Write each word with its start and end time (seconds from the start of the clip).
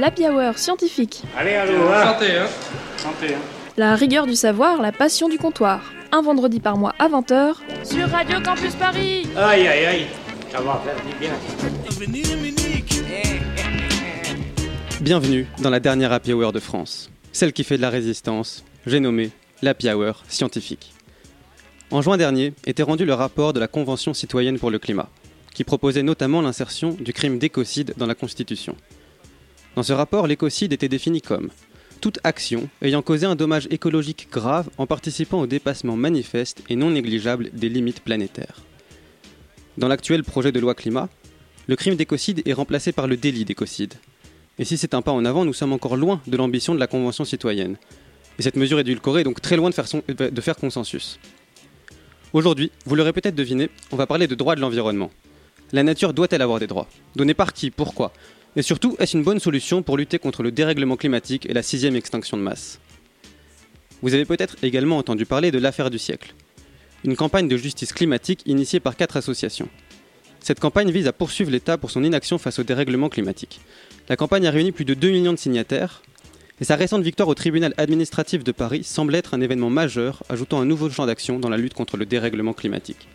l'Happy 0.00 0.26
Hour 0.26 0.56
scientifique. 0.56 1.22
Allez, 1.36 1.54
allô, 1.54 1.74
hein. 1.92 2.14
Santé, 2.14 2.38
hein 2.38 2.46
Santé, 2.96 3.34
hein. 3.34 3.38
La 3.76 3.94
rigueur 3.94 4.26
du 4.26 4.34
savoir, 4.34 4.80
la 4.80 4.92
passion 4.92 5.28
du 5.28 5.36
comptoir. 5.36 5.92
Un 6.10 6.22
vendredi 6.22 6.58
par 6.58 6.78
mois 6.78 6.94
à 6.98 7.06
20h 7.08 7.54
sur 7.84 8.08
Radio 8.08 8.40
Campus 8.40 8.74
Paris. 8.74 9.28
Aïe, 9.36 9.68
aïe, 9.68 9.84
aïe. 9.84 10.06
Ça 10.50 10.60
va 10.62 10.82
faire 10.82 10.96
du 11.04 11.14
bien. 11.18 11.30
Bienvenue 15.02 15.46
dans 15.62 15.70
la 15.70 15.80
dernière 15.80 16.12
Happy 16.12 16.32
Hour 16.32 16.52
de 16.52 16.60
France, 16.60 17.10
celle 17.32 17.52
qui 17.52 17.62
fait 17.62 17.76
de 17.76 17.82
la 17.82 17.90
résistance, 17.90 18.64
j'ai 18.86 19.00
nommé 19.00 19.30
l'Happy 19.60 19.90
Hour 19.90 20.22
scientifique. 20.28 20.94
En 21.90 22.00
juin 22.00 22.16
dernier 22.16 22.54
était 22.66 22.82
rendu 22.82 23.04
le 23.04 23.12
rapport 23.12 23.52
de 23.52 23.60
la 23.60 23.68
Convention 23.68 24.14
citoyenne 24.14 24.58
pour 24.58 24.70
le 24.70 24.78
climat, 24.78 25.10
qui 25.52 25.62
proposait 25.62 26.02
notamment 26.02 26.40
l'insertion 26.40 26.96
du 26.98 27.12
crime 27.12 27.38
d'écocide 27.38 27.92
dans 27.98 28.06
la 28.06 28.14
Constitution. 28.14 28.76
Dans 29.76 29.82
ce 29.82 29.92
rapport, 29.92 30.26
l'écocide 30.26 30.72
était 30.72 30.88
défini 30.88 31.20
comme 31.20 31.50
toute 32.00 32.18
action 32.24 32.68
ayant 32.80 33.02
causé 33.02 33.26
un 33.26 33.36
dommage 33.36 33.68
écologique 33.70 34.28
grave 34.32 34.70
en 34.78 34.86
participant 34.86 35.40
au 35.40 35.46
dépassement 35.46 35.96
manifeste 35.96 36.62
et 36.70 36.76
non 36.76 36.90
négligeable 36.90 37.50
des 37.52 37.68
limites 37.68 38.00
planétaires. 38.00 38.62
Dans 39.76 39.88
l'actuel 39.88 40.24
projet 40.24 40.50
de 40.50 40.60
loi 40.60 40.74
climat, 40.74 41.08
le 41.66 41.76
crime 41.76 41.96
d'écocide 41.96 42.42
est 42.46 42.52
remplacé 42.52 42.92
par 42.92 43.06
le 43.06 43.16
délit 43.16 43.44
d'écocide. 43.44 43.94
Et 44.58 44.64
si 44.64 44.76
c'est 44.76 44.94
un 44.94 45.02
pas 45.02 45.12
en 45.12 45.24
avant, 45.24 45.44
nous 45.44 45.52
sommes 45.52 45.72
encore 45.72 45.96
loin 45.96 46.20
de 46.26 46.36
l'ambition 46.36 46.74
de 46.74 46.80
la 46.80 46.86
Convention 46.86 47.24
citoyenne. 47.24 47.76
Et 48.38 48.42
cette 48.42 48.56
mesure 48.56 48.78
édulcorée 48.80 49.20
est 49.20 49.24
donc 49.24 49.40
très 49.40 49.56
loin 49.56 49.70
de 49.70 50.40
faire, 50.40 50.56
consensus. 50.56 51.18
Aujourd'hui, 52.32 52.72
vous 52.86 52.94
l'aurez 52.94 53.12
peut-être 53.12 53.34
deviné, 53.34 53.70
on 53.92 53.96
va 53.96 54.06
parler 54.06 54.26
de 54.26 54.34
droit 54.34 54.54
de 54.56 54.60
l'environnement. 54.60 55.10
La 55.72 55.82
nature 55.82 56.14
doit-elle 56.14 56.42
avoir 56.42 56.58
des 56.58 56.66
droits? 56.66 56.88
Donnés 57.14 57.34
par 57.34 57.52
qui 57.52 57.70
Pourquoi? 57.70 58.12
Et 58.56 58.62
surtout, 58.62 58.96
est-ce 58.98 59.16
une 59.16 59.22
bonne 59.22 59.38
solution 59.38 59.82
pour 59.82 59.96
lutter 59.96 60.18
contre 60.18 60.42
le 60.42 60.50
dérèglement 60.50 60.96
climatique 60.96 61.46
et 61.48 61.52
la 61.52 61.62
sixième 61.62 61.94
extinction 61.94 62.36
de 62.36 62.42
masse? 62.42 62.80
Vous 64.02 64.14
avez 64.14 64.24
peut-être 64.24 64.56
également 64.62 64.98
entendu 64.98 65.24
parler 65.24 65.52
de 65.52 65.58
l'affaire 65.58 65.90
du 65.90 65.98
siècle, 65.98 66.34
une 67.04 67.14
campagne 67.14 67.46
de 67.46 67.56
justice 67.56 67.92
climatique 67.92 68.42
initiée 68.46 68.80
par 68.80 68.96
quatre 68.96 69.16
associations. 69.16 69.68
Cette 70.40 70.58
campagne 70.58 70.90
vise 70.90 71.06
à 71.06 71.12
poursuivre 71.12 71.50
l'État 71.50 71.78
pour 71.78 71.90
son 71.90 72.02
inaction 72.02 72.38
face 72.38 72.58
au 72.58 72.62
dérèglement 72.64 73.08
climatique. 73.08 73.60
La 74.08 74.16
campagne 74.16 74.46
a 74.46 74.50
réuni 74.50 74.72
plus 74.72 74.84
de 74.84 74.94
2 74.94 75.10
millions 75.10 75.32
de 75.32 75.38
signataires, 75.38 76.02
et 76.60 76.64
sa 76.64 76.76
récente 76.76 77.02
victoire 77.02 77.28
au 77.28 77.34
tribunal 77.34 77.72
administratif 77.76 78.42
de 78.42 78.52
Paris 78.52 78.82
semble 78.82 79.14
être 79.14 79.34
un 79.34 79.40
événement 79.40 79.70
majeur, 79.70 80.24
ajoutant 80.28 80.60
un 80.60 80.66
nouveau 80.66 80.90
champ 80.90 81.06
d'action 81.06 81.38
dans 81.38 81.48
la 81.50 81.56
lutte 81.56 81.74
contre 81.74 81.96
le 81.96 82.04
dérèglement 82.04 82.52
climatique. 82.52 83.06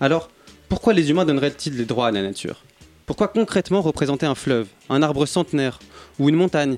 Alors, 0.00 0.30
pourquoi 0.68 0.94
les 0.94 1.10
humains 1.10 1.26
donneraient-ils 1.26 1.76
des 1.76 1.84
droits 1.84 2.08
à 2.08 2.10
la 2.10 2.22
nature? 2.22 2.62
Pourquoi 3.10 3.26
concrètement 3.26 3.80
représenter 3.82 4.24
un 4.24 4.36
fleuve, 4.36 4.68
un 4.88 5.02
arbre 5.02 5.26
centenaire 5.26 5.80
ou 6.20 6.28
une 6.28 6.36
montagne? 6.36 6.76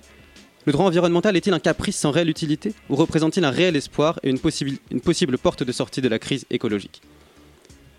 Le 0.65 0.73
droit 0.73 0.87
environnemental 0.87 1.37
est-il 1.37 1.53
un 1.53 1.59
caprice 1.59 1.99
sans 1.99 2.11
réelle 2.11 2.31
utilité 2.31 2.73
ou 2.89 2.97
représente-t-il 2.97 3.45
un 3.45 3.51
réel 3.51 3.77
espoir 3.77 4.19
et 4.23 4.31
une, 4.31 4.39
possible- 4.39 4.79
une 4.91 5.03
possible 5.03 5.37
porte 5.37 5.63
de 5.63 5.71
sortie 5.73 6.01
de 6.01 6.09
la 6.09 6.19
crise 6.19 6.47
écologique? 6.49 7.03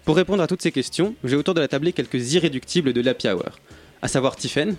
Pour 0.04 0.16
répondre 0.16 0.42
à 0.42 0.48
toutes 0.48 0.64
ces 0.64 0.72
questions, 0.72 1.14
j'ai 1.24 1.36
autour 1.36 1.54
de 1.54 1.60
la 1.62 1.68
table 1.68 1.94
quelques 1.94 2.34
irréductibles 2.34 2.92
de 2.92 3.02
l'Happy 3.02 3.28
Hour, 3.30 3.44
à 4.02 4.08
savoir 4.08 4.36
Tiffaine, 4.36 4.78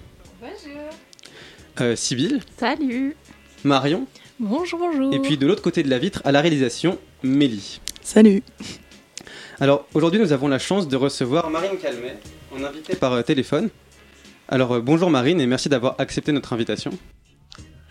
euh, 1.80 1.94
Sybille, 1.94 2.40
Salut. 2.58 3.14
Marion, 3.62 4.08
Bonjour, 4.40 4.80
bonjour. 4.80 5.14
et 5.14 5.20
puis 5.20 5.38
de 5.38 5.46
l'autre 5.46 5.62
côté 5.62 5.84
de 5.84 5.90
la 5.90 6.00
vitre, 6.00 6.22
à 6.24 6.32
la 6.32 6.40
réalisation, 6.40 6.98
Mélie. 7.22 7.80
Salut. 8.02 8.42
Alors 9.60 9.86
aujourd'hui, 9.94 10.18
nous 10.18 10.32
avons 10.32 10.48
la 10.48 10.58
chance 10.58 10.88
de 10.88 10.96
recevoir 10.96 11.48
Marine 11.50 11.78
Calmet, 11.80 12.18
en 12.54 12.64
invité 12.64 12.96
par 12.96 13.12
euh, 13.12 13.22
téléphone. 13.22 13.70
Alors 14.48 14.72
euh, 14.72 14.80
bonjour 14.80 15.10
Marine 15.10 15.40
et 15.40 15.46
merci 15.46 15.68
d'avoir 15.68 15.96
accepté 15.98 16.32
notre 16.32 16.52
invitation. 16.52 16.92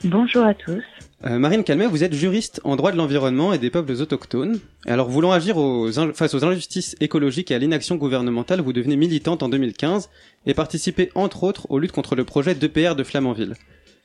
Bonjour 0.04 0.46
à 0.46 0.54
tous. 0.54 0.84
Euh, 1.26 1.40
Marine 1.40 1.64
Calmet, 1.64 1.88
vous 1.88 2.04
êtes 2.04 2.14
juriste 2.14 2.60
en 2.66 2.76
droit 2.76 2.92
de 2.92 2.98
l'environnement 2.98 3.54
et 3.54 3.58
des 3.58 3.70
peuples 3.70 3.94
autochtones. 3.94 4.60
Et 4.86 4.92
alors 4.92 5.10
voulant 5.10 5.32
agir 5.32 5.58
aux 5.58 5.90
face 6.14 6.34
aux 6.34 6.44
injustices 6.44 6.96
écologiques 7.00 7.52
et 7.52 7.56
à 7.56 7.60
l'inaction 7.60 7.96
gouvernementale, 7.96 8.62
vous 8.62 8.74
devenez 8.74 8.98
militante 8.98 9.44
en 9.44 9.50
2015 9.50 10.10
et 10.46 10.54
participez 10.54 11.10
entre 11.16 11.44
autres 11.44 11.68
aux 11.70 11.80
luttes 11.80 11.94
contre 11.94 12.16
le 12.16 12.26
projet 12.26 12.56
d'EPR 12.56 12.96
de 12.96 13.04
Flamanville. 13.04 13.56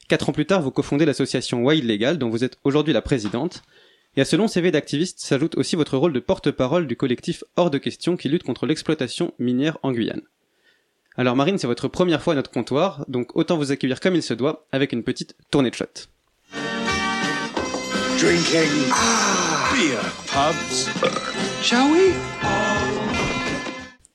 Quatre 0.09 0.28
ans 0.28 0.33
plus 0.33 0.47
tard, 0.47 0.62
vous 0.62 0.71
cofondez 0.71 1.04
l'association 1.04 1.62
Wild 1.65 1.84
Legal, 1.84 2.16
dont 2.19 2.31
vous 2.31 2.44
êtes 2.44 2.59
aujourd'hui 2.65 2.94
la 2.94 3.03
présidente. 3.03 3.62
Et 4.16 4.21
à 4.21 4.25
ce 4.25 4.37
long 4.37 4.49
CV 4.49 4.71
d'activiste 4.71 5.21
s'ajoute 5.21 5.56
aussi 5.56 5.77
votre 5.77 5.97
rôle 5.97 6.12
de 6.12 6.21
porte-parole 6.21 6.87
du 6.87 6.97
collectif 6.97 7.44
Hors 7.56 7.71
de 7.71 7.78
question 7.78 8.16
qui 8.16 8.28
lutte 8.28 8.43
contre 8.43 8.66
l'exploitation 8.66 9.34
minière 9.38 9.78
en 9.83 9.93
Guyane. 9.93 10.22
Alors 11.19 11.34
Marine, 11.34 11.59
c'est 11.59 11.67
votre 11.67 11.89
première 11.89 12.23
fois 12.23 12.34
à 12.34 12.37
notre 12.37 12.53
comptoir, 12.53 13.05
donc 13.09 13.34
autant 13.34 13.56
vous 13.56 13.73
accueillir 13.73 13.99
comme 13.99 14.15
il 14.15 14.23
se 14.23 14.34
doit, 14.34 14.69
avec 14.71 14.93
une 14.93 15.03
petite 15.03 15.34
tournée 15.51 15.71
de 15.71 15.75
shot. 15.75 15.87
Drinking 18.21 18.87
beer 19.73 19.99
pubs. 20.28 20.89
Shall 21.61 21.91
we? 21.91 22.15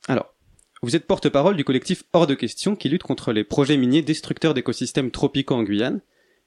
Alors, 0.07 0.33
vous 0.81 0.95
êtes 0.95 1.05
porte-parole 1.05 1.57
du 1.57 1.65
collectif 1.65 2.03
Hors 2.13 2.25
de 2.25 2.35
question 2.35 2.77
qui 2.77 2.87
lutte 2.87 3.03
contre 3.03 3.33
les 3.33 3.43
projets 3.43 3.75
miniers 3.75 4.01
destructeurs 4.01 4.53
d'écosystèmes 4.53 5.11
tropicaux 5.11 5.55
en 5.55 5.63
Guyane. 5.63 5.99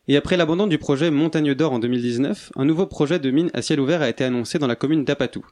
Et 0.08 0.16
après 0.16 0.38
l'abandon 0.38 0.66
du 0.66 0.78
projet 0.78 1.10
Montagne 1.10 1.52
d'Or 1.52 1.74
en 1.74 1.80
2019, 1.80 2.52
un 2.56 2.64
nouveau 2.64 2.86
projet 2.86 3.18
de 3.18 3.30
mine 3.30 3.50
à 3.52 3.60
ciel 3.60 3.78
ouvert 3.78 4.00
a 4.00 4.08
été 4.08 4.24
annoncé 4.24 4.58
dans 4.58 4.66
la 4.66 4.76
commune 4.76 5.04
d'Apatou. 5.04 5.44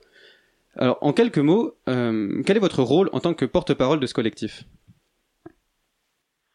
Alors, 0.76 0.96
en 1.02 1.12
quelques 1.12 1.36
mots, 1.36 1.76
euh, 1.90 2.42
quel 2.46 2.56
est 2.56 2.60
votre 2.60 2.82
rôle 2.82 3.10
en 3.12 3.20
tant 3.20 3.34
que 3.34 3.44
porte-parole 3.44 4.00
de 4.00 4.06
ce 4.06 4.14
collectif? 4.14 4.64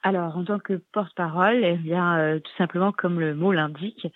Alors, 0.01 0.37
en 0.37 0.45
tant 0.45 0.59
que 0.59 0.81
porte-parole, 0.93 1.63
eh 1.63 1.75
bien, 1.75 2.17
euh, 2.17 2.39
tout 2.39 2.51
simplement 2.57 2.91
comme 2.91 3.19
le 3.19 3.35
mot 3.35 3.51
l'indique, 3.51 4.07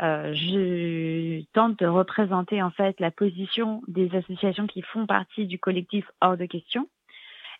euh, 0.00 0.32
je 0.34 1.42
tente 1.52 1.78
de 1.78 1.86
représenter 1.86 2.62
en 2.62 2.70
fait 2.70 2.98
la 3.00 3.10
position 3.10 3.82
des 3.88 4.14
associations 4.14 4.66
qui 4.66 4.82
font 4.82 5.06
partie 5.06 5.46
du 5.46 5.58
collectif 5.58 6.04
hors 6.20 6.36
de 6.36 6.46
question. 6.46 6.88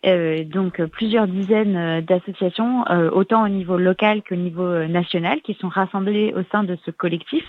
Euh, 0.05 0.43
donc 0.45 0.83
plusieurs 0.87 1.29
dizaines 1.29 1.77
euh, 1.77 2.01
d'associations, 2.01 2.85
euh, 2.89 3.11
autant 3.11 3.45
au 3.45 3.49
niveau 3.49 3.77
local 3.77 4.23
qu'au 4.23 4.35
niveau 4.35 4.65
euh, 4.65 4.89
national, 4.89 5.41
qui 5.43 5.55
sont 5.55 5.69
rassemblées 5.69 6.35
au 6.35 6.43
sein 6.51 6.65
de 6.65 6.77
ce 6.85 6.91
collectif. 6.91 7.45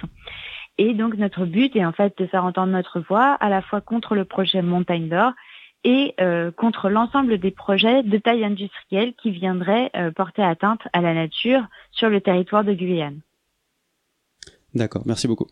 Et 0.78 0.94
donc 0.94 1.16
notre 1.18 1.46
but 1.46 1.76
est 1.76 1.86
en 1.86 1.92
fait 1.92 2.18
de 2.18 2.28
faire 2.28 2.46
entendre 2.46 2.72
notre 2.72 3.00
voix 3.00 3.34
à 3.40 3.50
la 3.50 3.62
fois 3.62 3.82
contre 3.82 4.16
le 4.16 4.26
projet 4.26 4.62
Montagne 4.62 5.10
d'Or 5.10 5.34
et 5.84 6.14
euh, 6.20 6.52
contre 6.52 6.90
l'ensemble 6.90 7.40
des 7.40 7.52
projets 7.52 8.04
de 8.04 8.18
taille 8.18 8.44
industrielle 8.44 9.14
qui 9.22 9.32
viendraient 9.32 9.92
euh, 9.96 10.12
porter 10.12 10.42
atteinte 10.42 10.82
à 10.94 11.02
la 11.02 11.14
nature 11.14 11.64
sur 11.92 12.10
le 12.10 12.22
territoire 12.22 12.64
de 12.64 12.74
Guyane. 12.74 13.20
D'accord, 14.74 15.04
merci 15.06 15.28
beaucoup. 15.28 15.48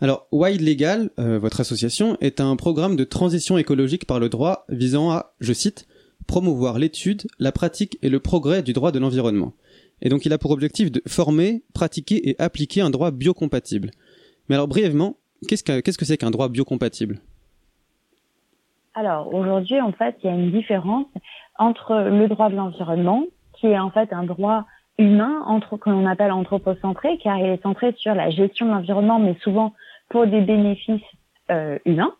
Alors, 0.00 0.26
Wild 0.30 0.60
Legal, 0.60 1.10
euh, 1.18 1.38
votre 1.38 1.60
association, 1.60 2.18
est 2.20 2.40
un 2.40 2.54
programme 2.56 2.96
de 2.96 3.04
transition 3.04 3.56
écologique 3.56 4.06
par 4.06 4.20
le 4.20 4.28
droit 4.28 4.66
visant 4.68 5.10
à, 5.10 5.32
je 5.40 5.54
cite, 5.54 5.86
promouvoir 6.26 6.78
l'étude, 6.78 7.22
la 7.38 7.52
pratique 7.52 7.98
et 8.02 8.10
le 8.10 8.20
progrès 8.20 8.62
du 8.62 8.74
droit 8.74 8.92
de 8.92 8.98
l'environnement. 8.98 9.54
Et 10.02 10.10
donc 10.10 10.26
il 10.26 10.32
a 10.32 10.38
pour 10.38 10.50
objectif 10.50 10.92
de 10.92 11.02
former, 11.06 11.62
pratiquer 11.72 12.28
et 12.28 12.36
appliquer 12.38 12.82
un 12.82 12.90
droit 12.90 13.10
biocompatible. 13.10 13.90
Mais 14.48 14.54
alors 14.54 14.68
brièvement, 14.68 15.18
qu'est-ce 15.48 15.64
que 15.64 15.80
qu'est-ce 15.80 15.98
que 15.98 16.04
c'est 16.04 16.18
qu'un 16.18 16.30
droit 16.30 16.48
biocompatible? 16.48 17.20
Alors 18.98 19.32
aujourd'hui, 19.32 19.80
en 19.80 19.92
fait, 19.92 20.16
il 20.20 20.26
y 20.26 20.28
a 20.28 20.34
une 20.34 20.50
différence 20.50 21.06
entre 21.56 21.94
le 22.10 22.26
droit 22.26 22.48
de 22.48 22.56
l'environnement, 22.56 23.22
qui 23.52 23.68
est 23.68 23.78
en 23.78 23.90
fait 23.90 24.12
un 24.12 24.24
droit 24.24 24.64
humain, 24.98 25.40
entre, 25.46 25.76
que 25.76 25.88
l'on 25.88 26.04
appelle 26.04 26.32
anthropocentré, 26.32 27.16
car 27.18 27.38
il 27.38 27.46
est 27.46 27.62
centré 27.62 27.94
sur 27.96 28.12
la 28.16 28.30
gestion 28.30 28.66
de 28.66 28.72
l'environnement, 28.72 29.20
mais 29.20 29.36
souvent 29.40 29.72
pour 30.08 30.26
des 30.26 30.40
bénéfices 30.40 31.00
euh, 31.52 31.78
humains, 31.84 32.12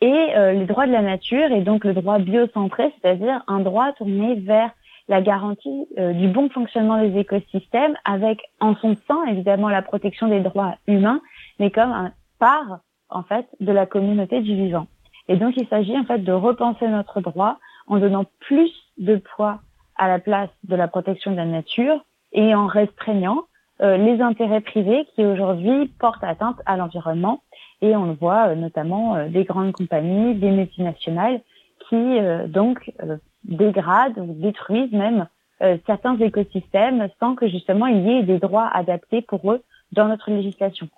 et 0.00 0.36
euh, 0.36 0.52
les 0.52 0.66
droits 0.66 0.86
de 0.86 0.92
la 0.92 1.02
nature, 1.02 1.50
et 1.50 1.62
donc 1.62 1.84
le 1.84 1.94
droit 1.94 2.20
biocentré, 2.20 2.94
c'est-à-dire 3.02 3.42
un 3.48 3.58
droit 3.58 3.92
tourné 3.94 4.36
vers 4.36 4.70
la 5.08 5.20
garantie 5.20 5.88
euh, 5.98 6.12
du 6.12 6.28
bon 6.28 6.48
fonctionnement 6.48 7.02
des 7.02 7.18
écosystèmes, 7.18 7.96
avec 8.04 8.40
en 8.60 8.76
son 8.76 8.94
sein 9.08 9.24
évidemment 9.26 9.68
la 9.68 9.82
protection 9.82 10.28
des 10.28 10.42
droits 10.42 10.76
humains, 10.86 11.20
mais 11.58 11.72
comme 11.72 11.90
un 11.90 12.12
part 12.38 12.78
en 13.08 13.24
fait 13.24 13.48
de 13.58 13.72
la 13.72 13.86
communauté 13.86 14.40
du 14.42 14.54
vivant. 14.54 14.86
Et 15.28 15.36
donc 15.36 15.54
il 15.56 15.66
s'agit 15.68 15.96
en 15.96 16.04
fait 16.04 16.18
de 16.18 16.32
repenser 16.32 16.86
notre 16.88 17.20
droit 17.20 17.58
en 17.86 17.98
donnant 17.98 18.24
plus 18.40 18.70
de 18.98 19.16
poids 19.16 19.60
à 19.96 20.08
la 20.08 20.18
place 20.18 20.50
de 20.64 20.76
la 20.76 20.88
protection 20.88 21.30
de 21.30 21.36
la 21.36 21.46
nature 21.46 22.04
et 22.32 22.54
en 22.54 22.66
restreignant 22.66 23.44
euh, 23.80 23.96
les 23.96 24.20
intérêts 24.20 24.60
privés 24.60 25.06
qui 25.14 25.24
aujourd'hui 25.24 25.88
portent 25.98 26.24
atteinte 26.24 26.60
à 26.66 26.76
l'environnement. 26.76 27.42
Et 27.80 27.96
on 27.96 28.06
le 28.06 28.14
voit 28.14 28.48
euh, 28.48 28.54
notamment 28.54 29.16
euh, 29.16 29.28
des 29.28 29.44
grandes 29.44 29.72
compagnies, 29.72 30.34
des 30.34 30.50
multinationales 30.50 31.40
qui 31.88 31.96
euh, 31.96 32.46
donc 32.46 32.92
euh, 33.02 33.16
dégradent 33.44 34.18
ou 34.18 34.34
détruisent 34.34 34.92
même 34.92 35.28
euh, 35.62 35.76
certains 35.86 36.16
écosystèmes 36.18 37.08
sans 37.20 37.34
que 37.34 37.48
justement 37.48 37.86
il 37.86 38.06
y 38.06 38.10
ait 38.10 38.22
des 38.22 38.38
droits 38.38 38.68
adaptés 38.72 39.22
pour 39.22 39.52
eux 39.52 39.62
dans 39.92 40.08
notre 40.08 40.30
législation. 40.30 40.88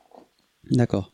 D'accord. 0.70 1.12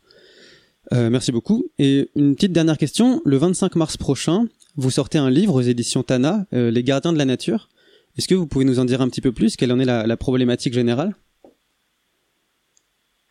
Euh, 0.91 1.09
merci 1.09 1.31
beaucoup. 1.31 1.63
Et 1.79 2.09
une 2.15 2.35
petite 2.35 2.51
dernière 2.51 2.77
question. 2.77 3.21
Le 3.25 3.37
25 3.37 3.75
mars 3.75 3.97
prochain, 3.97 4.45
vous 4.75 4.89
sortez 4.89 5.17
un 5.17 5.29
livre 5.29 5.55
aux 5.55 5.61
éditions 5.61 6.03
Tana, 6.03 6.45
euh, 6.53 6.71
Les 6.71 6.83
gardiens 6.83 7.13
de 7.13 7.17
la 7.17 7.25
nature. 7.25 7.69
Est-ce 8.17 8.27
que 8.27 8.35
vous 8.35 8.47
pouvez 8.47 8.65
nous 8.65 8.79
en 8.79 8.85
dire 8.85 9.01
un 9.01 9.07
petit 9.07 9.21
peu 9.21 9.31
plus? 9.31 9.55
Quelle 9.55 9.71
en 9.71 9.79
est 9.79 9.85
la, 9.85 10.17
problématique 10.17 10.73
générale? 10.73 11.13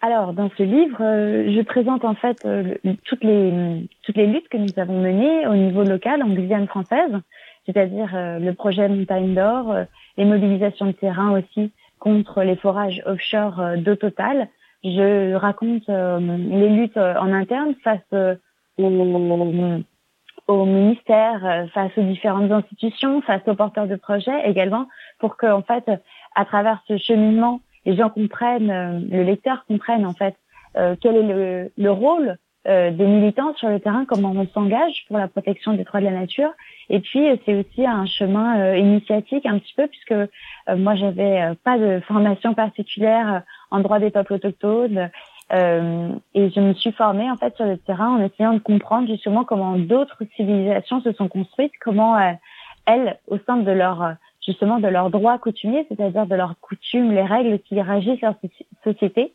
Alors, 0.00 0.32
dans 0.32 0.50
ce 0.58 0.64
livre, 0.64 0.98
je 0.98 1.62
présente 1.62 2.04
en 2.04 2.16
fait 2.16 2.44
toutes 3.04 3.22
les 3.22 3.88
toutes 4.02 4.16
les 4.16 4.26
luttes 4.26 4.48
que 4.48 4.56
nous 4.56 4.72
avons 4.76 5.00
menées 5.00 5.46
au 5.46 5.54
niveau 5.54 5.84
local 5.84 6.24
en 6.24 6.30
Guyane 6.30 6.66
française, 6.66 7.12
c'est-à-dire 7.64 8.10
le 8.12 8.50
projet 8.54 8.88
Montagne 8.88 9.34
d'Or, 9.34 9.72
les 10.16 10.24
mobilisations 10.24 10.86
de 10.86 10.92
terrain 10.92 11.38
aussi 11.38 11.70
contre 12.00 12.42
les 12.42 12.56
forages 12.56 13.00
offshore 13.06 13.62
d'eau 13.76 13.94
totale, 13.94 14.48
je 14.84 15.34
raconte 15.34 15.88
euh, 15.88 16.18
les 16.18 16.68
luttes 16.68 16.96
euh, 16.96 17.14
en 17.16 17.32
interne 17.32 17.74
face 17.84 18.00
euh, 18.12 18.34
au, 18.78 20.64
ministère, 20.66 21.68
face 21.72 21.92
aux 21.96 22.02
différentes 22.02 22.50
institutions, 22.50 23.22
face 23.22 23.42
aux 23.46 23.54
porteurs 23.54 23.86
de 23.86 23.96
projets 23.96 24.48
également, 24.48 24.88
pour 25.18 25.36
que 25.36 25.46
en 25.46 25.62
fait, 25.62 25.88
à 26.34 26.44
travers 26.44 26.82
ce 26.88 26.96
cheminement, 26.98 27.60
les 27.86 27.96
gens 27.96 28.10
comprennent, 28.10 29.08
le 29.10 29.22
lecteur 29.22 29.64
comprenne 29.66 30.04
en 30.04 30.14
fait 30.14 30.34
quel 30.74 31.16
est 31.16 31.22
le, 31.22 31.72
le 31.76 31.90
rôle 31.90 32.38
des 32.64 33.06
militants 33.06 33.54
sur 33.54 33.68
le 33.68 33.78
terrain, 33.78 34.04
comment 34.04 34.32
on 34.34 34.46
s'engage 34.48 35.04
pour 35.06 35.18
la 35.18 35.28
protection 35.28 35.74
des 35.74 35.84
droits 35.84 36.00
de 36.00 36.06
la 36.06 36.12
nature. 36.12 36.50
Et 36.90 37.00
puis 37.00 37.24
c'est 37.44 37.54
aussi 37.54 37.86
un 37.86 38.06
chemin 38.06 38.74
initiatique 38.74 39.46
un 39.46 39.58
petit 39.58 39.74
peu 39.74 39.86
puisque 39.86 40.14
moi 40.76 40.96
j'avais 40.96 41.54
pas 41.62 41.78
de 41.78 42.00
formation 42.00 42.54
particulière 42.54 43.42
en 43.72 43.80
droit 43.80 43.98
des 43.98 44.10
peuples 44.10 44.34
autochtones. 44.34 45.10
Euh, 45.52 46.08
et 46.34 46.50
je 46.50 46.60
me 46.60 46.72
suis 46.74 46.92
formée 46.92 47.30
en 47.30 47.36
fait 47.36 47.54
sur 47.56 47.66
le 47.66 47.76
terrain 47.76 48.16
en 48.16 48.22
essayant 48.22 48.54
de 48.54 48.58
comprendre 48.58 49.08
justement 49.08 49.44
comment 49.44 49.76
d'autres 49.76 50.22
civilisations 50.36 51.02
se 51.02 51.12
sont 51.12 51.28
construites, 51.28 51.72
comment 51.82 52.16
euh, 52.16 52.32
elles, 52.86 53.18
au 53.26 53.38
sein 53.46 53.56
de 53.56 53.70
leur 53.70 54.14
justement 54.44 54.80
de 54.80 54.88
leurs 54.88 55.10
droits 55.10 55.38
coutumiers, 55.38 55.86
c'est-à-dire 55.88 56.26
de 56.26 56.34
leurs 56.34 56.58
coutumes, 56.60 57.12
les 57.12 57.24
règles 57.24 57.58
qui 57.60 57.80
régissent 57.80 58.20
leur 58.20 58.34
société, 58.82 59.34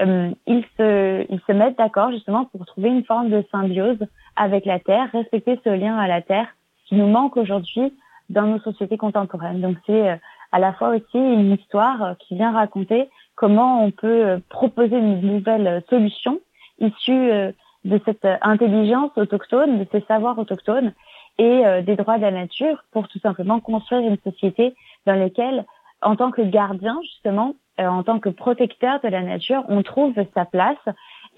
euh, 0.00 0.30
ils 0.46 0.64
se 0.76 1.26
ils 1.28 1.40
se 1.46 1.52
mettent 1.52 1.78
d'accord 1.78 2.10
justement 2.10 2.46
pour 2.46 2.64
trouver 2.66 2.88
une 2.88 3.04
forme 3.04 3.28
de 3.28 3.44
symbiose 3.50 3.98
avec 4.36 4.64
la 4.64 4.78
terre, 4.78 5.08
respecter 5.12 5.60
ce 5.64 5.70
lien 5.70 5.98
à 5.98 6.08
la 6.08 6.22
terre 6.22 6.48
qui 6.86 6.94
nous 6.94 7.08
manque 7.08 7.36
aujourd'hui 7.36 7.92
dans 8.28 8.46
nos 8.46 8.60
sociétés 8.60 8.96
contemporaines. 8.96 9.60
Donc 9.60 9.76
c'est 9.86 10.10
euh, 10.10 10.16
à 10.52 10.58
la 10.58 10.72
fois 10.72 10.90
aussi 10.90 11.18
une 11.18 11.52
histoire 11.52 12.16
qui 12.18 12.34
vient 12.34 12.52
raconter 12.52 13.08
comment 13.40 13.82
on 13.82 13.90
peut 13.90 14.26
euh, 14.26 14.38
proposer 14.50 14.98
une 14.98 15.22
nouvelle 15.22 15.82
solution 15.88 16.40
issue 16.78 17.30
euh, 17.30 17.52
de 17.86 17.98
cette 18.04 18.26
intelligence 18.42 19.12
autochtone, 19.16 19.78
de 19.78 19.86
ces 19.90 20.04
savoirs 20.06 20.38
autochtones 20.38 20.92
et 21.38 21.64
euh, 21.64 21.80
des 21.80 21.96
droits 21.96 22.18
de 22.18 22.22
la 22.22 22.32
nature 22.32 22.84
pour 22.90 23.08
tout 23.08 23.18
simplement 23.20 23.58
construire 23.60 24.02
une 24.02 24.18
société 24.30 24.74
dans 25.06 25.14
laquelle, 25.14 25.64
en 26.02 26.16
tant 26.16 26.30
que 26.30 26.42
gardien 26.42 26.98
justement, 27.02 27.54
en 27.78 28.02
tant 28.02 28.18
que 28.20 28.28
protecteur 28.28 29.00
de 29.00 29.08
la 29.08 29.22
nature, 29.22 29.64
on 29.68 29.82
trouve 29.82 30.12
sa 30.34 30.44
place 30.44 30.84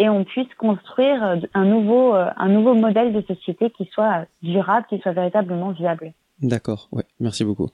et 0.00 0.08
on 0.08 0.24
puisse 0.24 0.52
construire 0.58 1.38
un 1.54 1.64
nouveau, 1.64 2.14
un 2.14 2.48
nouveau 2.48 2.74
modèle 2.74 3.12
de 3.12 3.20
société 3.20 3.70
qui 3.70 3.88
soit 3.92 4.24
durable, 4.42 4.86
qui 4.88 4.98
soit 4.98 5.12
véritablement 5.12 5.70
viable. 5.70 6.14
D'accord, 6.40 6.88
ouais, 6.90 7.04
merci 7.20 7.44
beaucoup. 7.44 7.68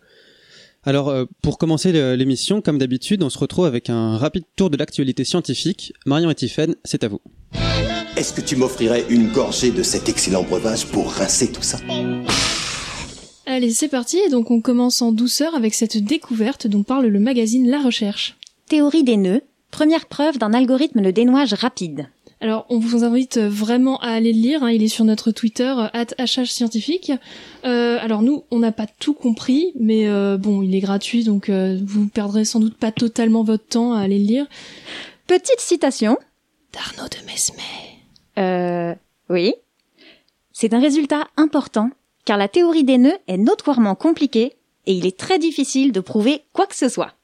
Alors, 0.84 1.08
euh, 1.08 1.24
pour 1.42 1.58
commencer 1.58 1.92
l'émission, 2.16 2.62
comme 2.62 2.78
d'habitude, 2.78 3.22
on 3.22 3.30
se 3.30 3.38
retrouve 3.38 3.66
avec 3.66 3.90
un 3.90 4.16
rapide 4.16 4.44
tour 4.56 4.70
de 4.70 4.76
l'actualité 4.76 5.24
scientifique. 5.24 5.92
Marion 6.06 6.30
et 6.30 6.34
Tiffaine, 6.34 6.76
c'est 6.84 7.04
à 7.04 7.08
vous. 7.08 7.20
Est-ce 8.16 8.32
que 8.32 8.40
tu 8.40 8.56
m'offrirais 8.56 9.04
une 9.10 9.28
gorgée 9.28 9.70
de 9.70 9.82
cet 9.82 10.08
excellent 10.08 10.42
breuvage 10.42 10.86
pour 10.86 11.10
rincer 11.10 11.52
tout 11.52 11.62
ça 11.62 11.78
Allez, 13.46 13.70
c'est 13.70 13.88
parti. 13.88 14.18
Et 14.18 14.30
donc, 14.30 14.50
on 14.50 14.60
commence 14.60 15.02
en 15.02 15.12
douceur 15.12 15.54
avec 15.54 15.74
cette 15.74 15.96
découverte 15.98 16.66
dont 16.66 16.82
parle 16.82 17.06
le 17.06 17.20
magazine 17.20 17.68
La 17.68 17.80
Recherche. 17.80 18.36
Théorie 18.68 19.04
des 19.04 19.16
nœuds, 19.16 19.42
première 19.70 20.06
preuve 20.06 20.38
d'un 20.38 20.52
algorithme 20.52 21.00
de 21.00 21.10
dénouage 21.10 21.54
rapide. 21.54 22.08
Alors, 22.40 22.66
on 22.68 22.78
vous 22.78 23.02
invite 23.02 23.38
vraiment 23.38 23.98
à 23.98 24.10
aller 24.10 24.32
le 24.32 24.40
lire. 24.40 24.62
Hein. 24.62 24.70
il 24.70 24.82
est 24.82 24.88
sur 24.88 25.04
notre 25.04 25.32
Twitter 25.32 25.74
@hscientifique. 26.18 27.12
Euh, 27.64 27.98
alors 28.00 28.22
nous, 28.22 28.44
on 28.50 28.60
n'a 28.60 28.70
pas 28.70 28.86
tout 28.86 29.14
compris, 29.14 29.72
mais 29.78 30.08
euh, 30.08 30.36
bon, 30.36 30.62
il 30.62 30.74
est 30.74 30.80
gratuit, 30.80 31.24
donc 31.24 31.48
euh, 31.48 31.78
vous 31.84 32.06
perdrez 32.06 32.44
sans 32.44 32.60
doute 32.60 32.76
pas 32.76 32.92
totalement 32.92 33.42
votre 33.42 33.66
temps 33.66 33.92
à 33.92 34.00
aller 34.00 34.18
le 34.18 34.24
lire. 34.24 34.46
Petite 35.26 35.60
citation 35.60 36.16
d'Arnaud 36.72 37.08
de 37.08 37.26
Mesmer. 37.26 37.98
Euh, 38.38 38.94
oui. 39.28 39.54
C'est 40.52 40.74
un 40.74 40.80
résultat 40.80 41.26
important, 41.36 41.90
car 42.24 42.36
la 42.36 42.48
théorie 42.48 42.84
des 42.84 42.98
nœuds 42.98 43.18
est 43.26 43.36
notoirement 43.36 43.96
compliquée 43.96 44.54
et 44.86 44.92
il 44.92 45.06
est 45.06 45.18
très 45.18 45.38
difficile 45.38 45.92
de 45.92 46.00
prouver 46.00 46.42
quoi 46.52 46.66
que 46.66 46.76
ce 46.76 46.88
soit. 46.88 47.17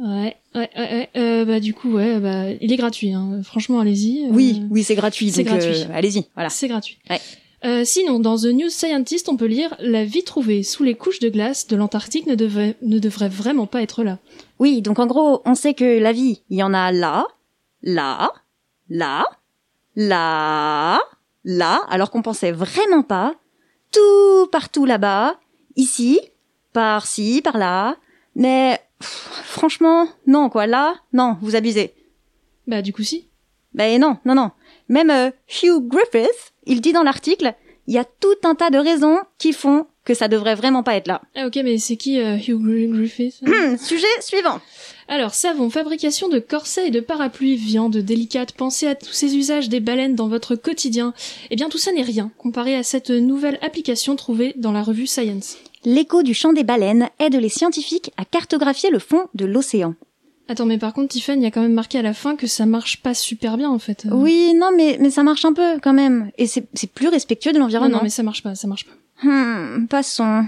Ouais, 0.00 0.34
ouais, 0.54 0.70
ouais, 0.76 1.10
euh, 1.16 1.44
bah 1.44 1.60
du 1.60 1.74
coup, 1.74 1.92
ouais, 1.92 2.18
bah 2.20 2.50
il 2.58 2.72
est 2.72 2.76
gratuit. 2.76 3.12
Hein. 3.12 3.42
Franchement, 3.44 3.80
allez-y. 3.80 4.24
Euh, 4.24 4.30
oui, 4.30 4.62
oui, 4.70 4.82
c'est 4.82 4.94
gratuit. 4.94 5.30
C'est 5.30 5.44
gratuit. 5.44 5.82
Euh, 5.82 5.92
allez-y, 5.92 6.26
voilà. 6.34 6.48
C'est 6.48 6.68
gratuit. 6.68 6.98
Ouais. 7.10 7.84
sinon, 7.84 8.18
dans 8.18 8.38
The 8.38 8.46
New 8.46 8.70
Scientist, 8.70 9.28
on 9.28 9.36
peut 9.36 9.44
lire 9.44 9.76
La 9.78 10.06
vie 10.06 10.24
trouvée 10.24 10.62
sous 10.62 10.84
les 10.84 10.94
couches 10.94 11.18
de 11.18 11.28
glace 11.28 11.66
de 11.66 11.76
l'Antarctique 11.76 12.26
ne 12.26 12.34
devrait, 12.34 12.76
ne 12.80 12.98
devrait 12.98 13.28
vraiment 13.28 13.66
pas 13.66 13.82
être 13.82 14.02
là. 14.02 14.18
Oui, 14.58 14.80
donc 14.80 14.98
en 14.98 15.06
gros, 15.06 15.42
on 15.44 15.54
sait 15.54 15.74
que 15.74 15.98
la 15.98 16.12
vie, 16.12 16.40
il 16.48 16.56
y 16.56 16.62
en 16.62 16.72
a 16.72 16.92
là, 16.92 17.26
là, 17.82 18.32
là, 18.88 19.26
là, 19.96 20.98
là, 21.44 21.80
alors 21.90 22.10
qu'on 22.10 22.22
pensait 22.22 22.52
vraiment 22.52 23.02
pas, 23.02 23.34
tout 23.92 24.46
partout 24.50 24.86
là-bas, 24.86 25.38
ici, 25.76 26.20
par-ci, 26.72 27.42
par-là, 27.42 27.96
mais 28.34 28.80
franchement, 29.00 30.08
non, 30.26 30.48
quoi. 30.48 30.66
Là, 30.66 30.94
non, 31.12 31.36
vous 31.40 31.56
abusez. 31.56 31.94
Bah, 32.66 32.82
du 32.82 32.92
coup, 32.92 33.02
si. 33.02 33.26
Bah, 33.74 33.98
non, 33.98 34.18
non, 34.24 34.34
non. 34.34 34.50
Même 34.88 35.10
euh, 35.10 35.30
Hugh 35.62 35.86
Griffith, 35.86 36.52
il 36.66 36.80
dit 36.80 36.92
dans 36.92 37.02
l'article, 37.02 37.54
il 37.86 37.94
y 37.94 37.98
a 37.98 38.04
tout 38.04 38.36
un 38.44 38.54
tas 38.54 38.70
de 38.70 38.78
raisons 38.78 39.18
qui 39.38 39.52
font 39.52 39.86
que 40.04 40.14
ça 40.14 40.28
devrait 40.28 40.54
vraiment 40.54 40.82
pas 40.82 40.96
être 40.96 41.06
là. 41.06 41.22
Ah, 41.34 41.46
ok, 41.46 41.56
mais 41.62 41.78
c'est 41.78 41.96
qui 41.96 42.20
euh, 42.20 42.36
Hugh 42.36 42.60
Griffith 42.92 43.40
Sujet 43.78 44.06
suivant. 44.20 44.60
Alors, 45.08 45.34
savon, 45.34 45.70
fabrication 45.70 46.28
de 46.28 46.38
corsets 46.38 46.88
et 46.88 46.90
de 46.90 47.00
parapluies, 47.00 47.56
viande 47.56 47.96
délicate, 47.96 48.52
pensez 48.52 48.86
à 48.86 48.94
tous 48.94 49.12
ces 49.12 49.36
usages 49.36 49.68
des 49.68 49.80
baleines 49.80 50.14
dans 50.14 50.28
votre 50.28 50.54
quotidien. 50.56 51.14
Eh 51.50 51.56
bien, 51.56 51.68
tout 51.68 51.78
ça 51.78 51.92
n'est 51.92 52.02
rien 52.02 52.30
comparé 52.38 52.76
à 52.76 52.82
cette 52.82 53.10
nouvelle 53.10 53.58
application 53.62 54.16
trouvée 54.16 54.54
dans 54.56 54.72
la 54.72 54.82
revue 54.82 55.06
Science. 55.06 55.56
L'écho 55.84 56.22
du 56.22 56.34
chant 56.34 56.52
des 56.52 56.64
baleines 56.64 57.08
aide 57.18 57.36
les 57.36 57.48
scientifiques 57.48 58.12
à 58.18 58.26
cartographier 58.26 58.90
le 58.90 58.98
fond 58.98 59.24
de 59.34 59.46
l'océan. 59.46 59.94
Attends, 60.48 60.66
mais 60.66 60.78
par 60.78 60.92
contre, 60.92 61.08
Tiffany, 61.08 61.40
il 61.40 61.44
y 61.44 61.46
a 61.46 61.50
quand 61.50 61.62
même 61.62 61.72
marqué 61.72 61.98
à 61.98 62.02
la 62.02 62.12
fin 62.12 62.36
que 62.36 62.46
ça 62.46 62.66
marche 62.66 63.00
pas 63.02 63.14
super 63.14 63.56
bien, 63.56 63.70
en 63.70 63.78
fait. 63.78 64.04
Oui, 64.10 64.52
non, 64.54 64.70
mais, 64.76 64.98
mais 65.00 65.10
ça 65.10 65.22
marche 65.22 65.44
un 65.44 65.52
peu, 65.52 65.78
quand 65.80 65.92
même. 65.92 66.32
Et 66.36 66.46
c'est, 66.46 66.66
plus 66.92 67.08
respectueux 67.08 67.52
de 67.52 67.58
l'environnement. 67.58 67.98
Non, 67.98 68.02
mais 68.02 68.10
ça 68.10 68.22
marche 68.22 68.42
pas, 68.42 68.54
ça 68.54 68.66
marche 68.66 68.84
pas. 68.84 68.92
Hmm, 69.22 69.86
passons. 69.86 70.44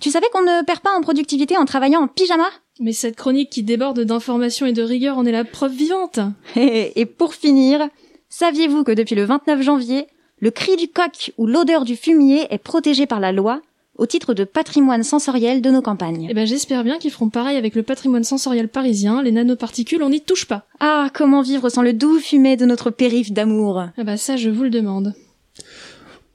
Tu 0.00 0.10
savais 0.10 0.28
qu'on 0.32 0.42
ne 0.42 0.64
perd 0.64 0.80
pas 0.80 0.96
en 0.96 1.02
productivité 1.02 1.56
en 1.56 1.64
travaillant 1.64 2.02
en 2.02 2.08
pyjama? 2.08 2.46
Mais 2.80 2.92
cette 2.92 3.16
chronique 3.16 3.50
qui 3.50 3.62
déborde 3.62 4.00
d'informations 4.00 4.66
et 4.66 4.72
de 4.72 4.82
rigueur 4.82 5.18
en 5.18 5.26
est 5.26 5.32
la 5.32 5.44
preuve 5.44 5.72
vivante. 5.72 6.20
Et 6.56 7.06
pour 7.06 7.34
finir, 7.34 7.88
saviez-vous 8.28 8.84
que 8.84 8.92
depuis 8.92 9.14
le 9.14 9.24
29 9.24 9.62
janvier, 9.62 10.06
le 10.38 10.50
cri 10.50 10.76
du 10.76 10.88
coq 10.88 11.32
ou 11.38 11.46
l'odeur 11.46 11.84
du 11.84 11.96
fumier 11.96 12.46
est 12.50 12.58
protégé 12.58 13.06
par 13.06 13.20
la 13.20 13.32
loi? 13.32 13.60
Au 13.96 14.06
titre 14.06 14.34
de 14.34 14.44
patrimoine 14.44 15.02
sensoriel 15.02 15.62
de 15.62 15.70
nos 15.70 15.82
campagnes. 15.82 16.26
Eh 16.30 16.34
ben, 16.34 16.46
j'espère 16.46 16.84
bien 16.84 16.98
qu'ils 16.98 17.10
feront 17.10 17.28
pareil 17.28 17.56
avec 17.56 17.74
le 17.74 17.82
patrimoine 17.82 18.24
sensoriel 18.24 18.68
parisien, 18.68 19.22
les 19.22 19.32
nanoparticules, 19.32 20.02
on 20.02 20.10
n'y 20.10 20.20
touche 20.20 20.46
pas. 20.46 20.66
Ah, 20.80 21.10
comment 21.14 21.42
vivre 21.42 21.68
sans 21.68 21.82
le 21.82 21.92
doux 21.92 22.18
fumet 22.18 22.56
de 22.56 22.66
notre 22.66 22.90
périph' 22.90 23.32
d'amour? 23.32 23.84
Ah 23.96 24.04
bah 24.04 24.16
ça, 24.16 24.36
je 24.36 24.50
vous 24.50 24.64
le 24.64 24.70
demande. 24.70 25.14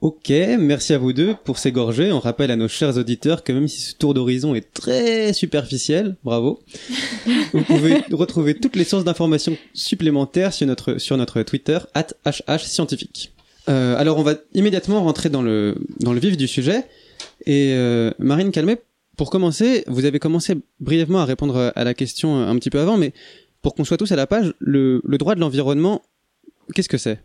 Ok, 0.00 0.30
merci 0.58 0.94
à 0.94 0.98
vous 0.98 1.12
deux 1.12 1.34
pour 1.44 1.58
ces 1.58 1.72
gorgées. 1.72 2.10
On 2.10 2.20
rappelle 2.20 2.50
à 2.50 2.56
nos 2.56 2.68
chers 2.68 2.96
auditeurs 2.96 3.44
que 3.44 3.52
même 3.52 3.68
si 3.68 3.82
ce 3.82 3.94
tour 3.94 4.14
d'horizon 4.14 4.54
est 4.54 4.72
très 4.72 5.34
superficiel, 5.34 6.16
bravo, 6.24 6.60
vous 7.52 7.62
pouvez 7.64 8.02
retrouver 8.10 8.54
toutes 8.54 8.76
les 8.76 8.84
sources 8.84 9.04
d'informations 9.04 9.58
supplémentaires 9.74 10.54
sur 10.54 10.66
notre, 10.66 10.96
sur 10.96 11.18
notre 11.18 11.42
Twitter, 11.42 11.78
at 11.92 12.06
hhscientifique. 12.24 13.32
Euh, 13.68 13.94
alors 13.98 14.16
on 14.18 14.22
va 14.22 14.36
immédiatement 14.54 15.02
rentrer 15.02 15.28
dans 15.28 15.42
le, 15.42 15.74
dans 16.00 16.14
le 16.14 16.20
vif 16.20 16.38
du 16.38 16.48
sujet. 16.48 16.86
Et 17.46 17.72
euh, 17.74 18.10
Marine 18.18 18.50
Calmet, 18.50 18.78
pour 19.16 19.30
commencer, 19.30 19.84
vous 19.86 20.04
avez 20.04 20.18
commencé 20.18 20.54
brièvement 20.80 21.18
à 21.18 21.24
répondre 21.24 21.72
à 21.74 21.84
la 21.84 21.94
question 21.94 22.36
un 22.36 22.54
petit 22.56 22.70
peu 22.70 22.80
avant, 22.80 22.96
mais 22.96 23.12
pour 23.62 23.74
qu'on 23.74 23.84
soit 23.84 23.96
tous 23.96 24.12
à 24.12 24.16
la 24.16 24.26
page, 24.26 24.54
le, 24.58 25.02
droit 25.18 25.34
de 25.34 25.40
l'environnement, 25.40 26.00
qu'est-ce 26.74 26.88
que 26.88 26.96
c'est? 26.96 27.20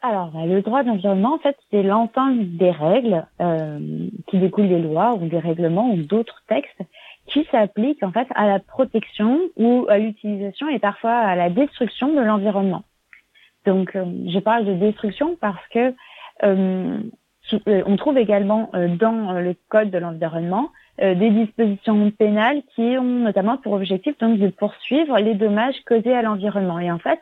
Alors, 0.00 0.32
bah, 0.32 0.44
le 0.46 0.62
droit 0.62 0.82
de 0.82 0.88
l'environnement, 0.88 1.34
en 1.34 1.38
fait, 1.38 1.56
c'est 1.70 1.84
l'ensemble 1.84 2.56
des 2.56 2.72
règles 2.72 3.24
euh, 3.40 4.08
qui 4.26 4.38
découlent 4.38 4.68
des 4.68 4.80
lois 4.80 5.14
ou 5.14 5.28
des 5.28 5.38
règlements 5.38 5.92
ou 5.92 6.02
d'autres 6.02 6.42
textes 6.48 6.82
qui 7.26 7.46
s'appliquent 7.52 8.02
en 8.02 8.10
fait 8.10 8.26
à 8.34 8.48
la 8.48 8.58
protection 8.58 9.38
ou 9.56 9.86
à 9.88 9.98
l'utilisation 9.98 10.68
et 10.68 10.80
parfois 10.80 11.12
à 11.12 11.36
la 11.36 11.50
destruction 11.50 12.12
de 12.12 12.20
l'environnement. 12.20 12.82
Donc, 13.64 13.94
euh, 13.94 14.04
je 14.26 14.40
parle 14.40 14.64
de 14.64 14.74
destruction 14.74 15.36
parce 15.40 15.64
que 15.68 15.94
on 17.66 17.96
trouve 17.96 18.18
également 18.18 18.70
dans 18.72 19.32
le 19.32 19.54
code 19.68 19.90
de 19.90 19.98
l'environnement 19.98 20.70
des 20.98 21.30
dispositions 21.30 22.10
pénales 22.10 22.62
qui 22.74 22.82
ont 22.82 23.24
notamment 23.24 23.56
pour 23.56 23.72
objectif 23.72 24.16
donc 24.18 24.38
de 24.38 24.48
poursuivre 24.48 25.18
les 25.18 25.34
dommages 25.34 25.76
causés 25.86 26.14
à 26.14 26.22
l'environnement. 26.22 26.78
Et 26.78 26.90
en 26.90 26.98
fait, 26.98 27.20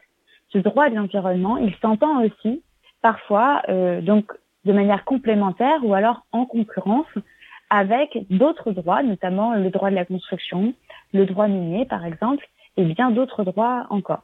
ce 0.53 0.59
droit 0.59 0.91
de 0.91 0.97
l'environnement, 0.97 1.57
il 1.57 1.75
s'entend 1.81 2.23
aussi 2.25 2.63
parfois 3.03 3.63
donc 4.03 4.31
de 4.65 4.73
manière 4.73 5.05
complémentaire 5.05 5.85
ou 5.85 5.95
alors 5.95 6.27
en 6.33 6.45
concurrence 6.45 7.07
avec 7.71 8.19
d'autres 8.31 8.73
droits, 8.73 9.03
notamment 9.03 9.55
le 9.55 9.71
droit 9.71 9.91
de 9.91 9.95
la 9.95 10.05
construction, 10.05 10.75
le 11.15 11.25
droit 11.25 11.49
minier 11.49 11.87
par 11.87 12.05
exemple, 12.05 12.47
et 12.77 12.85
bien 12.85 13.11
d'autres 13.11 13.45
droits 13.45 13.87
encore. 13.91 14.23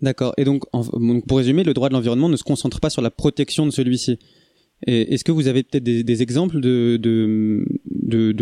D'accord. 0.00 0.32
Et 0.36 0.44
donc, 0.44 0.64
pour 1.28 1.38
résumer, 1.38 1.62
le 1.62 1.74
droit 1.74 1.88
de 1.88 1.94
l'environnement 1.94 2.28
ne 2.28 2.36
se 2.36 2.42
concentre 2.42 2.80
pas 2.80 2.90
sur 2.90 3.02
la 3.02 3.10
protection 3.10 3.66
de 3.66 3.70
celui-ci. 3.70 4.18
Est-ce 4.86 5.24
que 5.24 5.32
vous 5.32 5.48
avez 5.48 5.62
peut-être 5.62 5.84
des, 5.84 6.22
exemples 6.22 6.60
de, 6.60 7.64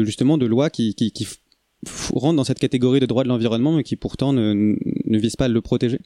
justement 0.05 0.39
de 0.39 0.47
lois 0.47 0.71
qui, 0.71 0.95
rentrent 2.15 2.37
dans 2.37 2.45
cette 2.45 2.59
catégorie 2.59 3.01
de 3.01 3.07
droit 3.07 3.25
de 3.25 3.29
l'environnement 3.29 3.73
mais 3.73 3.83
qui 3.83 3.97
pourtant 3.97 4.33
ne, 4.33 4.77
ne 5.05 5.19
visent 5.19 5.37
pas 5.37 5.47
à 5.47 5.49
le 5.49 5.61
protéger? 5.61 6.01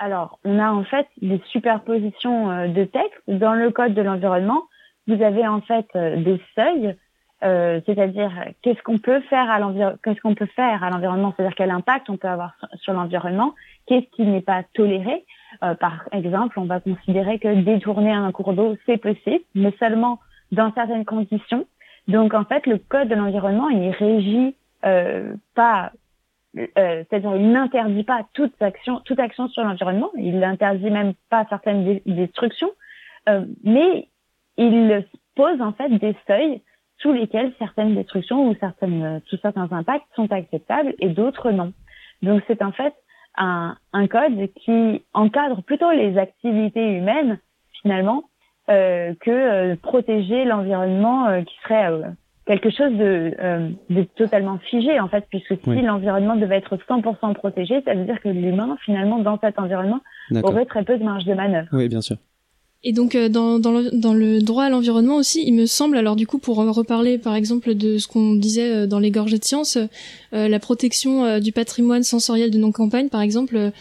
Alors, 0.00 0.38
on 0.46 0.58
a 0.58 0.72
en 0.72 0.82
fait 0.82 1.06
des 1.20 1.42
superpositions 1.52 2.50
euh, 2.50 2.68
de 2.68 2.84
textes. 2.84 3.20
Dans 3.28 3.52
le 3.52 3.70
code 3.70 3.92
de 3.92 4.00
l'environnement, 4.00 4.62
vous 5.06 5.22
avez 5.22 5.46
en 5.46 5.60
fait 5.60 5.86
euh, 5.94 6.16
des 6.16 6.40
seuils, 6.54 6.96
euh, 7.42 7.82
c'est-à-dire 7.84 8.32
qu'est-ce 8.62 8.80
qu'on 8.82 8.96
peut 8.96 9.20
faire 9.28 9.50
à 9.50 9.58
l'environnement, 9.58 9.98
qu'est-ce 10.02 10.20
qu'on 10.22 10.34
peut 10.34 10.48
faire 10.56 10.82
à 10.82 10.88
l'environnement, 10.88 11.34
c'est-à-dire 11.36 11.54
quel 11.54 11.70
impact 11.70 12.08
on 12.08 12.16
peut 12.16 12.28
avoir 12.28 12.54
sur 12.80 12.94
l'environnement, 12.94 13.54
qu'est-ce 13.86 14.06
qui 14.16 14.22
n'est 14.22 14.40
pas 14.40 14.62
toléré? 14.72 15.26
Par 15.58 16.08
exemple, 16.12 16.58
on 16.58 16.64
va 16.64 16.80
considérer 16.80 17.38
que 17.38 17.62
détourner 17.62 18.12
un 18.12 18.30
cours 18.32 18.52
d'eau 18.54 18.76
c'est 18.86 18.98
possible, 18.98 19.44
mais 19.54 19.72
seulement 19.78 20.20
dans 20.52 20.72
certaines 20.74 21.04
conditions. 21.04 21.66
Donc 22.08 22.34
en 22.34 22.44
fait, 22.44 22.66
le 22.66 22.78
code 22.78 23.08
de 23.08 23.14
l'environnement 23.14 23.68
il 23.68 23.90
régit 23.90 24.54
pas 25.54 25.92
euh, 26.58 27.04
c'est-à-dire 27.08 27.36
il 27.36 27.52
n'interdit 27.52 28.02
pas 28.02 28.26
toute 28.32 28.60
action, 28.60 29.00
toute 29.04 29.20
action 29.20 29.48
sur 29.48 29.62
l'environnement, 29.62 30.10
il 30.16 30.40
n'interdit 30.40 30.90
même 30.90 31.14
pas 31.28 31.46
certaines 31.48 32.00
destructions, 32.04 32.72
euh, 33.28 33.44
mais 33.62 34.08
il 34.56 35.06
pose 35.36 35.60
en 35.60 35.72
fait 35.72 35.88
des 35.90 36.16
seuils 36.26 36.60
sous 36.98 37.12
lesquels 37.12 37.52
certaines 37.58 37.94
destructions 37.94 38.48
ou 38.48 38.56
certaines, 38.58 39.02
euh, 39.02 39.36
certains 39.40 39.70
impacts 39.70 40.06
sont 40.16 40.30
acceptables 40.32 40.94
et 40.98 41.08
d'autres 41.08 41.52
non. 41.52 41.72
Donc 42.22 42.42
c'est 42.48 42.62
en 42.62 42.72
fait 42.72 42.94
un, 43.36 43.76
un, 43.92 44.06
code 44.06 44.48
qui 44.56 45.02
encadre 45.14 45.62
plutôt 45.62 45.90
les 45.92 46.18
activités 46.18 46.96
humaines 46.96 47.38
finalement 47.82 48.24
euh, 48.68 49.14
que 49.20 49.30
euh, 49.30 49.76
protéger 49.76 50.44
l'environnement 50.44 51.42
qui 51.44 51.54
serait 51.62 51.88
quelque 52.46 52.70
chose 52.70 52.92
de, 52.92 53.34
euh, 53.40 53.70
de, 53.90 54.02
totalement 54.02 54.58
figé 54.58 54.98
en 54.98 55.08
fait, 55.08 55.24
puisque 55.30 55.54
si 55.62 55.82
l'environnement 55.82 56.36
devait 56.36 56.56
être 56.56 56.76
100% 56.76 57.34
protégé, 57.34 57.80
ça 57.84 57.94
veut 57.94 58.04
dire 58.04 58.20
que 58.20 58.28
l'humain 58.28 58.76
finalement 58.84 59.18
dans 59.18 59.38
cet 59.38 59.58
environnement 59.58 60.00
aurait 60.42 60.66
très 60.66 60.84
peu 60.84 60.98
de 60.98 61.04
marge 61.04 61.24
de 61.24 61.34
manœuvre. 61.34 61.68
Oui, 61.72 61.88
bien 61.88 62.00
sûr. 62.00 62.16
Et 62.82 62.92
donc 62.92 63.14
euh, 63.14 63.28
dans, 63.28 63.58
dans, 63.58 63.72
le, 63.72 64.40
droit 64.40 64.64
à 64.64 64.70
l'environnement 64.70 65.16
aussi, 65.16 65.42
il 65.46 65.52
me 65.52 65.66
semble, 65.66 65.98
alors 65.98 66.16
du 66.16 66.26
coup 66.26 66.38
pour 66.38 66.56
reparler 66.56 67.18
par 67.18 67.34
exemple 67.34 67.74
de 67.74 67.98
ce 67.98 68.08
qu'on 68.08 68.34
disait 68.34 68.70
euh, 68.70 68.86
dans 68.86 68.98
les 68.98 69.10
gorgées 69.10 69.38
de 69.38 69.44
sciences, 69.44 69.76
la 70.32 70.58
protection 70.60 71.40
du 71.40 71.52
patrimoine 71.52 72.02
sensoriel 72.04 72.50
de 72.50 72.58
nos 72.58 72.72
campagnes 72.72 73.08
par 73.08 73.20
exemple, 73.20 73.72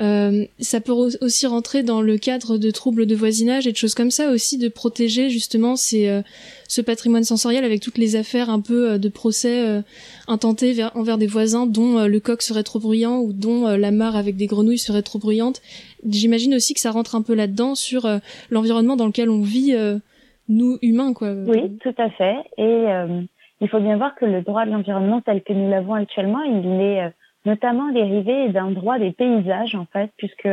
euh, 0.00 0.46
ça 0.58 0.80
peut 0.80 0.92
aussi 0.92 1.46
rentrer 1.46 1.84
dans 1.84 2.02
le 2.02 2.18
cadre 2.18 2.58
de 2.58 2.70
troubles 2.72 3.06
de 3.06 3.14
voisinage 3.14 3.68
et 3.68 3.72
de 3.72 3.76
choses 3.76 3.94
comme 3.94 4.10
ça 4.10 4.30
aussi, 4.30 4.58
de 4.58 4.68
protéger 4.68 5.30
justement 5.30 5.76
euh, 5.94 6.22
ce 6.66 6.80
patrimoine 6.80 7.22
sensoriel 7.22 7.64
avec 7.64 7.80
toutes 7.80 7.98
les 7.98 8.16
affaires 8.16 8.50
un 8.50 8.60
peu 8.60 8.90
euh, 8.90 8.98
de 8.98 9.08
procès 9.08 9.82
intentés 10.26 10.72
vers, 10.72 10.90
envers 10.96 11.18
des 11.18 11.26
voisins 11.26 11.66
dont 11.66 12.06
le 12.06 12.20
coq 12.20 12.42
serait 12.42 12.64
trop 12.64 12.80
bruyant 12.80 13.18
ou 13.18 13.32
dont 13.32 13.68
la 13.68 13.90
mare 13.90 14.16
avec 14.16 14.36
des 14.36 14.46
grenouilles 14.46 14.78
serait 14.78 15.02
trop 15.02 15.18
bruyante. 15.18 15.62
J'imagine 16.08 16.54
aussi 16.54 16.74
que 16.74 16.80
ça 16.80 16.90
rentre 16.90 17.14
un 17.14 17.22
peu 17.22 17.34
là-dedans 17.34 17.74
sur 17.74 18.06
l'environnement 18.50 18.96
dans 18.96 19.06
lequel 19.06 19.30
on 19.30 19.42
vit, 19.42 19.74
nous 20.48 20.78
humains. 20.82 21.14
quoi. 21.14 21.32
Oui, 21.32 21.76
tout 21.78 21.94
à 21.98 22.10
fait. 22.10 22.36
Et 22.58 22.86
il 23.60 23.68
faut 23.68 23.80
bien 23.80 23.96
voir 23.96 24.14
que 24.14 24.24
le 24.24 24.42
droit 24.42 24.66
de 24.66 24.70
l'environnement 24.70 25.20
tel 25.20 25.42
que 25.42 25.52
nous 25.52 25.70
l'avons 25.70 25.94
actuellement, 25.94 26.42
il 26.42 26.80
est 26.80 27.12
notamment 27.46 27.90
dérivé 27.92 28.48
d'un 28.48 28.70
droit 28.70 28.98
des 28.98 29.12
paysages 29.12 29.74
en 29.74 29.86
fait, 29.86 30.10
puisque 30.16 30.48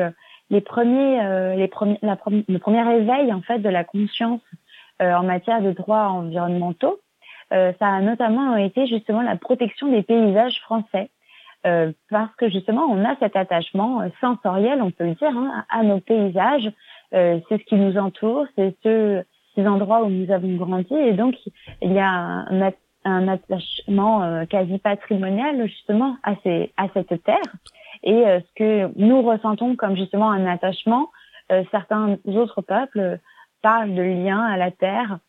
les 0.51 0.61
premiers, 0.61 1.21
euh, 1.21 1.55
les 1.55 1.67
premiers, 1.67 1.99
le 2.01 2.57
premier 2.57 2.95
éveil 2.97 3.33
en 3.33 3.41
fait 3.41 3.59
de 3.59 3.69
la 3.69 3.83
conscience 3.83 4.41
euh, 5.01 5.13
en 5.13 5.23
matière 5.23 5.61
de 5.61 5.71
droits 5.71 6.09
environnementaux, 6.09 6.99
euh, 7.53 7.71
ça 7.79 7.87
a 7.87 8.01
notamment 8.01 8.55
été 8.57 8.85
justement 8.85 9.21
la 9.21 9.37
protection 9.37 9.87
des 9.87 10.03
paysages 10.03 10.59
français, 10.59 11.09
parce 11.63 12.35
que 12.37 12.49
justement 12.49 12.85
on 12.89 13.05
a 13.05 13.15
cet 13.19 13.35
attachement 13.35 14.01
sensoriel, 14.19 14.81
on 14.81 14.91
peut 14.91 15.05
le 15.05 15.15
dire, 15.15 15.29
hein, 15.29 15.65
à 15.69 15.83
nos 15.83 15.99
paysages. 15.99 16.71
c'est 17.11 17.43
ce 17.49 17.63
qui 17.65 17.75
nous 17.75 17.97
entoure, 17.97 18.45
c'est 18.55 18.75
ce, 18.83 19.23
ces 19.55 19.67
endroits 19.67 20.03
où 20.03 20.09
nous 20.09 20.31
avons 20.31 20.55
grandi, 20.55 20.93
et 20.93 21.13
donc 21.13 21.35
il 21.81 21.93
y 21.93 21.99
a 21.99 22.09
un, 22.09 22.71
un 23.03 23.27
attachement 23.27 24.23
euh, 24.23 24.45
quasi 24.45 24.77
patrimonial 24.77 25.67
justement 25.67 26.17
à, 26.23 26.35
ces, 26.43 26.71
à 26.77 26.87
cette 26.93 27.23
terre. 27.23 27.37
Et 28.03 28.27
euh, 28.27 28.39
ce 28.39 28.53
que 28.55 28.91
nous 28.95 29.21
ressentons 29.21 29.75
comme 29.75 29.95
justement 29.95 30.31
un 30.31 30.45
attachement, 30.45 31.09
euh, 31.51 31.63
certains 31.71 32.17
autres 32.25 32.61
peuples 32.61 33.19
parlent 33.61 33.93
de 33.93 34.01
lien 34.01 34.39
à 34.39 34.57
la 34.57 34.71
terre 34.71 35.19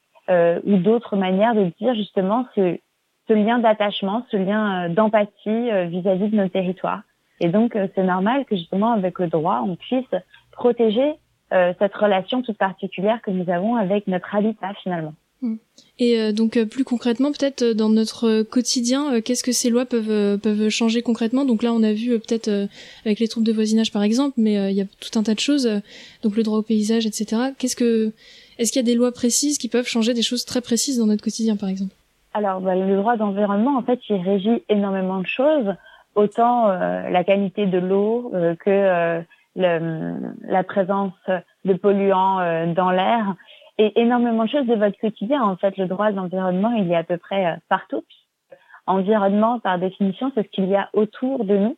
ou 0.64 0.76
d'autres 0.78 1.16
manières 1.16 1.54
de 1.54 1.64
dire 1.78 1.94
justement 1.94 2.46
ce, 2.54 2.78
ce 3.28 3.32
lien 3.32 3.58
d'attachement, 3.58 4.26
ce 4.30 4.36
lien 4.36 4.88
d'empathie 4.88 5.70
vis-à-vis 5.88 6.28
de 6.28 6.36
nos 6.36 6.48
territoires. 6.48 7.02
Et 7.40 7.48
donc 7.48 7.76
c'est 7.94 8.02
normal 8.02 8.44
que 8.44 8.56
justement 8.56 8.92
avec 8.92 9.18
le 9.18 9.28
droit, 9.28 9.62
on 9.66 9.76
puisse 9.76 10.14
protéger 10.50 11.14
cette 11.50 11.94
relation 11.94 12.42
toute 12.42 12.58
particulière 12.58 13.20
que 13.22 13.30
nous 13.30 13.48
avons 13.50 13.76
avec 13.76 14.06
notre 14.06 14.34
habitat 14.34 14.74
finalement. 14.82 15.14
Et 15.98 16.18
euh, 16.18 16.32
donc 16.32 16.56
euh, 16.56 16.64
plus 16.64 16.84
concrètement, 16.84 17.32
peut-être 17.32 17.62
euh, 17.62 17.74
dans 17.74 17.88
notre 17.88 18.42
quotidien, 18.42 19.20
qu'est-ce 19.20 19.42
que 19.42 19.52
ces 19.52 19.70
lois 19.70 19.84
peuvent 19.84 20.38
peuvent 20.38 20.68
changer 20.68 21.02
concrètement? 21.02 21.44
Donc 21.44 21.62
là, 21.62 21.72
on 21.72 21.82
a 21.82 21.92
vu 21.92 22.18
peut-être 22.18 22.68
avec 23.04 23.18
les 23.18 23.28
troubles 23.28 23.46
de 23.46 23.52
voisinage 23.52 23.92
par 23.92 24.02
exemple, 24.02 24.34
mais 24.36 24.72
il 24.72 24.76
y 24.76 24.80
a 24.80 24.86
tout 25.00 25.18
un 25.18 25.22
tas 25.22 25.34
de 25.34 25.40
choses. 25.40 25.68
donc 26.22 26.36
le 26.36 26.42
droit 26.42 26.58
au 26.58 26.62
paysage, 26.62 27.06
etc. 27.06 27.52
Qu'est-ce 27.58 27.76
que 27.76 28.12
est-ce 28.58 28.70
qu'il 28.72 28.80
y 28.80 28.84
a 28.84 28.86
des 28.86 28.94
lois 28.94 29.12
précises 29.12 29.58
qui 29.58 29.68
peuvent 29.68 29.88
changer 29.88 30.14
des 30.14 30.22
choses 30.22 30.44
très 30.44 30.60
précises 30.60 30.98
dans 30.98 31.06
notre 31.06 31.22
quotidien, 31.22 31.56
par 31.56 31.68
exemple? 31.68 31.94
Alors 32.34 32.60
bah, 32.60 32.74
le 32.74 32.96
droit 32.96 33.16
d'environnement, 33.16 33.76
en 33.76 33.82
fait, 33.82 34.00
il 34.08 34.22
régit 34.22 34.64
énormément 34.68 35.18
de 35.18 35.26
choses, 35.26 35.74
autant 36.14 36.66
la 36.68 37.24
qualité 37.24 37.66
de 37.66 37.78
l'eau 37.78 38.30
que 38.60 39.22
le, 39.56 40.14
la 40.42 40.64
présence 40.64 41.12
de 41.64 41.74
polluants 41.74 42.66
dans 42.74 42.90
l'air 42.90 43.34
et 43.78 44.00
énormément 44.00 44.44
de 44.44 44.48
choses 44.48 44.66
de 44.66 44.74
votre 44.74 44.98
quotidien. 44.98 45.42
En 45.42 45.56
fait, 45.56 45.76
le 45.76 45.86
droit 45.86 46.10
de 46.10 46.16
l'environnement, 46.16 46.72
il 46.72 46.90
est 46.90 46.96
à 46.96 47.04
peu 47.04 47.16
près 47.16 47.46
euh, 47.46 47.56
partout. 47.68 48.04
Environnement, 48.86 49.60
par 49.60 49.78
définition, 49.78 50.32
c'est 50.34 50.42
ce 50.42 50.48
qu'il 50.48 50.66
y 50.66 50.76
a 50.76 50.88
autour 50.92 51.44
de 51.44 51.56
nous. 51.56 51.76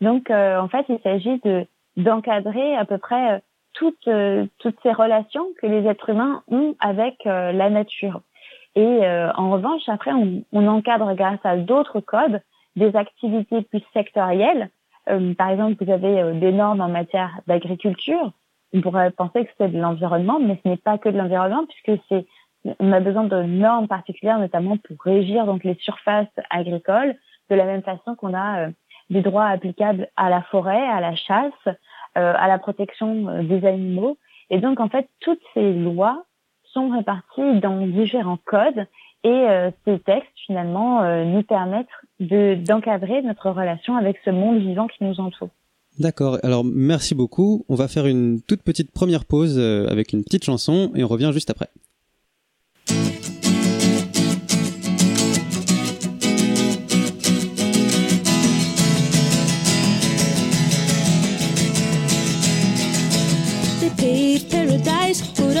Donc, 0.00 0.30
euh, 0.30 0.58
en 0.58 0.68
fait, 0.68 0.86
il 0.88 0.98
s'agit 1.02 1.38
de 1.40 1.66
d'encadrer 1.96 2.76
à 2.76 2.84
peu 2.84 2.98
près 2.98 3.32
euh, 3.32 3.38
toutes 3.72 4.08
toutes 4.58 4.78
ces 4.82 4.92
relations 4.92 5.46
que 5.60 5.66
les 5.66 5.86
êtres 5.86 6.10
humains 6.10 6.42
ont 6.48 6.74
avec 6.80 7.24
la 7.24 7.68
nature. 7.68 8.22
Et 8.76 9.00
en 9.36 9.50
revanche, 9.50 9.88
après, 9.88 10.12
on, 10.12 10.44
on 10.52 10.66
encadre 10.66 11.14
grâce 11.14 11.40
à 11.44 11.56
d'autres 11.56 12.00
codes 12.00 12.42
des 12.76 12.94
activités 12.94 13.62
plus 13.62 13.82
sectorielles. 13.94 14.68
par 15.38 15.48
exemple, 15.48 15.82
vous 15.82 15.90
avez 15.90 16.38
des 16.38 16.52
normes 16.52 16.82
en 16.82 16.88
matière 16.88 17.40
d'agriculture, 17.46 18.32
on 18.74 18.82
pourrait 18.82 19.10
penser 19.10 19.44
que 19.46 19.50
c'est 19.56 19.72
de 19.72 19.78
l'environnement, 19.78 20.38
mais 20.38 20.60
ce 20.62 20.68
n'est 20.68 20.76
pas 20.76 20.98
que 20.98 21.08
de 21.08 21.16
l'environnement 21.16 21.64
puisque 21.66 22.00
c'est 22.08 22.26
on 22.80 22.92
a 22.92 23.00
besoin 23.00 23.24
de 23.24 23.42
normes 23.42 23.88
particulières, 23.88 24.38
notamment 24.38 24.76
pour 24.76 24.96
régir 25.02 25.46
donc 25.46 25.64
les 25.64 25.76
surfaces 25.80 26.26
agricoles, 26.50 27.14
de 27.50 27.54
la 27.54 27.64
même 27.64 27.82
façon 27.82 28.14
qu'on 28.16 28.34
a 28.34 28.66
euh, 28.66 28.70
des 29.10 29.22
droits 29.22 29.46
applicables 29.46 30.08
à 30.16 30.30
la 30.30 30.42
forêt, 30.42 30.84
à 30.88 31.00
la 31.00 31.14
chasse, 31.14 31.52
euh, 31.66 32.34
à 32.36 32.48
la 32.48 32.58
protection 32.58 33.28
euh, 33.28 33.42
des 33.42 33.64
animaux. 33.66 34.18
Et 34.50 34.58
donc 34.58 34.80
en 34.80 34.88
fait, 34.88 35.08
toutes 35.20 35.42
ces 35.54 35.72
lois 35.72 36.24
sont 36.76 36.90
réparties 36.90 37.60
dans 37.60 37.86
différents 37.86 38.38
codes 38.44 38.86
et 39.24 39.46
ces 39.84 39.98
textes 40.00 40.28
finalement 40.46 41.24
nous 41.24 41.42
permettent 41.42 41.88
de 42.20 42.54
d'encadrer 42.54 43.22
notre 43.22 43.50
relation 43.50 43.96
avec 43.96 44.18
ce 44.24 44.30
monde 44.30 44.58
vivant 44.58 44.86
qui 44.86 45.02
nous 45.02 45.18
entoure. 45.18 45.48
D'accord, 45.98 46.38
alors 46.42 46.62
merci 46.62 47.14
beaucoup. 47.14 47.64
On 47.68 47.74
va 47.74 47.88
faire 47.88 48.06
une 48.06 48.42
toute 48.42 48.62
petite 48.62 48.92
première 48.92 49.24
pause 49.24 49.56
euh, 49.58 49.86
avec 49.88 50.12
une 50.12 50.24
petite 50.24 50.44
chanson 50.44 50.92
et 50.94 51.02
on 51.02 51.08
revient 51.08 51.30
juste 51.32 51.48
après. 51.48 51.68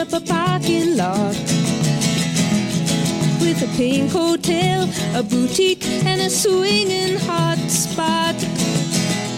Up 0.06 0.22
a 0.22 0.26
parking 0.26 0.96
lot. 0.96 1.34
With 3.40 3.62
a 3.62 3.76
pink 3.76 4.10
hotel, 4.10 4.88
a 5.14 5.22
boutique, 5.22 5.84
and 6.04 6.20
a 6.20 6.30
swinging 6.30 7.16
hot 7.20 7.58
spot. 7.68 8.34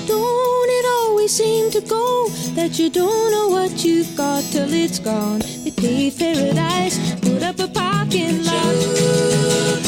Don't 0.07 0.71
it 0.79 0.87
always 1.01 1.33
seem 1.33 1.71
to 1.71 1.81
go 1.81 2.29
that 2.55 2.79
you 2.79 2.91
don't 2.91 3.31
know 3.31 3.49
what 3.49 3.85
you've 3.85 4.15
got 4.17 4.43
till 4.45 4.73
it's 4.73 4.99
gone? 4.99 5.41
They 5.65 5.71
paved 5.71 6.19
paradise, 6.19 6.99
put 7.21 7.43
up 7.43 7.59
a 7.61 7.69
parking 7.69 8.45
lot. 8.45 9.88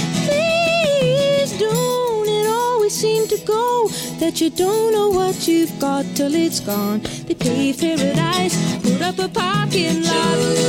Seem 3.01 3.27
to 3.27 3.37
go 3.47 3.89
that 4.19 4.39
you 4.39 4.51
don't 4.51 4.93
know 4.93 5.09
what 5.09 5.47
you've 5.47 5.73
got 5.79 6.05
till 6.13 6.35
it's 6.35 6.59
gone. 6.59 7.01
They 7.25 7.33
put 7.33 9.01
up 9.01 9.17
a 9.17 9.27
parking 9.27 10.03
lot. 10.03 10.61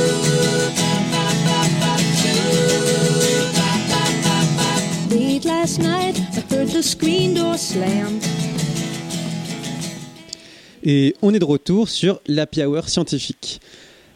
Et 10.85 11.15
on 11.21 11.33
est 11.33 11.39
de 11.39 11.45
retour 11.45 11.87
sur 11.87 12.19
l'Happy 12.27 12.63
Hour 12.63 12.89
scientifique. 12.89 13.61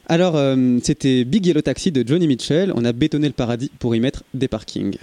Alors, 0.08 0.36
euh, 0.38 0.80
c'était 0.82 1.24
Big 1.24 1.46
Yellow 1.46 1.62
Taxi 1.62 1.92
de 1.92 2.04
Johnny 2.08 2.28
Mitchell. 2.28 2.74
On 2.76 2.84
a 2.84 2.94
bétonné 2.94 3.28
le 3.28 3.34
paradis 3.34 3.70
pour 3.78 3.96
y 3.96 4.00
mettre 4.00 4.24
des 4.34 4.48
parkings. 4.48 4.98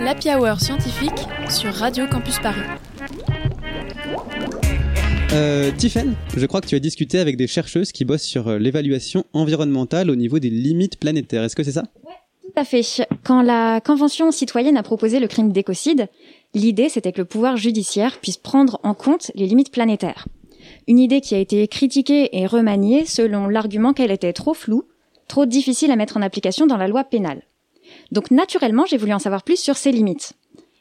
L'Happy 0.00 0.28
Hour 0.30 0.60
scientifique 0.60 1.26
sur 1.50 1.74
Radio 1.74 2.06
Campus 2.06 2.38
Paris. 2.38 2.60
Euh, 5.32 5.72
Tiffen, 5.76 6.14
je 6.36 6.46
crois 6.46 6.60
que 6.60 6.68
tu 6.68 6.76
as 6.76 6.78
discuté 6.78 7.18
avec 7.18 7.36
des 7.36 7.48
chercheuses 7.48 7.90
qui 7.90 8.04
bossent 8.04 8.22
sur 8.22 8.46
euh, 8.46 8.58
l'évaluation 8.58 9.24
environnementale 9.32 10.08
au 10.10 10.14
niveau 10.14 10.38
des 10.38 10.50
limites 10.50 11.00
planétaires. 11.00 11.42
Est-ce 11.42 11.56
que 11.56 11.64
c'est 11.64 11.72
ça? 11.72 11.82
Tout 12.42 12.52
à 12.54 12.64
fait. 12.64 12.82
Quand 13.24 13.42
la 13.42 13.80
Convention 13.80 14.30
citoyenne 14.30 14.76
a 14.76 14.84
proposé 14.84 15.18
le 15.18 15.26
crime 15.26 15.50
d'écocide, 15.50 16.08
l'idée 16.54 16.88
c'était 16.88 17.12
que 17.12 17.20
le 17.20 17.24
pouvoir 17.24 17.56
judiciaire 17.56 18.18
puisse 18.20 18.36
prendre 18.36 18.78
en 18.84 18.94
compte 18.94 19.32
les 19.34 19.46
limites 19.46 19.72
planétaires. 19.72 20.28
Une 20.86 21.00
idée 21.00 21.20
qui 21.20 21.34
a 21.34 21.38
été 21.38 21.66
critiquée 21.66 22.38
et 22.38 22.46
remaniée 22.46 23.04
selon 23.04 23.48
l'argument 23.48 23.92
qu'elle 23.92 24.12
était 24.12 24.32
trop 24.32 24.54
floue, 24.54 24.84
trop 25.26 25.44
difficile 25.44 25.90
à 25.90 25.96
mettre 25.96 26.16
en 26.16 26.22
application 26.22 26.66
dans 26.66 26.76
la 26.76 26.88
loi 26.88 27.04
pénale. 27.04 27.42
Donc 28.12 28.30
naturellement, 28.30 28.86
j'ai 28.86 28.96
voulu 28.96 29.12
en 29.12 29.18
savoir 29.18 29.42
plus 29.42 29.58
sur 29.58 29.76
ces 29.76 29.92
limites. 29.92 30.32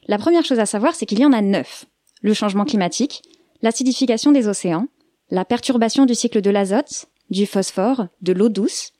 La 0.07 0.17
première 0.17 0.45
chose 0.45 0.59
à 0.59 0.65
savoir, 0.65 0.95
c'est 0.95 1.05
qu'il 1.05 1.19
y 1.19 1.25
en 1.25 1.33
a 1.33 1.41
neuf. 1.41 1.85
Le 2.21 2.33
changement 2.33 2.65
climatique, 2.65 3.21
l'acidification 3.61 4.31
des 4.31 4.47
océans, 4.47 4.87
la 5.29 5.45
perturbation 5.45 6.05
du 6.05 6.15
cycle 6.15 6.41
de 6.41 6.49
l'azote, 6.49 7.07
du 7.29 7.45
phosphore, 7.45 8.07
de 8.21 8.31
l'eau 8.31 8.49
douce, 8.49 8.93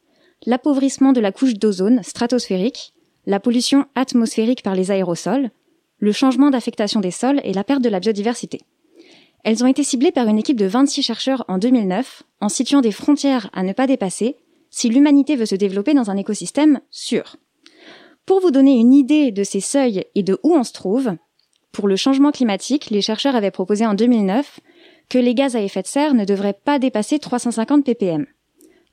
l'appauvrissement 0.45 1.13
de 1.13 1.21
la 1.21 1.31
couche 1.31 1.53
d'ozone 1.53 2.03
stratosphérique, 2.03 2.93
la 3.25 3.39
pollution 3.39 3.85
atmosphérique 3.95 4.63
par 4.63 4.75
les 4.75 4.91
aérosols, 4.91 5.51
le 5.99 6.11
changement 6.11 6.49
d'affectation 6.49 6.99
des 6.99 7.11
sols 7.11 7.41
et 7.43 7.53
la 7.53 7.63
perte 7.63 7.81
de 7.81 7.89
la 7.89 7.99
biodiversité. 7.99 8.61
Elles 9.43 9.63
ont 9.63 9.67
été 9.67 9.83
ciblées 9.83 10.11
par 10.11 10.27
une 10.27 10.37
équipe 10.37 10.57
de 10.57 10.65
26 10.65 11.03
chercheurs 11.03 11.45
en 11.47 11.57
2009, 11.57 12.23
en 12.41 12.49
situant 12.49 12.81
des 12.81 12.91
frontières 12.91 13.49
à 13.53 13.63
ne 13.63 13.73
pas 13.73 13.87
dépasser 13.87 14.35
si 14.69 14.89
l'humanité 14.89 15.35
veut 15.35 15.45
se 15.45 15.55
développer 15.55 15.93
dans 15.93 16.09
un 16.09 16.17
écosystème 16.17 16.81
sûr. 16.91 17.37
Pour 18.27 18.41
vous 18.41 18.51
donner 18.51 18.73
une 18.73 18.93
idée 18.93 19.31
de 19.31 19.43
ces 19.45 19.61
seuils 19.61 20.03
et 20.13 20.21
de 20.21 20.37
où 20.43 20.53
on 20.53 20.65
se 20.65 20.73
trouve, 20.73 21.15
pour 21.71 21.87
le 21.87 21.95
changement 21.95 22.31
climatique, 22.31 22.89
les 22.89 23.01
chercheurs 23.01 23.37
avaient 23.37 23.51
proposé 23.51 23.85
en 23.85 23.93
2009 23.93 24.59
que 25.07 25.17
les 25.17 25.33
gaz 25.33 25.55
à 25.55 25.61
effet 25.61 25.81
de 25.81 25.87
serre 25.87 26.13
ne 26.13 26.25
devraient 26.25 26.59
pas 26.61 26.77
dépasser 26.77 27.19
350 27.19 27.85
ppm. 27.85 28.25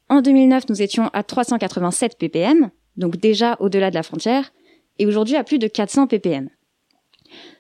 En 0.09 0.23
2009, 0.23 0.68
nous 0.68 0.83
étions 0.83 1.11
à 1.12 1.25
387 1.25 2.16
ppm, 2.16 2.70
donc 2.97 3.16
déjà 3.16 3.57
au-delà 3.59 3.90
de 3.90 3.97
la 3.97 4.05
frontière, 4.05 4.53
et 5.01 5.07
aujourd'hui 5.07 5.35
à 5.35 5.42
plus 5.42 5.59
de 5.59 5.66
400 5.66 6.07
ppm. 6.07 6.49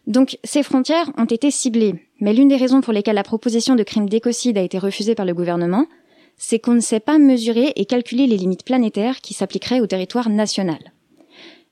Donc 0.06 0.38
ces 0.44 0.62
frontières 0.62 1.10
ont 1.18 1.24
été 1.24 1.50
ciblées, 1.50 1.96
mais 2.20 2.34
l'une 2.34 2.48
des 2.48 2.56
raisons 2.56 2.82
pour 2.82 2.92
lesquelles 2.92 3.16
la 3.16 3.24
proposition 3.24 3.74
de 3.74 3.82
crime 3.82 4.08
d'écocide 4.08 4.58
a 4.58 4.62
été 4.62 4.78
refusée 4.78 5.16
par 5.16 5.26
le 5.26 5.34
gouvernement, 5.34 5.86
c'est 6.36 6.60
qu'on 6.60 6.74
ne 6.74 6.80
sait 6.80 7.00
pas 7.00 7.18
mesurer 7.18 7.72
et 7.74 7.84
calculer 7.84 8.28
les 8.28 8.36
limites 8.36 8.64
planétaires 8.64 9.20
qui 9.20 9.34
s'appliqueraient 9.34 9.80
au 9.80 9.88
territoire 9.88 10.30
national. 10.30 10.78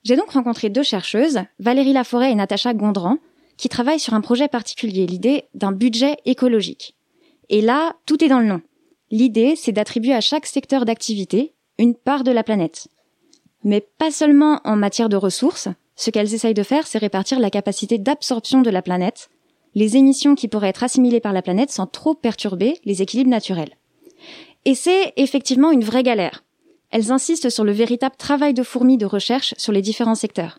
J'ai 0.05 0.17
donc 0.17 0.31
rencontré 0.31 0.69
deux 0.69 0.83
chercheuses, 0.83 1.41
Valérie 1.59 1.93
Laforêt 1.93 2.33
et 2.33 2.35
Natacha 2.35 2.75
Gondran, 2.75 3.19
qui 3.57 3.69
travaillent 3.69 4.01
sur 4.01 4.15
un 4.15 4.21
projet 4.21 4.49
particulier, 4.49 5.07
l'idée 5.07 5.45
d'un 5.55 5.73
budget 5.73 6.17
écologique. 6.25 6.97
Et 7.49 7.61
là, 7.61 7.95
tout 8.07 8.25
est 8.25 8.29
dans 8.29 8.41
le 8.41 8.47
nom. 8.47 8.63
L'idée, 9.11 9.55
c'est 9.57 9.73
d'attribuer 9.73 10.15
à 10.15 10.21
chaque 10.21 10.47
secteur 10.47 10.85
d'activité 10.85 11.53
une 11.79 11.95
part 11.95 12.25
de 12.25 12.33
la 12.33 12.43
planète. 12.43 12.89
Mais 13.63 13.81
pas 13.81 14.11
seulement 14.11 14.61
en 14.65 14.77
matière 14.77 15.09
de 15.09 15.17
ressources, 15.17 15.69
ce 15.95 16.11
qu'elles 16.11 16.35
essayent 16.35 16.55
de 16.55 16.63
faire, 16.63 16.87
c'est 16.87 16.99
répartir 16.99 17.39
la 17.39 17.51
capacité 17.51 17.99
d'absorption 17.99 18.63
de 18.63 18.71
la 18.71 18.83
planète, 18.83 19.29
les 19.75 19.97
émissions 19.97 20.35
qui 20.35 20.49
pourraient 20.49 20.71
être 20.71 20.83
assimilées 20.83 21.21
par 21.21 21.33
la 21.33 21.43
planète 21.43 21.71
sans 21.71 21.87
trop 21.87 22.15
perturber 22.15 22.81
les 22.85 23.03
équilibres 23.03 23.31
naturels. 23.31 23.77
Et 24.65 24.75
c'est 24.75 25.13
effectivement 25.17 25.71
une 25.71 25.85
vraie 25.85 26.03
galère. 26.03 26.43
Elles 26.93 27.11
insistent 27.11 27.49
sur 27.49 27.65
le 27.65 27.73
véritable 27.73 28.17
travail 28.17 28.53
de 28.53 28.63
fourmi 28.63 28.99
de 28.99 29.07
recherche 29.07 29.55
sur 29.57 29.73
les 29.73 29.81
différents 29.81 30.15
secteurs. 30.15 30.59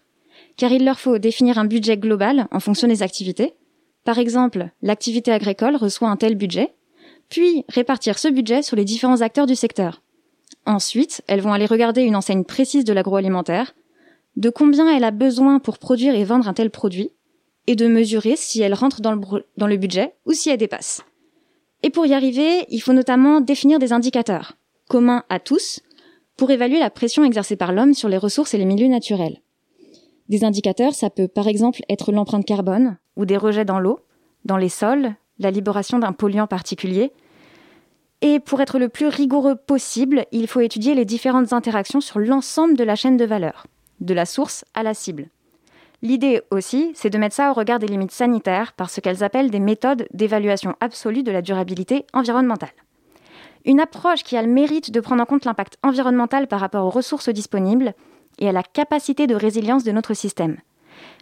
Car 0.57 0.71
il 0.71 0.83
leur 0.83 0.99
faut 0.99 1.19
définir 1.19 1.59
un 1.59 1.65
budget 1.65 1.95
global 1.95 2.47
en 2.51 2.59
fonction 2.59 2.87
des 2.87 3.03
activités. 3.03 3.53
Par 4.03 4.17
exemple, 4.17 4.69
l'activité 4.81 5.31
agricole 5.31 5.75
reçoit 5.75 6.09
un 6.09 6.17
tel 6.17 6.35
budget, 6.35 6.73
puis 7.29 7.65
répartir 7.69 8.17
ce 8.17 8.27
budget 8.27 8.63
sur 8.63 8.75
les 8.75 8.83
différents 8.83 9.21
acteurs 9.21 9.45
du 9.45 9.55
secteur. 9.55 10.01
Ensuite, 10.65 11.21
elles 11.27 11.41
vont 11.41 11.53
aller 11.53 11.67
regarder 11.67 12.01
une 12.01 12.15
enseigne 12.15 12.43
précise 12.43 12.83
de 12.83 12.93
l'agroalimentaire, 12.93 13.75
de 14.35 14.49
combien 14.49 14.93
elle 14.93 15.03
a 15.03 15.11
besoin 15.11 15.59
pour 15.59 15.77
produire 15.77 16.15
et 16.15 16.23
vendre 16.23 16.47
un 16.47 16.53
tel 16.53 16.71
produit, 16.71 17.11
et 17.67 17.75
de 17.75 17.87
mesurer 17.87 18.35
si 18.35 18.61
elle 18.61 18.73
rentre 18.73 19.01
dans 19.01 19.13
le, 19.13 19.21
dans 19.57 19.67
le 19.67 19.77
budget 19.77 20.15
ou 20.25 20.33
si 20.33 20.49
elle 20.49 20.57
dépasse. 20.57 21.03
Et 21.83 21.91
pour 21.91 22.05
y 22.05 22.13
arriver, 22.13 22.65
il 22.69 22.79
faut 22.79 22.93
notamment 22.93 23.39
définir 23.39 23.77
des 23.77 23.93
indicateurs, 23.93 24.53
communs 24.89 25.23
à 25.29 25.39
tous, 25.39 25.81
pour 26.43 26.51
évaluer 26.51 26.79
la 26.79 26.89
pression 26.89 27.23
exercée 27.23 27.55
par 27.55 27.71
l'homme 27.71 27.93
sur 27.93 28.09
les 28.09 28.17
ressources 28.17 28.53
et 28.53 28.57
les 28.57 28.65
milieux 28.65 28.89
naturels. 28.89 29.41
Des 30.27 30.43
indicateurs, 30.43 30.93
ça 30.93 31.09
peut 31.09 31.29
par 31.29 31.47
exemple 31.47 31.79
être 31.87 32.11
l'empreinte 32.11 32.43
carbone 32.43 32.97
ou 33.15 33.23
des 33.23 33.37
rejets 33.37 33.63
dans 33.63 33.79
l'eau, 33.79 34.01
dans 34.43 34.57
les 34.57 34.67
sols, 34.67 35.15
la 35.39 35.51
libération 35.51 35.99
d'un 35.99 36.11
polluant 36.11 36.45
particulier. 36.45 37.13
Et 38.19 38.41
pour 38.41 38.59
être 38.59 38.77
le 38.77 38.89
plus 38.89 39.07
rigoureux 39.07 39.55
possible, 39.55 40.25
il 40.33 40.47
faut 40.47 40.59
étudier 40.59 40.95
les 40.95 41.05
différentes 41.05 41.53
interactions 41.53 42.01
sur 42.01 42.19
l'ensemble 42.19 42.75
de 42.75 42.83
la 42.83 42.97
chaîne 42.97 43.15
de 43.15 43.23
valeur, 43.23 43.65
de 44.01 44.13
la 44.13 44.25
source 44.25 44.65
à 44.73 44.83
la 44.83 44.93
cible. 44.93 45.29
L'idée 46.01 46.41
aussi, 46.51 46.91
c'est 46.93 47.09
de 47.09 47.17
mettre 47.17 47.35
ça 47.35 47.51
au 47.51 47.53
regard 47.53 47.79
des 47.79 47.87
limites 47.87 48.11
sanitaires 48.11 48.73
par 48.73 48.89
ce 48.89 48.99
qu'elles 48.99 49.23
appellent 49.23 49.49
des 49.49 49.61
méthodes 49.61 50.07
d'évaluation 50.13 50.75
absolue 50.81 51.23
de 51.23 51.31
la 51.31 51.41
durabilité 51.41 52.05
environnementale. 52.11 52.82
Une 53.65 53.79
approche 53.79 54.23
qui 54.23 54.35
a 54.35 54.41
le 54.41 54.49
mérite 54.51 54.91
de 54.91 54.99
prendre 54.99 55.21
en 55.21 55.25
compte 55.25 55.45
l'impact 55.45 55.77
environnemental 55.83 56.47
par 56.47 56.59
rapport 56.59 56.85
aux 56.85 56.89
ressources 56.89 57.29
disponibles 57.29 57.93
et 58.39 58.49
à 58.49 58.51
la 58.51 58.63
capacité 58.63 59.27
de 59.27 59.35
résilience 59.35 59.83
de 59.83 59.91
notre 59.91 60.13
système, 60.13 60.57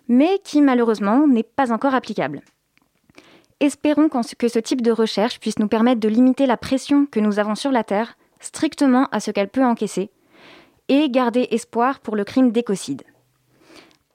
mais 0.08 0.40
qui 0.44 0.62
malheureusement 0.62 1.28
n'est 1.28 1.44
pas 1.44 1.72
encore 1.72 1.94
applicable. 1.94 2.42
Espérons 3.60 4.10
que 4.10 4.48
ce 4.48 4.60
type 4.60 4.82
de 4.82 4.92
recherche 4.92 5.40
puisse 5.40 5.60
nous 5.60 5.68
permettre 5.68 6.00
de 6.00 6.08
limiter 6.08 6.48
la 6.48 6.58
pression 6.58 7.06
que 7.06 7.20
nous 7.20 7.38
avons 7.38 7.54
sur 7.54 7.72
la 7.72 7.84
Terre 7.84 8.18
strictement 8.40 9.08
à 9.12 9.20
ce 9.20 9.30
qu'elle 9.30 9.50
peut 9.50 9.64
encaisser 9.64 10.10
et 10.88 11.10
garder 11.10 11.48
espoir 11.52 12.00
pour 12.00 12.16
le 12.16 12.24
crime 12.24 12.52
d'écocide. 12.52 13.04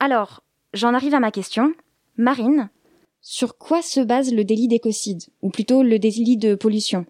Alors, 0.01 0.43
j'en 0.75 0.95
arrive 0.95 1.15
à 1.15 1.21
ma 1.21 1.31
question. 1.31 1.73
Marine, 2.17 2.71
sur 3.21 3.57
quoi 3.57 3.83
se 3.83 4.01
base 4.01 4.35
le 4.35 4.45
délit 4.45 4.69
d'écocide, 4.69 5.23
ou 5.43 5.51
plutôt 5.51 5.83
le 5.83 5.99
délit 5.99 6.37
de 6.37 6.57
pollution? 6.57 7.07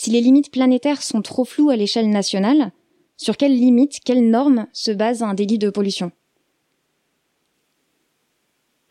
Si 0.00 0.12
les 0.12 0.20
limites 0.20 0.52
planétaires 0.52 1.02
sont 1.02 1.22
trop 1.22 1.44
floues 1.44 1.70
à 1.70 1.76
l'échelle 1.76 2.08
nationale, 2.08 2.70
sur 3.16 3.36
quelles 3.36 3.56
limites, 3.56 3.98
quelles 4.04 4.30
normes 4.30 4.68
se 4.72 4.92
base 4.92 5.24
un 5.24 5.34
délit 5.34 5.58
de 5.58 5.70
pollution? 5.70 6.12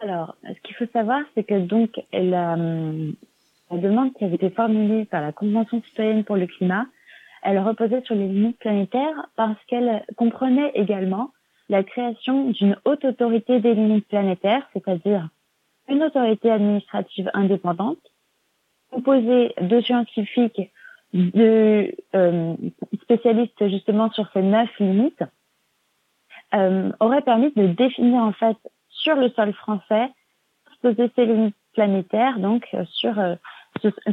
Alors, 0.02 0.36
ce 0.44 0.62
qu'il 0.64 0.76
faut 0.76 0.92
savoir, 0.92 1.22
c'est 1.34 1.46
que 1.46 1.66
donc 1.66 1.92
la, 2.12 2.58
la 2.58 3.78
demande 3.78 4.14
qui 4.16 4.26
avait 4.26 4.36
été 4.36 4.50
formulée 4.50 5.06
par 5.06 5.22
la 5.22 5.32
Convention 5.32 5.82
citoyenne 5.82 6.26
pour 6.26 6.36
le 6.36 6.46
climat, 6.46 6.88
elle 7.42 7.60
reposait 7.60 8.02
sur 8.02 8.16
les 8.16 8.28
limites 8.28 8.60
planétaires 8.60 9.30
parce 9.38 9.64
qu'elle 9.68 10.06
comprenait 10.18 10.74
également 10.76 11.32
la 11.70 11.86
création 11.86 12.50
d'une 12.50 12.76
haute 12.84 13.06
autorité 13.06 13.62
des 13.62 13.76
limites 13.76 14.10
planétaires, 14.10 14.68
c'est-à-dire 14.74 15.30
une 15.88 16.04
autorité 16.04 16.52
administrative 16.52 17.32
indépendante, 17.34 18.12
composée 18.92 19.54
de 19.62 19.80
scientifiques, 19.80 20.70
de 21.14 21.96
euh, 22.16 22.56
spécialistes 23.02 23.68
justement 23.70 24.12
sur 24.12 24.30
ces 24.34 24.42
neuf 24.42 24.70
limites, 24.80 25.24
euh, 26.54 26.92
aurait 27.00 27.22
permis 27.22 27.52
de 27.56 27.68
définir 27.68 28.22
en 28.22 28.34
fait 28.34 28.58
sur 28.90 29.16
le 29.16 29.30
sol 29.30 29.54
français, 29.54 30.10
poser 30.82 31.12
ces 31.16 31.26
limites 31.26 31.56
planétaires, 31.74 32.40
donc 32.40 32.68
euh, 32.74 32.86
sur, 32.86 33.18
euh, 33.20 33.36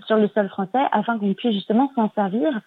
sur 0.07 0.17
le 0.17 0.29
sol 0.29 0.49
français, 0.49 0.85
afin 0.93 1.19
qu'on 1.19 1.35
puisse 1.35 1.55
justement 1.55 1.91
s'en 1.95 2.11
servir 2.11 2.61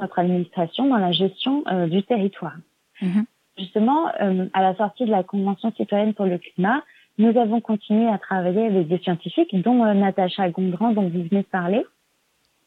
notre 0.00 0.18
administration 0.18 0.86
dans 0.86 0.96
la 0.96 1.12
gestion 1.12 1.64
euh, 1.68 1.86
du 1.86 2.02
territoire. 2.02 2.56
Mhm. 3.00 3.24
Justement, 3.58 4.08
euh, 4.20 4.46
à 4.54 4.62
la 4.62 4.74
sortie 4.76 5.04
de 5.04 5.10
la 5.10 5.22
Convention 5.22 5.72
citoyenne 5.76 6.14
pour 6.14 6.24
le 6.24 6.38
climat, 6.38 6.82
nous 7.18 7.36
avons 7.38 7.60
continué 7.60 8.08
à 8.08 8.18
travailler 8.18 8.66
avec 8.66 8.88
des 8.88 8.98
scientifiques, 8.98 9.54
dont 9.62 9.84
euh, 9.84 9.92
Natacha 9.92 10.48
Gondran, 10.48 10.92
dont 10.92 11.02
vous 11.08 11.24
venez 11.24 11.42
de 11.42 11.48
parler, 11.50 11.84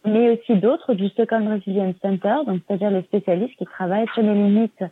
mais 0.06 0.32
aussi 0.32 0.56
d'autres 0.56 0.94
du 0.94 1.10
Stockholm 1.10 1.48
Resilience 1.48 1.96
Center, 2.02 2.36
donc 2.46 2.62
c'est-à-dire 2.68 2.92
les 2.92 3.04
spécialistes 3.04 3.56
qui 3.58 3.66
travaillent 3.66 4.08
sur 4.14 4.24
les 4.24 4.34
limites 4.34 4.84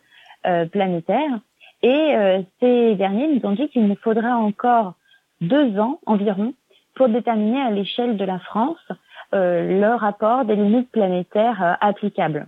euh, 0.46 0.66
planétaires. 0.66 1.40
Et 1.82 2.16
euh, 2.16 2.42
ces 2.60 2.96
derniers 2.96 3.28
nous 3.28 3.46
ont 3.46 3.54
dit 3.54 3.68
qu'il 3.70 3.88
nous 3.88 3.98
faudrait 4.02 4.32
encore 4.32 4.94
deux 5.42 5.78
ans 5.80 6.00
environ 6.06 6.54
pour 6.96 7.10
déterminer 7.10 7.62
à 7.62 7.72
l'échelle 7.72 8.18
de 8.18 8.26
la 8.26 8.40
France 8.40 8.88
euh, 9.34 9.80
le 9.80 9.96
rapport 9.96 10.46
des 10.46 10.56
limites 10.56 10.92
planétaires 10.92 11.64
euh, 11.64 11.74
applicables. 11.82 12.46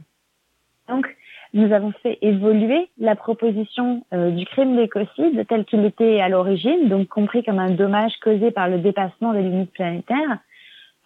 Donc, 0.87 1.07
nous 1.53 1.71
avons 1.71 1.91
fait 2.03 2.19
évoluer 2.21 2.89
la 2.99 3.15
proposition 3.15 4.05
euh, 4.13 4.29
du 4.29 4.45
crime 4.45 4.75
d'écocide 4.75 5.45
tel 5.47 5.65
qu'il 5.65 5.83
était 5.83 6.21
à 6.21 6.29
l'origine, 6.29 6.89
donc 6.89 7.07
compris 7.07 7.43
comme 7.43 7.59
un 7.59 7.71
dommage 7.71 8.13
causé 8.21 8.51
par 8.51 8.67
le 8.67 8.79
dépassement 8.79 9.33
des 9.33 9.41
limites 9.41 9.71
planétaires, 9.71 10.37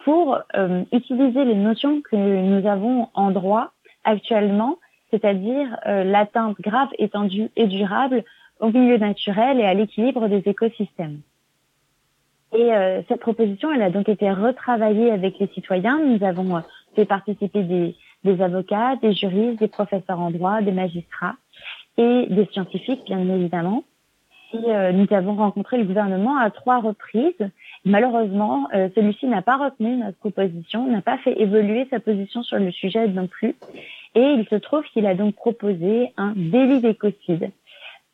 pour 0.04 0.38
euh, 0.56 0.84
utiliser 0.92 1.44
les 1.44 1.54
notions 1.54 2.00
que 2.00 2.16
nous 2.16 2.66
avons 2.66 3.08
en 3.14 3.30
droit 3.30 3.72
actuellement, 4.04 4.78
c'est-à-dire 5.10 5.76
euh, 5.86 6.04
l'atteinte 6.04 6.60
grave, 6.60 6.88
étendue 6.98 7.50
et 7.56 7.66
durable 7.66 8.24
au 8.60 8.70
milieu 8.70 8.98
naturel 8.98 9.60
et 9.60 9.64
à 9.64 9.74
l'équilibre 9.74 10.28
des 10.28 10.42
écosystèmes. 10.46 11.20
Et 12.52 12.72
euh, 12.74 13.02
cette 13.08 13.20
proposition, 13.20 13.72
elle 13.72 13.82
a 13.82 13.90
donc 13.90 14.08
été 14.08 14.30
retravaillée 14.30 15.10
avec 15.10 15.38
les 15.38 15.46
citoyens. 15.48 15.98
Nous 16.04 16.24
avons 16.24 16.56
euh, 16.56 16.60
fait 16.96 17.04
participer 17.04 17.62
des, 17.62 17.94
des 18.24 18.42
avocats, 18.42 18.96
des 18.96 19.12
juristes, 19.12 19.60
des 19.60 19.68
professeurs 19.68 20.18
en 20.20 20.30
droit, 20.30 20.60
des 20.60 20.72
magistrats 20.72 21.36
et 21.96 22.26
des 22.28 22.46
scientifiques, 22.52 23.04
bien 23.06 23.20
évidemment. 23.28 23.84
Et 24.52 24.56
euh, 24.56 24.90
nous 24.90 25.06
avons 25.10 25.36
rencontré 25.36 25.78
le 25.78 25.84
gouvernement 25.84 26.38
à 26.38 26.50
trois 26.50 26.80
reprises. 26.80 27.50
Malheureusement, 27.84 28.68
euh, 28.74 28.88
celui-ci 28.94 29.26
n'a 29.26 29.42
pas 29.42 29.56
retenu 29.56 29.96
notre 29.96 30.18
proposition, 30.18 30.86
n'a 30.86 31.00
pas 31.00 31.18
fait 31.18 31.40
évoluer 31.40 31.86
sa 31.90 31.98
position 32.00 32.42
sur 32.42 32.58
le 32.58 32.70
sujet 32.70 33.08
non 33.08 33.26
plus. 33.26 33.54
Et 34.14 34.20
il 34.20 34.46
se 34.48 34.56
trouve 34.56 34.84
qu'il 34.92 35.06
a 35.06 35.14
donc 35.14 35.34
proposé 35.34 36.12
un 36.16 36.32
délit 36.36 36.80
d'écocide. 36.80 37.50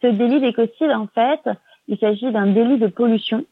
Ce 0.03 0.07
délit 0.07 0.41
d'écocide, 0.41 0.91
en 0.91 1.07
fait, 1.07 1.41
il 1.89 1.99
s'agit 1.99 2.31
d'un 2.31 2.47
délit 2.47 2.79
de 2.79 2.87
pollution 2.87 3.45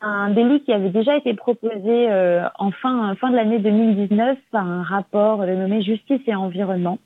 un 0.00 0.30
délit 0.30 0.62
qui 0.62 0.72
avait 0.72 0.90
déjà 0.90 1.16
été 1.16 1.34
proposé 1.34 2.10
euh, 2.10 2.46
en 2.58 2.70
fin, 2.70 3.14
de 3.14 3.34
l'année 3.34 3.58
2019 3.58 4.38
par 4.50 4.66
un 4.66 4.82
rapport 4.82 5.38
nommé 5.38 5.82
Justice 5.82 6.20
et 6.26 6.34
Environnement 6.34 6.98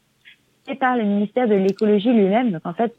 et 0.68 0.74
par 0.74 0.96
le 0.96 1.04
ministère 1.04 1.48
de 1.48 1.54
l'écologie 1.54 2.12
lui-même. 2.12 2.50
Donc 2.50 2.62
en 2.64 2.74
fait, 2.74 2.94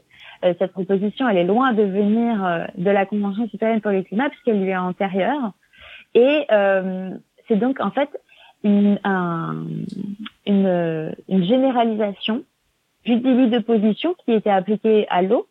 cette 0.58 0.72
proposition, 0.72 1.28
elle 1.28 1.38
est 1.38 1.44
loin 1.44 1.72
de 1.72 1.82
venir 1.82 2.44
euh, 2.44 2.64
de 2.76 2.90
la 2.90 3.06
Convention 3.06 3.48
citoyenne 3.48 3.80
pour 3.80 3.92
le 3.92 4.02
climat 4.02 4.28
puisqu'elle 4.30 4.62
lui 4.62 4.70
est 4.70 4.76
antérieure. 4.76 5.52
Et 6.14 6.46
euh, 6.50 7.10
c'est 7.48 7.56
donc 7.56 7.80
en 7.80 7.90
fait 7.90 8.10
une, 8.64 8.98
un, 9.04 9.64
une, 10.46 11.14
une 11.28 11.44
généralisation 11.44 12.42
du 13.04 13.16
délit 13.16 13.50
de 13.50 13.58
pollution 13.58 14.14
qui 14.24 14.32
était 14.32 14.50
appliqué 14.50 15.06
à 15.10 15.22
l'eau 15.22 15.48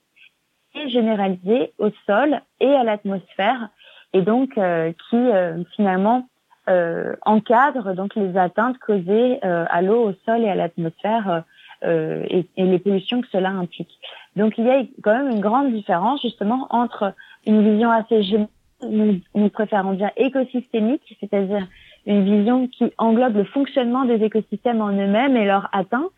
et 0.75 0.89
généralisé 0.89 1.73
au 1.79 1.89
sol 2.05 2.41
et 2.59 2.69
à 2.69 2.83
l'atmosphère 2.83 3.69
et 4.13 4.21
donc 4.21 4.57
euh, 4.57 4.91
qui 5.09 5.15
euh, 5.15 5.63
finalement 5.75 6.27
euh, 6.69 7.15
encadre 7.23 7.93
donc 7.95 8.15
les 8.15 8.37
atteintes 8.37 8.77
causées 8.79 9.41
à 9.41 9.81
l'eau, 9.81 10.09
au 10.09 10.13
sol 10.25 10.41
et 10.41 10.49
à 10.49 10.55
l'atmosphère 10.55 11.43
et, 11.83 12.45
et, 12.57 12.63
les 12.63 12.79
pollutions 12.79 13.21
que 13.21 13.27
cela 13.31 13.49
implique. 13.49 13.99
Donc 14.35 14.57
il 14.57 14.65
y 14.65 14.69
a 14.69 14.83
quand 15.01 15.13
même 15.13 15.29
une 15.29 15.41
grande 15.41 15.73
différence 15.73 16.21
justement 16.21 16.67
entre 16.69 17.13
une 17.45 17.69
vision 17.73 17.89
assez 17.89 18.23
générale, 18.23 18.49
nous, 18.89 19.19
nous 19.35 19.49
préférons 19.49 19.93
dire 19.93 20.11
écosystémique, 20.17 21.17
c'est-à-dire 21.19 21.67
une 22.05 22.23
vision 22.23 22.67
qui 22.67 22.91
englobe 22.97 23.35
le 23.35 23.43
fonctionnement 23.43 24.05
des 24.05 24.23
écosystèmes 24.23 24.81
en 24.81 24.91
eux-mêmes 24.91 25.37
et 25.37 25.45
leur 25.45 25.69
atteinte, 25.71 26.11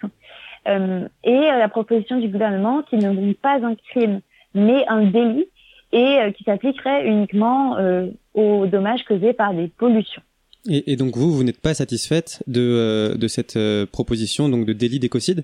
euh, 0.67 1.07
et 1.23 1.39
la 1.39 1.67
proposition 1.67 2.19
du 2.19 2.29
gouvernement 2.29 2.83
qui 2.83 2.95
ne 2.95 3.13
donne 3.13 3.35
pas 3.35 3.55
un 3.63 3.75
crime 3.75 4.21
mais 4.53 4.85
un 4.87 5.05
délit 5.05 5.47
et 5.91 6.19
euh, 6.19 6.31
qui 6.31 6.43
s'appliquerait 6.43 7.05
uniquement 7.07 7.77
euh, 7.77 8.07
aux 8.33 8.65
dommages 8.65 9.03
causés 9.03 9.33
par 9.33 9.53
des 9.53 9.67
pollutions. 9.67 10.21
Et, 10.69 10.93
et 10.93 10.95
donc 10.95 11.15
vous, 11.15 11.31
vous 11.33 11.43
n'êtes 11.43 11.61
pas 11.61 11.73
satisfaite 11.73 12.41
de, 12.47 12.61
euh, 12.61 13.15
de 13.15 13.27
cette 13.27 13.57
euh, 13.57 13.85
proposition 13.85 14.49
donc 14.49 14.65
de 14.65 14.73
délit 14.73 14.99
d'écocide? 14.99 15.43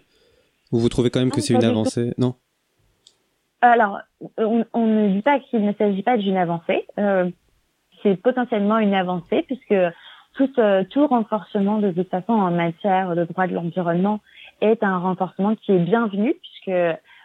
Ou 0.71 0.79
vous 0.79 0.89
trouvez 0.89 1.09
quand 1.09 1.19
même 1.19 1.31
que 1.31 1.37
Non, 1.37 1.41
c'est 1.41 1.53
une 1.53 1.63
avancée? 1.63 2.13
Non. 2.17 2.35
Alors, 3.61 3.99
on, 4.37 4.63
on 4.73 4.85
ne 4.87 5.15
dit 5.15 5.21
pas 5.21 5.39
qu'il 5.39 5.65
ne 5.65 5.73
s'agit 5.73 6.03
pas 6.03 6.17
d'une 6.17 6.37
avancée. 6.37 6.85
Euh, 6.97 7.29
c'est 8.03 8.15
potentiellement 8.15 8.77
une 8.77 8.93
avancée 8.93 9.43
puisque 9.47 9.75
tout, 10.35 10.51
euh, 10.59 10.83
tout 10.89 11.05
renforcement 11.07 11.79
de 11.79 11.91
toute 11.91 12.09
façon 12.09 12.33
en 12.33 12.51
matière 12.51 13.15
de 13.15 13.25
droit 13.25 13.47
de 13.47 13.53
l'environnement 13.53 14.21
est 14.61 14.83
un 14.83 14.97
renforcement 14.99 15.55
qui 15.55 15.71
est 15.71 15.79
bienvenu 15.79 16.33
puisque 16.33 16.77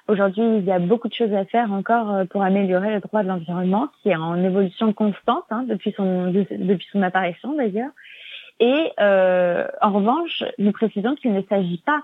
aujourd'hui 0.08 0.58
il 0.58 0.64
y 0.64 0.72
a 0.72 0.78
beaucoup 0.78 1.08
de 1.08 1.14
choses 1.14 1.32
à 1.32 1.44
faire 1.44 1.72
encore 1.72 2.10
euh, 2.12 2.24
pour 2.24 2.42
améliorer 2.42 2.92
le 2.94 3.00
droit 3.00 3.22
de 3.22 3.28
l'environnement 3.28 3.88
qui 4.02 4.10
est 4.10 4.16
en 4.16 4.42
évolution 4.42 4.92
constante 4.92 5.44
hein, 5.50 5.64
depuis 5.68 5.92
son 5.96 6.30
de- 6.30 6.46
depuis 6.50 6.86
son 6.92 7.02
apparition 7.02 7.54
d'ailleurs. 7.54 7.90
Et 8.60 8.92
euh, 9.00 9.66
en 9.82 9.90
revanche, 9.92 10.44
nous 10.58 10.70
précisons 10.72 11.16
qu'il 11.16 11.32
ne 11.32 11.42
s'agit 11.42 11.82
pas 11.84 12.02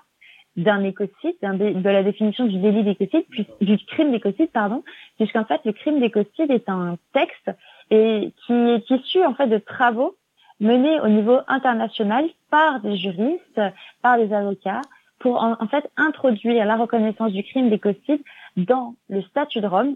d'un 0.57 0.83
écocide, 0.83 1.37
de 1.43 1.89
la 1.89 2.03
définition 2.03 2.45
du 2.45 2.59
délit 2.59 2.83
d'écocide, 2.83 3.25
du 3.61 3.79
crime 3.87 4.11
d'écocide, 4.11 4.51
pardon, 4.53 4.83
puisqu'en 5.17 5.45
fait 5.45 5.61
le 5.65 5.73
crime 5.73 6.01
d'écocide 6.01 6.51
est 6.51 6.69
un 6.69 6.97
texte 7.13 7.51
et 7.91 8.33
qui 8.45 8.53
est 8.53 8.91
issu 8.91 9.25
en 9.25 9.35
fait 9.35 9.47
de 9.47 9.59
travaux 9.59 10.17
menés 10.59 11.01
au 11.01 11.09
niveau 11.09 11.39
international 11.47 12.25
par 12.51 12.81
des 12.81 12.97
juristes, 12.97 13.61
par 14.03 14.19
des 14.19 14.33
avocats, 14.35 14.83
pour 15.21 15.43
en, 15.43 15.57
en 15.61 15.67
fait 15.69 15.89
introduire 15.97 16.65
la 16.65 16.77
reconnaissance 16.77 17.33
du 17.33 17.45
crime 17.45 17.71
d'écocide 17.71 18.23
dans 18.57 18.95
le 19.09 19.23
statut 19.23 19.61
de 19.61 19.67
Rome 19.67 19.95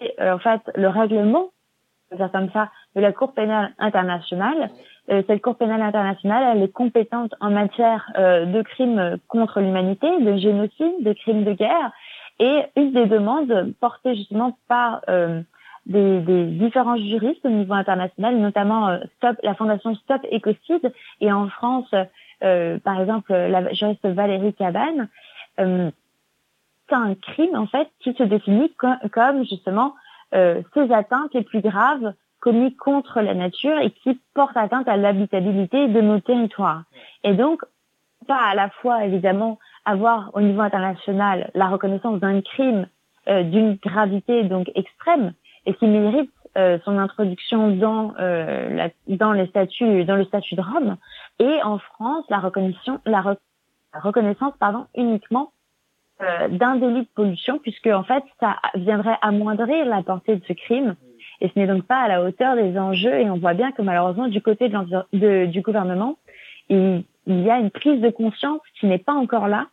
et 0.00 0.12
euh, 0.20 0.34
en 0.34 0.38
fait 0.38 0.60
le 0.74 0.88
règlement, 0.88 1.50
dire 2.12 2.30
comme 2.32 2.50
ça, 2.50 2.70
de 2.96 3.00
la 3.00 3.12
Cour 3.12 3.32
pénale 3.32 3.72
internationale. 3.78 4.70
Euh, 5.10 5.22
cette 5.26 5.42
Cour 5.42 5.56
pénale 5.56 5.82
internationale, 5.82 6.56
elle 6.56 6.62
est 6.62 6.72
compétente 6.72 7.34
en 7.40 7.50
matière 7.50 8.10
euh, 8.16 8.46
de 8.46 8.62
crimes 8.62 9.18
contre 9.28 9.60
l'humanité, 9.60 10.08
de 10.20 10.36
génocide, 10.36 10.94
de 11.02 11.12
crimes 11.12 11.44
de 11.44 11.52
guerre. 11.52 11.92
Et 12.40 12.62
une 12.76 12.92
des 12.92 13.06
demandes 13.06 13.72
portées 13.80 14.16
justement 14.16 14.58
par 14.66 15.02
euh, 15.08 15.40
des, 15.86 16.20
des 16.20 16.46
différents 16.46 16.96
juristes 16.96 17.44
au 17.44 17.50
niveau 17.50 17.74
international, 17.74 18.38
notamment 18.38 18.88
euh, 18.88 18.98
Stop, 19.16 19.36
la 19.42 19.54
fondation 19.54 19.94
Stop 19.94 20.22
Écocide, 20.30 20.92
et 21.20 21.30
en 21.32 21.48
France, 21.48 21.92
par 22.40 23.00
exemple, 23.00 23.32
la 23.32 23.72
juriste 23.72 24.06
Valérie 24.06 24.54
Cabane, 24.54 25.08
euh, 25.60 25.90
c'est 26.88 26.94
un 26.94 27.14
crime 27.14 27.54
en 27.56 27.66
fait 27.66 27.88
qui 28.00 28.12
se 28.14 28.22
définit 28.22 28.70
co- 28.76 29.08
comme 29.12 29.44
justement 29.44 29.94
euh, 30.34 30.62
ces 30.74 30.92
atteintes 30.92 31.32
les 31.32 31.42
plus 31.42 31.60
graves 31.60 32.12
commises 32.40 32.76
contre 32.76 33.20
la 33.20 33.34
nature 33.34 33.78
et 33.78 33.90
qui 33.90 34.20
portent 34.34 34.56
atteinte 34.56 34.88
à 34.88 34.96
l'habitabilité 34.96 35.88
de 35.88 36.00
nos 36.00 36.20
territoires. 36.20 36.82
Et 37.22 37.32
donc, 37.32 37.62
pas 38.26 38.40
à 38.50 38.54
la 38.54 38.68
fois 38.70 39.04
évidemment 39.04 39.58
avoir 39.84 40.30
au 40.34 40.40
niveau 40.40 40.60
international 40.60 41.50
la 41.54 41.68
reconnaissance 41.68 42.20
d'un 42.20 42.40
crime 42.40 42.86
euh, 43.28 43.42
d'une 43.42 43.76
gravité 43.76 44.44
donc 44.44 44.70
extrême 44.74 45.32
et 45.66 45.74
qui 45.74 45.86
mérite 45.86 46.30
euh, 46.56 46.78
son 46.84 46.98
introduction 46.98 47.76
dans 47.76 48.14
euh, 48.18 48.70
la, 48.70 48.90
dans 49.08 49.32
les 49.32 49.46
statuts 49.46 50.04
dans 50.04 50.16
le 50.16 50.24
statut 50.24 50.54
de 50.54 50.62
Rome 50.62 50.96
et 51.38 51.62
en 51.62 51.78
France 51.78 52.24
la 52.28 52.38
reconnaissance 52.38 53.00
la, 53.06 53.22
re- 53.22 53.38
la 53.92 54.00
reconnaissance 54.00 54.54
pardon 54.58 54.86
uniquement 54.96 55.52
euh, 56.22 56.48
d'un 56.48 56.76
délit 56.76 57.02
de 57.02 57.08
pollution 57.14 57.58
puisque 57.58 57.88
en 57.88 58.04
fait 58.04 58.22
ça 58.40 58.56
viendrait 58.74 59.18
amoindrir 59.20 59.84
la 59.86 60.02
portée 60.02 60.36
de 60.36 60.44
ce 60.46 60.52
crime 60.52 60.94
Et 61.40 61.48
ce 61.48 61.58
n'est 61.58 61.66
donc 61.66 61.84
pas 61.84 62.00
à 62.00 62.08
la 62.08 62.22
hauteur 62.22 62.56
des 62.56 62.78
enjeux. 62.78 63.14
Et 63.14 63.28
on 63.28 63.38
voit 63.38 63.54
bien 63.54 63.72
que 63.72 63.82
malheureusement, 63.82 64.28
du 64.28 64.40
côté 64.40 64.68
de 64.68 65.46
du 65.46 65.60
gouvernement, 65.60 66.16
il, 66.68 67.04
y 67.26 67.50
a 67.50 67.58
une 67.58 67.70
prise 67.70 68.00
de 68.00 68.10
conscience 68.10 68.60
qui 68.78 68.86
n'est 68.86 68.98
pas 68.98 69.12
encore 69.12 69.48
là 69.48 69.68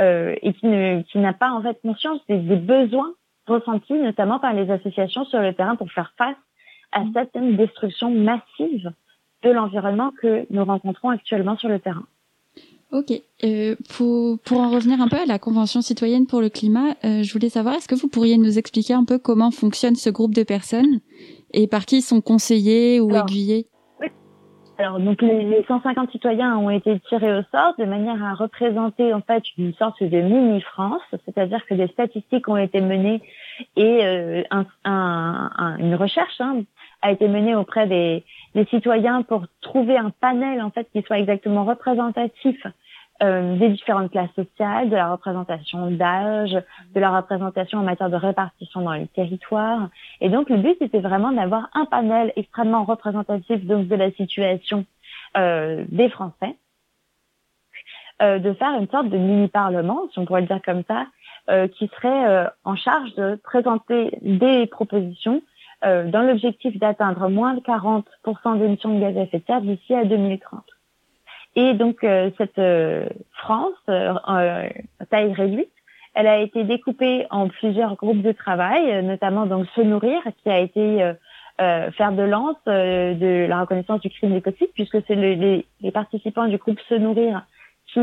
euh, 0.00 0.34
et 0.42 0.52
qui 0.52 1.18
n'a 1.18 1.32
pas 1.32 1.50
en 1.50 1.62
fait 1.62 1.80
conscience 1.82 2.20
des, 2.28 2.38
besoins 2.56 3.12
ressentis, 3.46 3.94
notamment 3.94 4.38
par 4.38 4.52
les 4.54 4.70
associations 4.70 5.24
sur 5.24 5.40
le 5.40 5.54
terrain, 5.54 5.76
pour 5.76 5.90
faire 5.90 6.12
face 6.16 6.36
à 6.92 7.02
cette 7.12 7.56
destruction 7.56 8.10
massive 8.10 8.92
de 9.42 9.50
l'environnement 9.50 10.12
que 10.20 10.46
nous 10.50 10.64
rencontrons 10.64 11.10
actuellement 11.10 11.56
sur 11.56 11.68
le 11.68 11.80
terrain. 11.80 12.04
Ok. 12.92 13.10
Euh, 13.44 13.74
pour, 13.96 14.38
pour 14.40 14.60
en 14.60 14.70
revenir 14.70 15.00
un 15.00 15.08
peu 15.08 15.16
à 15.16 15.24
la 15.24 15.38
Convention 15.38 15.80
citoyenne 15.80 16.26
pour 16.26 16.42
le 16.42 16.50
climat, 16.50 16.94
euh, 17.04 17.22
je 17.22 17.32
voulais 17.32 17.48
savoir, 17.48 17.74
est-ce 17.74 17.88
que 17.88 17.94
vous 17.94 18.08
pourriez 18.08 18.36
nous 18.36 18.58
expliquer 18.58 18.92
un 18.92 19.04
peu 19.04 19.18
comment 19.18 19.50
fonctionne 19.50 19.96
ce 19.96 20.10
groupe 20.10 20.34
de 20.34 20.42
personnes 20.42 21.00
et 21.54 21.66
par 21.66 21.86
qui 21.86 21.98
ils 21.98 22.02
sont 22.02 22.20
conseillés 22.20 23.00
ou 23.00 23.14
aiguillés? 23.16 23.66
oui. 23.66 23.66
Alors, 24.78 24.98
donc 24.98 25.20
les, 25.20 25.64
150 25.68 26.10
citoyens 26.10 26.56
ont 26.56 26.70
été 26.70 26.98
tirés 27.00 27.38
au 27.38 27.42
sort 27.52 27.74
de 27.78 27.84
manière 27.84 28.22
à 28.24 28.34
représenter 28.34 29.12
en 29.12 29.20
fait 29.20 29.42
une 29.58 29.74
sorte 29.74 30.02
de 30.02 30.20
mini-France, 30.20 31.02
c'est-à-dire 31.24 31.64
que 31.66 31.74
des 31.74 31.88
statistiques 31.88 32.48
ont 32.48 32.56
été 32.56 32.80
menées 32.80 33.20
et 33.76 34.04
euh, 34.04 34.42
un, 34.50 34.64
un, 34.84 35.76
une 35.78 35.94
recherche 35.94 36.40
hein, 36.40 36.62
a 37.02 37.12
été 37.12 37.28
menée 37.28 37.54
auprès 37.54 37.86
des, 37.86 38.24
des 38.54 38.64
citoyens 38.66 39.22
pour 39.22 39.44
trouver 39.60 39.98
un 39.98 40.10
panel 40.10 40.62
en 40.62 40.70
fait 40.70 40.88
qui 40.92 41.02
soit 41.02 41.18
exactement 41.18 41.64
représentatif 41.64 42.66
euh, 43.22 43.56
des 43.56 43.68
différentes 43.68 44.10
classes 44.10 44.34
sociales, 44.34 44.90
de 44.90 44.96
la 44.96 45.12
représentation 45.12 45.90
d'âge, 45.90 46.52
de 46.52 47.00
la 47.00 47.16
représentation 47.16 47.78
en 47.78 47.82
matière 47.82 48.10
de 48.10 48.16
répartition 48.16 48.82
dans 48.82 48.92
les 48.92 49.06
territoires. 49.08 49.88
Et 50.20 50.28
donc 50.28 50.50
le 50.50 50.56
but 50.56 50.76
c'était 50.80 51.00
vraiment 51.00 51.32
d'avoir 51.32 51.68
un 51.74 51.84
panel 51.84 52.32
extrêmement 52.36 52.84
représentatif 52.84 53.64
donc 53.64 53.88
de 53.88 53.94
la 53.94 54.10
situation 54.12 54.84
euh, 55.36 55.84
des 55.88 56.08
Français, 56.08 56.56
euh, 58.20 58.38
de 58.38 58.52
faire 58.54 58.74
une 58.78 58.88
sorte 58.88 59.08
de 59.08 59.18
mini 59.18 59.48
parlement, 59.48 60.02
si 60.12 60.18
on 60.18 60.24
pourrait 60.24 60.42
le 60.42 60.46
dire 60.46 60.62
comme 60.64 60.82
ça, 60.88 61.06
euh, 61.50 61.66
qui 61.66 61.88
serait 61.88 62.28
euh, 62.28 62.46
en 62.62 62.76
charge 62.76 63.12
de 63.16 63.34
présenter 63.42 64.16
des 64.22 64.66
propositions 64.68 65.42
euh, 65.84 66.08
dans 66.08 66.22
l'objectif 66.22 66.78
d'atteindre 66.78 67.28
moins 67.28 67.54
de 67.54 67.60
40% 67.60 68.58
d'émissions 68.60 68.94
de 68.94 69.00
gaz 69.00 69.16
à 69.16 69.22
effet 69.22 69.40
de 69.40 69.44
serre 69.44 69.60
d'ici 69.60 69.92
à 69.92 70.04
2030. 70.04 70.62
Et 71.54 71.74
donc 71.74 72.02
euh, 72.02 72.30
cette 72.38 72.58
euh, 72.58 73.06
France, 73.32 73.74
euh, 73.88 74.68
taille 75.10 75.32
réduite, 75.32 75.70
elle 76.14 76.26
a 76.26 76.38
été 76.38 76.64
découpée 76.64 77.26
en 77.30 77.48
plusieurs 77.48 77.96
groupes 77.96 78.22
de 78.22 78.32
travail, 78.32 79.02
notamment 79.02 79.46
donc 79.46 79.66
se 79.74 79.80
nourrir, 79.80 80.20
qui 80.42 80.50
a 80.50 80.58
été 80.58 81.12
faire 81.58 82.12
de 82.12 82.22
lance 82.22 82.56
de 82.66 83.46
la 83.46 83.60
reconnaissance 83.60 84.00
du 84.00 84.10
crime 84.10 84.32
d'écocide, 84.32 84.68
puisque 84.74 84.98
c'est 85.06 85.14
le, 85.14 85.34
les, 85.34 85.66
les, 85.80 85.90
participants 85.90 86.48
du 86.48 86.58
groupe 86.58 86.80
se 86.88 86.94
nourrir 86.94 87.46
qui 87.86 88.00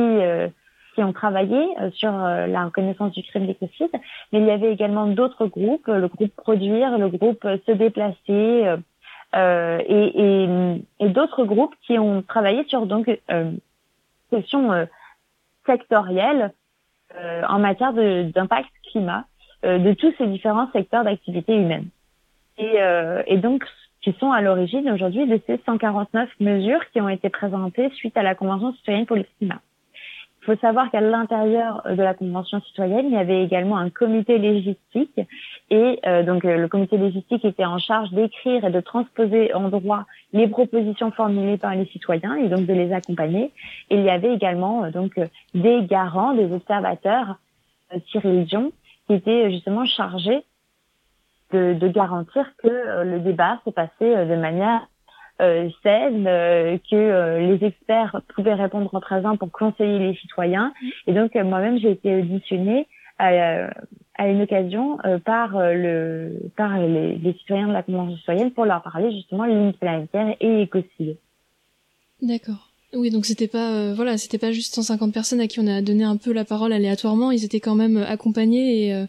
qui 0.96 1.04
ont 1.04 1.14
travaillé 1.14 1.68
sur 1.94 2.12
la 2.12 2.66
reconnaissance 2.66 3.12
du 3.12 3.22
crime 3.22 3.46
d'écocide. 3.46 3.92
Mais 4.34 4.40
il 4.40 4.46
y 4.46 4.52
avait 4.52 4.74
également 4.74 5.06
d'autres 5.06 5.46
groupes, 5.46 5.86
le 5.86 6.08
groupe 6.08 6.36
produire, 6.36 6.98
le 6.98 7.10
groupe 7.10 7.48
se 7.68 7.72
déplacer, 7.72 8.76
euh, 9.36 9.80
et, 9.86 10.12
et, 10.15 10.84
et 11.00 11.10
d'autres 11.10 11.46
groupes 11.46 11.76
qui 11.86 12.00
ont 12.00 12.22
travaillé 12.22 12.63
sur 12.68 12.86
donc 12.86 13.10
euh, 13.30 13.52
questions 14.32 14.72
euh, 14.72 14.86
sectorielles 15.65 16.54
euh, 17.15 17.44
en 17.48 17.60
matière 17.60 17.94
d'impact 17.94 18.70
climat 18.92 19.26
euh, 19.65 19.78
de 19.78 19.94
tous 19.94 20.13
ces 20.18 20.28
différents 20.28 20.72
secteurs 20.72 21.04
d'activité 21.04 21.56
humaine. 21.56 21.88
Et, 22.58 22.78
et 23.28 23.38
donc 23.38 23.63
qui 24.02 24.12
sont 24.20 24.34
à 24.34 24.42
l'origine 24.42 24.89
aujourd'hui 24.92 25.26
de 25.26 25.39
ces 25.48 25.62
149 25.65 26.30
mesures 26.42 26.82
qui 26.92 27.00
ont 27.00 27.08
été 27.08 27.30
présentées 27.30 27.89
suite 27.92 28.18
à 28.18 28.24
la 28.24 28.36
Convention 28.36 28.74
citoyenne 28.74 29.06
pour 29.06 29.15
le 29.15 29.24
climat. 29.38 29.62
Il 30.41 30.45
faut 30.45 30.62
savoir 30.62 30.89
qu'à 30.89 31.02
l'intérieur 31.02 31.82
de 31.86 32.02
la 32.02 32.13
Convention 32.13 32.62
citoyenne, 32.62 33.08
il 33.08 33.13
y 33.13 33.17
avait 33.17 33.43
également 33.43 33.78
un 33.78 33.89
comité 33.89 34.38
légistique 34.38 35.19
et 35.69 35.99
euh, 36.06 36.23
donc 36.23 36.45
euh, 36.45 36.58
le 36.58 36.67
comité 36.69 36.97
légistique 36.97 37.43
était 37.43 37.65
en 37.65 37.78
charge 37.78 38.10
d'écrire 38.12 38.63
et 38.63 38.71
de 38.71 38.80
transposer 38.80 39.54
en 39.54 39.67
droit 39.67 40.06
les 40.32 40.47
propositions 40.47 41.12
formulées 41.12 41.58
par 41.58 41.75
les 41.75 41.86
citoyens 41.88 42.36
et 42.36 42.47
donc 42.47 42.65
de 42.65 42.73
les 42.73 42.93
accompagner. 42.93 43.52
Et 43.89 43.97
il 43.97 44.04
y 44.04 44.10
avait 44.10 44.34
également 44.34 44.86
euh, 44.86 44.91
donc 44.91 45.19
des 45.54 45.84
garants, 45.84 46.34
des 46.34 46.52
observateurs, 46.54 47.36
Cyril 48.12 48.45
Dion, 48.45 48.71
qui 49.08 49.15
étaient 49.15 49.52
justement 49.52 49.86
chargés 49.86 50.43
de, 51.52 51.73
de 51.73 51.88
garantir 51.89 52.45
que 52.63 53.04
le 53.04 53.19
débat 53.19 53.60
se 53.65 53.71
passait 53.71 54.25
de 54.25 54.36
manière 54.36 54.88
euh, 55.41 55.69
saine, 55.84 56.25
que 56.89 57.39
les 57.39 57.65
experts 57.65 58.21
pouvaient 58.36 58.54
répondre 58.54 58.93
en 58.93 58.99
présent 58.99 59.38
pour 59.38 59.52
conseiller 59.52 59.99
les 59.99 60.15
citoyens. 60.15 60.73
Et 61.08 61.13
donc 61.13 61.36
moi-même 61.36 61.80
j'ai 61.80 61.91
été 61.91 62.15
auditionnée 62.15 62.88
à, 63.19 63.69
à 64.19 64.28
une 64.28 64.41
occasion 64.41 64.97
euh, 65.06 65.17
par 65.17 65.56
euh, 65.56 65.73
le 65.73 66.52
par 66.58 66.78
les, 66.78 67.15
les, 67.15 67.34
citoyens 67.34 67.69
de 67.69 67.73
la 67.73 67.84
Convention 67.84 68.17
citoyenne 68.17 68.52
pour 68.52 68.65
leur 68.65 68.84
parler 68.84 69.12
justement 69.13 69.45
limite 69.45 69.80
planétaire 69.80 70.36
et 70.41 70.63
écocide. 70.63 71.15
D'accord. 72.21 72.69
Oui, 72.93 73.12
donc 73.12 73.25
c'était 73.25 73.47
pas 73.47 73.71
euh, 73.71 73.93
voilà, 73.93 74.17
c'était 74.17 74.38
pas 74.38 74.52
juste 74.52 74.75
150 74.75 75.13
personnes 75.13 75.39
à 75.39 75.47
qui 75.47 75.62
on 75.62 75.67
a 75.67 75.82
donné 75.82 76.04
un 76.04 76.17
peu 76.17 76.34
la 76.34 76.43
parole 76.43 76.73
aléatoirement, 76.73 77.32
ils 77.32 77.45
étaient 77.45 77.62
quand 77.62 77.75
même 77.75 77.97
accompagnés 77.97 78.88
et 78.88 79.06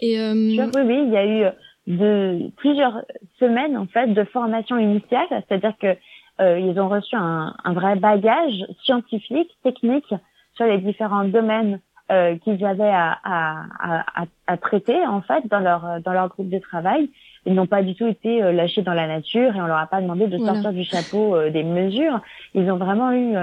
et 0.00 0.20
oui 0.32 0.60
oui, 0.60 1.04
il 1.06 1.10
y 1.10 1.16
a 1.16 1.26
eu 1.26 1.44
de 1.90 2.50
plusieurs 2.56 3.02
semaines 3.38 3.76
en 3.76 3.86
fait 3.86 4.08
de 4.08 4.24
formation 4.24 4.78
initiale, 4.78 5.26
c'est-à-dire 5.30 5.74
que 5.78 5.96
ils 6.42 6.80
ont 6.80 6.88
reçu 6.88 7.16
un, 7.16 7.54
un 7.64 7.72
vrai 7.74 7.96
bagage 7.96 8.64
scientifique, 8.82 9.50
technique 9.62 10.14
sur 10.54 10.64
les 10.64 10.78
différents 10.78 11.24
domaines 11.24 11.80
euh, 12.10 12.36
qu'ils 12.38 12.64
avaient 12.64 12.90
à, 12.90 13.16
à, 13.22 13.66
à, 13.78 14.24
à, 14.48 14.56
traiter 14.56 15.06
en 15.06 15.20
fait 15.20 15.46
dans 15.46 15.60
leur 15.60 16.00
dans 16.00 16.12
leur 16.12 16.28
groupe 16.28 16.48
de 16.48 16.58
travail. 16.58 17.08
Ils 17.46 17.54
n'ont 17.54 17.68
pas 17.68 17.82
du 17.82 17.94
tout 17.94 18.08
été 18.08 18.42
euh, 18.42 18.50
lâchés 18.50 18.82
dans 18.82 18.94
la 18.94 19.06
nature 19.06 19.54
et 19.54 19.60
on 19.60 19.66
leur 19.66 19.78
a 19.78 19.86
pas 19.86 20.02
demandé 20.02 20.26
de 20.26 20.36
sortir 20.38 20.72
du 20.72 20.82
chapeau 20.82 21.36
euh, 21.36 21.50
des 21.50 21.62
mesures. 21.62 22.20
Ils 22.54 22.68
ont 22.68 22.78
vraiment 22.78 23.12
eu 23.12 23.36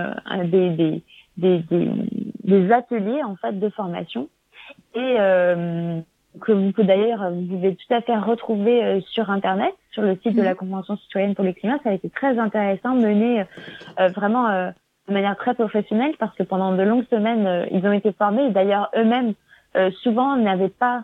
des, 0.47 0.71
des, 0.71 1.01
des, 1.37 1.59
des, 1.59 1.89
des 2.43 2.71
ateliers 2.73 3.23
en 3.23 3.37
fait 3.37 3.57
de 3.57 3.69
formation 3.69 4.27
et 4.95 5.15
que 6.39 6.51
vous 6.51 6.71
pouvez 6.71 6.87
d'ailleurs 6.87 7.29
vous 7.31 7.45
pouvez 7.45 7.75
tout 7.75 7.93
à 7.93 8.01
fait 8.01 8.17
retrouver 8.17 9.01
sur 9.09 9.29
internet 9.29 9.73
sur 9.91 10.03
le 10.03 10.15
site 10.17 10.35
de 10.35 10.41
la 10.41 10.53
mmh. 10.53 10.57
Convention 10.57 10.97
citoyenne 10.97 11.35
pour 11.35 11.43
le 11.43 11.53
climat. 11.53 11.79
Ça 11.83 11.89
a 11.89 11.93
été 11.93 12.09
très 12.09 12.37
intéressant, 12.39 12.95
mené 12.95 13.45
vraiment 13.97 14.71
de 15.07 15.13
manière 15.13 15.37
très 15.37 15.53
professionnelle 15.53 16.15
parce 16.19 16.35
que 16.35 16.43
pendant 16.43 16.75
de 16.75 16.83
longues 16.83 17.07
semaines, 17.09 17.47
euh, 17.47 17.65
ils 17.71 17.85
ont 17.85 17.91
été 17.91 18.11
formés. 18.11 18.49
D'ailleurs, 18.51 18.89
eux-mêmes, 18.95 19.33
euh, 19.75 19.91
souvent, 20.03 20.35
n'avaient 20.35 20.69
pas 20.69 21.03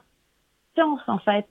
science, 0.73 1.01
en 1.07 1.19
fait, 1.19 1.45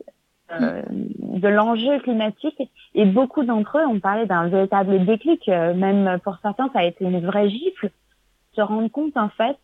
euh, 0.50 0.82
de 0.90 1.48
l'enjeu 1.48 1.98
climatique. 2.00 2.60
Et 2.94 3.06
beaucoup 3.06 3.44
d'entre 3.44 3.78
eux 3.78 3.86
ont 3.86 4.00
parlé 4.00 4.26
d'un 4.26 4.48
véritable 4.48 5.04
déclic. 5.04 5.46
même 5.48 6.18
pour 6.24 6.38
certains, 6.42 6.68
ça 6.72 6.80
a 6.80 6.84
été 6.84 7.04
une 7.04 7.24
vraie 7.24 7.48
gifle. 7.48 7.90
Se 8.54 8.60
rendre 8.60 8.88
compte, 8.88 9.16
en 9.16 9.30
fait, 9.30 9.56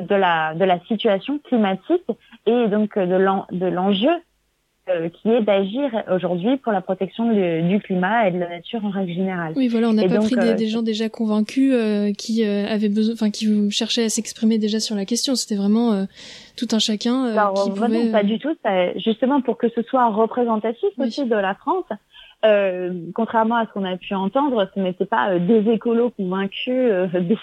de 0.00 0.14
la, 0.14 0.54
de 0.54 0.64
la 0.64 0.80
situation 0.86 1.38
climatique 1.38 2.04
et 2.46 2.68
donc 2.68 2.98
de 2.98 3.66
l'enjeu 3.66 4.10
euh, 4.88 5.08
qui 5.08 5.30
est 5.30 5.40
d'agir 5.40 5.90
aujourd'hui 6.12 6.58
pour 6.58 6.70
la 6.70 6.80
protection 6.80 7.32
du 7.32 7.80
climat 7.80 8.28
et 8.28 8.30
de 8.30 8.38
la 8.38 8.48
nature 8.48 8.84
en 8.84 8.90
règle 8.90 9.14
générale. 9.14 9.52
Oui, 9.56 9.66
voilà, 9.66 9.88
on 9.88 9.92
n'a 9.92 10.06
pas 10.06 10.18
pris 10.18 10.36
des, 10.36 10.50
euh, 10.50 10.54
des, 10.54 10.68
gens 10.68 10.82
déjà 10.82 11.08
convaincus 11.08 11.72
euh, 11.74 12.12
qui 12.12 12.44
avaient 12.44 12.88
besoin, 12.88 13.14
enfin 13.14 13.30
qui 13.30 13.68
cherchaient 13.72 14.04
à 14.04 14.08
s'exprimer 14.08 14.58
déjà 14.58 14.78
sur 14.78 14.94
la 14.94 15.04
question. 15.04 15.34
C'était 15.34 15.56
vraiment 15.56 16.06
tout 16.56 16.68
un 16.70 16.78
chacun. 16.78 17.24
Alors 17.24 17.64
qui 17.64 17.70
vraiment 17.70 17.98
pouvait, 17.98 18.12
pas 18.12 18.22
du 18.22 18.38
tout. 18.38 18.54
Ça, 18.62 18.96
justement 18.98 19.40
pour 19.40 19.58
que 19.58 19.68
ce 19.70 19.82
soit 19.82 20.06
représentatif 20.06 20.90
aussi 20.98 21.24
de 21.24 21.34
la 21.34 21.56
France. 21.56 21.86
Euh, 22.44 22.92
contrairement 23.14 23.56
à 23.56 23.66
ce 23.66 23.72
qu'on 23.72 23.84
a 23.84 23.96
pu 23.96 24.14
entendre, 24.14 24.68
ce 24.74 24.78
n'était 24.78 25.06
pas 25.06 25.38
des 25.38 25.68
écolos 25.70 26.10
convaincus, 26.10 26.92
des, 27.12 27.38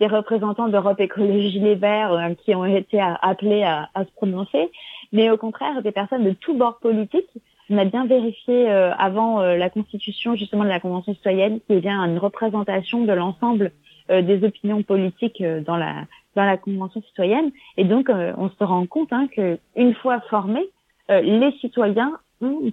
des, 0.00 0.06
représentants 0.06 0.68
d'Europe 0.68 1.00
Écologie 1.00 1.60
Les 1.60 1.74
Verts 1.74 2.34
qui 2.44 2.54
ont 2.54 2.64
été 2.64 3.00
appelés 3.00 3.62
à, 3.62 3.88
à, 3.94 4.04
se 4.04 4.10
prononcer, 4.12 4.70
mais 5.12 5.30
au 5.30 5.36
contraire 5.36 5.82
des 5.82 5.92
personnes 5.92 6.24
de 6.24 6.32
tous 6.32 6.54
bords 6.54 6.78
politiques. 6.78 7.30
On 7.70 7.76
a 7.76 7.84
bien 7.84 8.06
vérifié 8.06 8.70
euh, 8.70 8.94
avant 8.94 9.40
euh, 9.40 9.56
la 9.56 9.68
constitution 9.68 10.34
justement 10.34 10.64
de 10.64 10.70
la 10.70 10.80
Convention 10.80 11.12
citoyenne 11.14 11.60
qu'il 11.66 11.84
y 11.84 11.88
a 11.88 11.92
une 11.92 12.18
représentation 12.18 13.04
de 13.04 13.12
l'ensemble 13.12 13.72
euh, 14.10 14.22
des 14.22 14.42
opinions 14.42 14.82
politiques 14.82 15.42
dans 15.66 15.76
la 15.76 16.06
dans 16.34 16.44
la 16.44 16.56
Convention 16.56 17.02
citoyenne. 17.02 17.50
Et 17.76 17.84
donc 17.84 18.08
on 18.10 18.48
se 18.48 18.64
rend 18.64 18.86
compte 18.86 19.12
hein, 19.12 19.26
que 19.34 19.58
une 19.76 19.94
fois 19.94 20.20
formés, 20.30 20.66
les 21.08 21.52
citoyens 21.60 22.12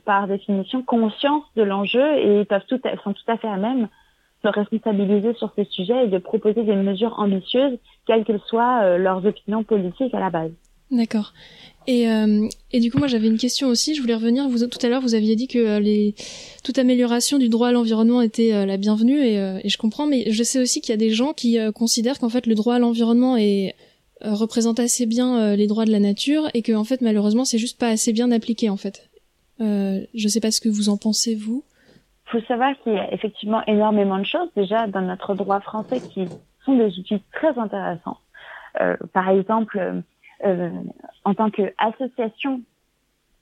par 0.06 0.28
définition 0.28 0.84
conscience 0.84 1.44
de 1.56 1.64
l'enjeu 1.64 2.18
et 2.20 2.46
peuvent 2.46 2.66
tout 2.68 2.80
sont 3.04 3.14
tout 3.14 3.32
à 3.32 3.38
fait 3.38 3.48
à 3.48 3.58
même 3.58 3.88
de 4.44 4.50
responsabiliser 4.50 5.34
sur 5.36 5.52
ces 5.56 5.66
sujets 5.66 6.06
et 6.06 6.08
de 6.08 6.20
proposer 6.20 6.64
des 6.64 6.76
mesures 6.76 7.16
ambitieuses, 7.18 7.78
quelles 8.06 8.24
qu'elles 8.24 8.42
soient 8.48 8.98
leurs 8.98 9.26
opinions 9.26 9.64
politiques 9.64 10.14
à 10.14 10.20
la 10.20 10.30
base. 10.30 10.52
D'accord. 10.92 11.34
Et, 11.88 12.10
euh, 12.10 12.48
et 12.72 12.80
du 12.80 12.92
coup, 12.92 12.98
moi, 12.98 13.08
j'avais 13.08 13.28
une 13.28 13.38
question 13.38 13.68
aussi. 13.68 13.96
Je 13.96 14.02
voulais 14.02 14.16
revenir. 14.16 14.48
Vous, 14.48 14.66
tout 14.68 14.80
à 14.84 14.90
l'heure, 14.90 15.02
vous 15.02 15.16
aviez 15.16 15.36
dit 15.36 15.48
que 15.48 15.60
euh, 15.60 15.80
les, 15.80 16.16
toute 16.64 16.80
amélioration 16.80 17.38
du 17.38 17.50
droit 17.50 17.68
à 17.70 17.72
l'environnement 17.72 18.22
était 18.22 18.54
euh, 18.54 18.66
la 18.66 18.78
bienvenue, 18.78 19.20
et, 19.20 19.40
euh, 19.40 19.60
et 19.64 19.70
je 19.70 19.78
comprends. 19.78 20.08
Mais 20.08 20.32
je 20.32 20.44
sais 20.44 20.60
aussi 20.60 20.82
qu'il 20.82 20.92
y 20.92 20.94
a 20.94 20.98
des 20.98 21.12
gens 21.12 21.34
qui 21.34 21.60
euh, 21.60 21.72
considèrent 21.72 22.20
qu'en 22.20 22.30
fait, 22.30 22.48
le 22.48 22.56
droit 22.56 22.76
à 22.76 22.80
l'environnement 22.80 23.38
est 23.38 23.76
euh, 24.24 24.34
représente 24.34 24.80
assez 24.80 25.06
bien 25.06 25.38
euh, 25.38 25.56
les 25.56 25.68
droits 25.68 25.86
de 25.86 25.92
la 25.92 26.00
nature, 26.00 26.50
et 26.54 26.62
que 26.62 26.72
en 26.72 26.84
fait, 26.84 27.02
malheureusement, 27.02 27.46
c'est 27.46 27.60
juste 27.60 27.80
pas 27.80 27.90
assez 27.90 28.14
bien 28.14 28.32
appliqué, 28.32 28.70
en 28.70 28.78
fait. 28.78 29.10
Euh, 29.62 30.02
je 30.14 30.28
sais 30.28 30.40
pas 30.42 30.52
ce 30.52 30.62
que 30.62 30.70
vous 30.70 30.90
en 30.90 30.98
pensez, 30.98 31.36
vous. 31.36 31.64
Il 32.28 32.40
faut 32.40 32.46
savoir 32.48 32.74
qu'il 32.84 32.94
y 32.94 32.98
a 33.00 33.14
effectivement 33.14 33.64
énormément 33.68 34.18
de 34.18 34.26
choses 34.26 34.50
déjà 34.56 34.88
dans 34.88 35.02
notre 35.02 35.36
droit 35.36 35.60
français 35.62 36.00
qui 36.02 36.28
sont 36.66 36.76
des 36.76 36.98
outils 37.00 37.22
très 37.32 37.58
intéressants. 37.58 38.18
Euh, 38.82 38.98
par 39.14 39.30
exemple, 39.30 40.02
euh, 40.44 40.70
en 41.24 41.34
tant 41.34 41.50
qu'association, 41.52 42.62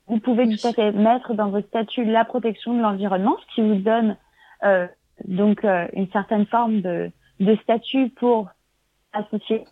vous 0.06 0.18
pouvez 0.20 0.44
Oui. 0.44 0.56
tout 0.58 0.66
à 0.68 0.72
fait 0.72 0.92
mettre 0.92 1.34
dans 1.34 1.48
vos 1.48 1.62
statuts 1.62 2.04
la 2.04 2.24
protection 2.24 2.74
de 2.76 2.82
l'environnement, 2.82 3.36
ce 3.48 3.54
qui 3.54 3.62
vous 3.62 3.76
donne 3.76 4.16
euh, 4.64 4.86
donc 5.26 5.64
euh, 5.64 5.86
une 5.94 6.08
certaine 6.10 6.46
forme 6.46 6.82
de, 6.82 7.10
de 7.40 7.56
statut 7.62 8.10
pour 8.10 8.48
associer, 9.12 9.64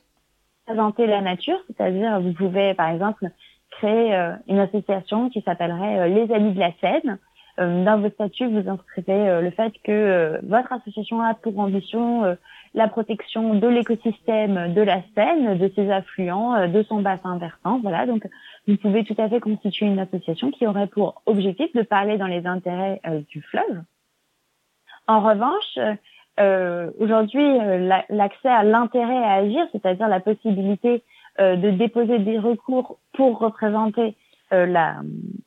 présenter 0.66 1.06
la 1.06 1.20
nature, 1.20 1.58
c'est-à-dire 1.66 2.20
vous 2.20 2.32
pouvez 2.32 2.74
par 2.74 2.88
exemple 2.90 3.28
créer 3.72 4.14
euh, 4.14 4.32
une 4.48 4.58
association 4.58 5.28
qui 5.30 5.42
s'appellerait 5.42 5.98
euh, 6.00 6.06
les 6.08 6.32
Amis 6.32 6.52
de 6.52 6.60
la 6.60 6.72
Seine. 6.80 7.18
Euh, 7.60 7.84
dans 7.84 7.98
vos 8.00 8.08
statuts, 8.08 8.46
vous 8.46 8.66
inscrivez 8.68 9.40
le 9.42 9.50
fait 9.50 9.72
que 9.84 10.40
votre 10.42 10.72
association 10.72 11.20
a 11.20 11.34
pour 11.34 11.58
ambition 11.58 12.36
la 12.74 12.88
protection 12.88 13.52
de 13.54 13.68
l'écosystème 13.68 14.72
de 14.72 14.80
la 14.80 15.02
Seine, 15.14 15.58
de 15.58 15.70
ses 15.76 15.90
affluents, 15.90 16.66
de 16.66 16.82
son 16.84 17.02
bassin 17.02 17.36
versant. 17.36 17.80
Voilà, 17.82 18.06
donc 18.06 18.26
vous 18.66 18.78
pouvez 18.78 19.04
tout 19.04 19.16
à 19.18 19.28
fait 19.28 19.40
constituer 19.40 19.84
une 19.84 19.98
association 19.98 20.50
qui 20.50 20.66
aurait 20.66 20.86
pour 20.86 21.20
objectif 21.26 21.70
de 21.74 21.82
parler 21.82 22.16
dans 22.16 22.26
les 22.26 22.46
intérêts 22.46 23.02
euh, 23.06 23.20
du 23.28 23.42
fleuve. 23.42 23.82
En 25.06 25.20
revanche, 25.20 25.78
euh, 26.40 26.90
aujourd'hui, 26.98 27.46
la- 27.90 28.06
l'accès 28.08 28.48
à 28.48 28.62
l'intérêt 28.62 29.22
à 29.22 29.32
agir, 29.34 29.66
c'est-à-dire 29.72 30.08
la 30.08 30.20
possibilité 30.20 31.02
de 31.38 31.70
déposer 31.70 32.18
des 32.18 32.38
recours 32.38 32.98
pour 33.12 33.38
représenter 33.38 34.16
euh, 34.52 34.74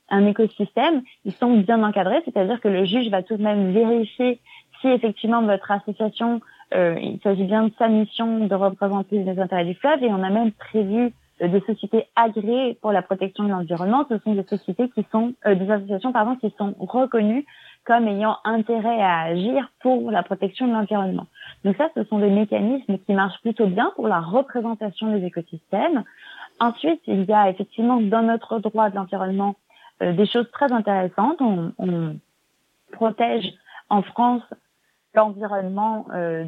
un 0.10 0.26
écosystème, 0.26 1.04
ils 1.26 1.34
sont 1.34 1.58
bien 1.58 1.84
encadrés, 1.84 2.22
c'est-à-dire 2.26 2.60
que 2.60 2.68
le 2.68 2.86
juge 2.86 3.10
va 3.10 3.22
tout 3.22 3.38
de 3.38 3.44
même 3.44 3.72
vérifier 3.72 4.40
si 4.82 4.88
effectivement 4.88 5.42
votre 5.44 5.70
association, 5.72 6.42
euh, 6.74 6.98
il 7.00 7.20
s'agit 7.22 7.44
bien 7.44 7.66
de 7.66 7.72
sa 7.78 7.88
mission 7.88 8.48
de 8.48 8.56
représenter 8.56 9.24
les 9.24 9.40
intérêts 9.40 9.66
du 9.66 9.76
fleuve, 9.76 10.04
et 10.04 10.10
on 10.10 10.24
a 10.24 10.30
même 10.30 10.52
prévu 10.52 11.14
euh, 11.42 11.48
des 11.48 11.62
sociétés 11.62 12.06
agréées 12.16 12.78
pour 12.82 12.92
la 12.92 13.02
protection 13.02 13.44
de 13.44 13.50
l'environnement. 13.50 14.06
Ce 14.10 14.18
sont 14.20 14.34
des 14.34 14.44
sociétés 14.44 14.90
qui 14.90 15.06
sont, 15.12 15.34
euh, 15.46 15.56
des 15.56 15.70
associations 15.70 16.12
pardon, 16.12 16.36
qui 16.36 16.54
sont 16.58 16.74
reconnues 16.80 17.46
comme 17.86 18.08
ayant 18.08 18.38
intérêt 18.44 19.02
à 19.02 19.22
agir 19.22 19.70
pour 19.80 20.12
la 20.12 20.24
protection 20.24 20.68
de 20.68 20.74
l'environnement. 20.74 21.28
Donc 21.64 21.78
ça, 21.78 21.90
ce 21.96 22.04
sont 22.06 22.20
des 22.20 22.32
mécanismes 22.32 22.98
qui 22.98 23.14
marchent 23.14 23.40
plutôt 23.42 23.68
bien 23.68 23.92
pour 23.96 24.08
la 24.08 24.20
représentation 24.20 25.12
des 25.12 25.26
écosystèmes. 25.26 26.04
Ensuite, 26.60 27.02
il 27.08 27.26
y 27.26 27.34
a 27.34 27.50
effectivement 27.50 28.02
dans 28.02 28.24
notre 28.24 28.60
droit 28.60 28.90
de 28.90 28.96
l'environnement 28.96 29.56
euh, 30.02 30.14
des 30.14 30.26
choses 30.26 30.50
très 30.52 30.72
intéressantes. 30.72 31.42
On, 31.42 32.18
protège 32.92 33.52
en 33.90 34.02
France 34.04 34.44
l'environnement 35.16 36.06
euh, 36.14 36.46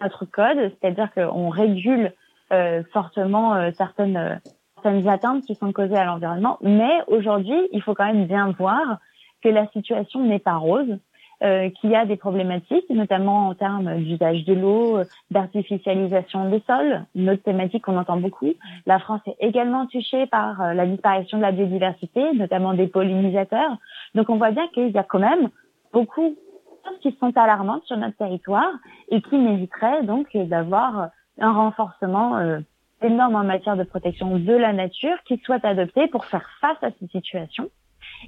notre 0.00 0.24
code, 0.24 0.72
c'est-à-dire 0.80 1.12
qu'on 1.12 1.50
régule 1.50 2.14
euh, 2.52 2.82
fortement 2.92 3.54
euh, 3.54 3.70
certaines, 3.76 4.40
certaines 4.74 5.06
atteintes 5.08 5.44
qui 5.44 5.54
sont 5.54 5.72
causées 5.72 5.96
à 5.96 6.04
l'environnement. 6.04 6.58
Mais 6.62 7.00
aujourd'hui, 7.08 7.68
il 7.72 7.82
faut 7.82 7.94
quand 7.94 8.06
même 8.06 8.26
bien 8.26 8.54
voir 8.58 8.98
que 9.42 9.48
la 9.48 9.66
situation 9.68 10.24
n'est 10.24 10.38
pas 10.38 10.56
rose, 10.56 10.98
euh, 11.42 11.70
qu'il 11.70 11.88
y 11.88 11.96
a 11.96 12.04
des 12.04 12.16
problématiques, 12.16 12.90
notamment 12.90 13.48
en 13.48 13.54
termes 13.54 13.96
d'usage 13.96 14.44
de 14.44 14.52
l'eau, 14.52 14.98
d'artificialisation 15.30 16.50
des 16.50 16.62
sols, 16.66 17.06
une 17.14 17.30
autre 17.30 17.42
thématique 17.42 17.84
qu'on 17.84 17.96
entend 17.96 18.18
beaucoup. 18.18 18.52
La 18.84 18.98
France 18.98 19.22
est 19.26 19.36
également 19.40 19.86
touchée 19.86 20.26
par 20.26 20.60
euh, 20.60 20.74
la 20.74 20.84
disparition 20.84 21.38
de 21.38 21.42
la 21.42 21.52
biodiversité, 21.52 22.34
notamment 22.34 22.74
des 22.74 22.88
pollinisateurs. 22.88 23.78
Donc 24.14 24.28
on 24.28 24.36
voit 24.36 24.50
bien 24.50 24.68
qu'il 24.74 24.90
y 24.90 24.98
a 24.98 25.02
quand 25.02 25.18
même 25.18 25.48
beaucoup 25.94 26.28
de 26.28 26.36
choses 26.84 26.98
qui 27.00 27.16
sont 27.18 27.34
alarmantes 27.34 27.84
sur 27.84 27.96
notre 27.96 28.18
territoire 28.18 28.72
et 29.08 29.22
qui 29.22 29.38
mériteraient 29.38 30.02
donc 30.02 30.36
d'avoir 30.36 31.08
un 31.38 31.52
renforcement 31.52 32.36
euh, 32.36 32.58
des 33.00 33.08
normes 33.08 33.36
en 33.36 33.44
matière 33.44 33.78
de 33.78 33.84
protection 33.84 34.38
de 34.38 34.52
la 34.52 34.74
nature 34.74 35.16
qui 35.24 35.38
soient 35.38 35.64
adoptées 35.64 36.08
pour 36.08 36.26
faire 36.26 36.46
face 36.60 36.82
à 36.82 36.90
ces 37.00 37.06
situations. 37.06 37.70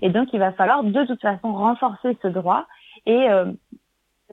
Et 0.01 0.11
donc, 0.11 0.29
il 0.33 0.39
va 0.39 0.53
falloir 0.53 0.85
de 0.85 1.05
toute 1.05 1.21
façon 1.21 1.53
renforcer 1.53 2.17
ce 2.23 2.29
droit. 2.29 2.67
Et 3.07 3.29
euh, 3.31 3.53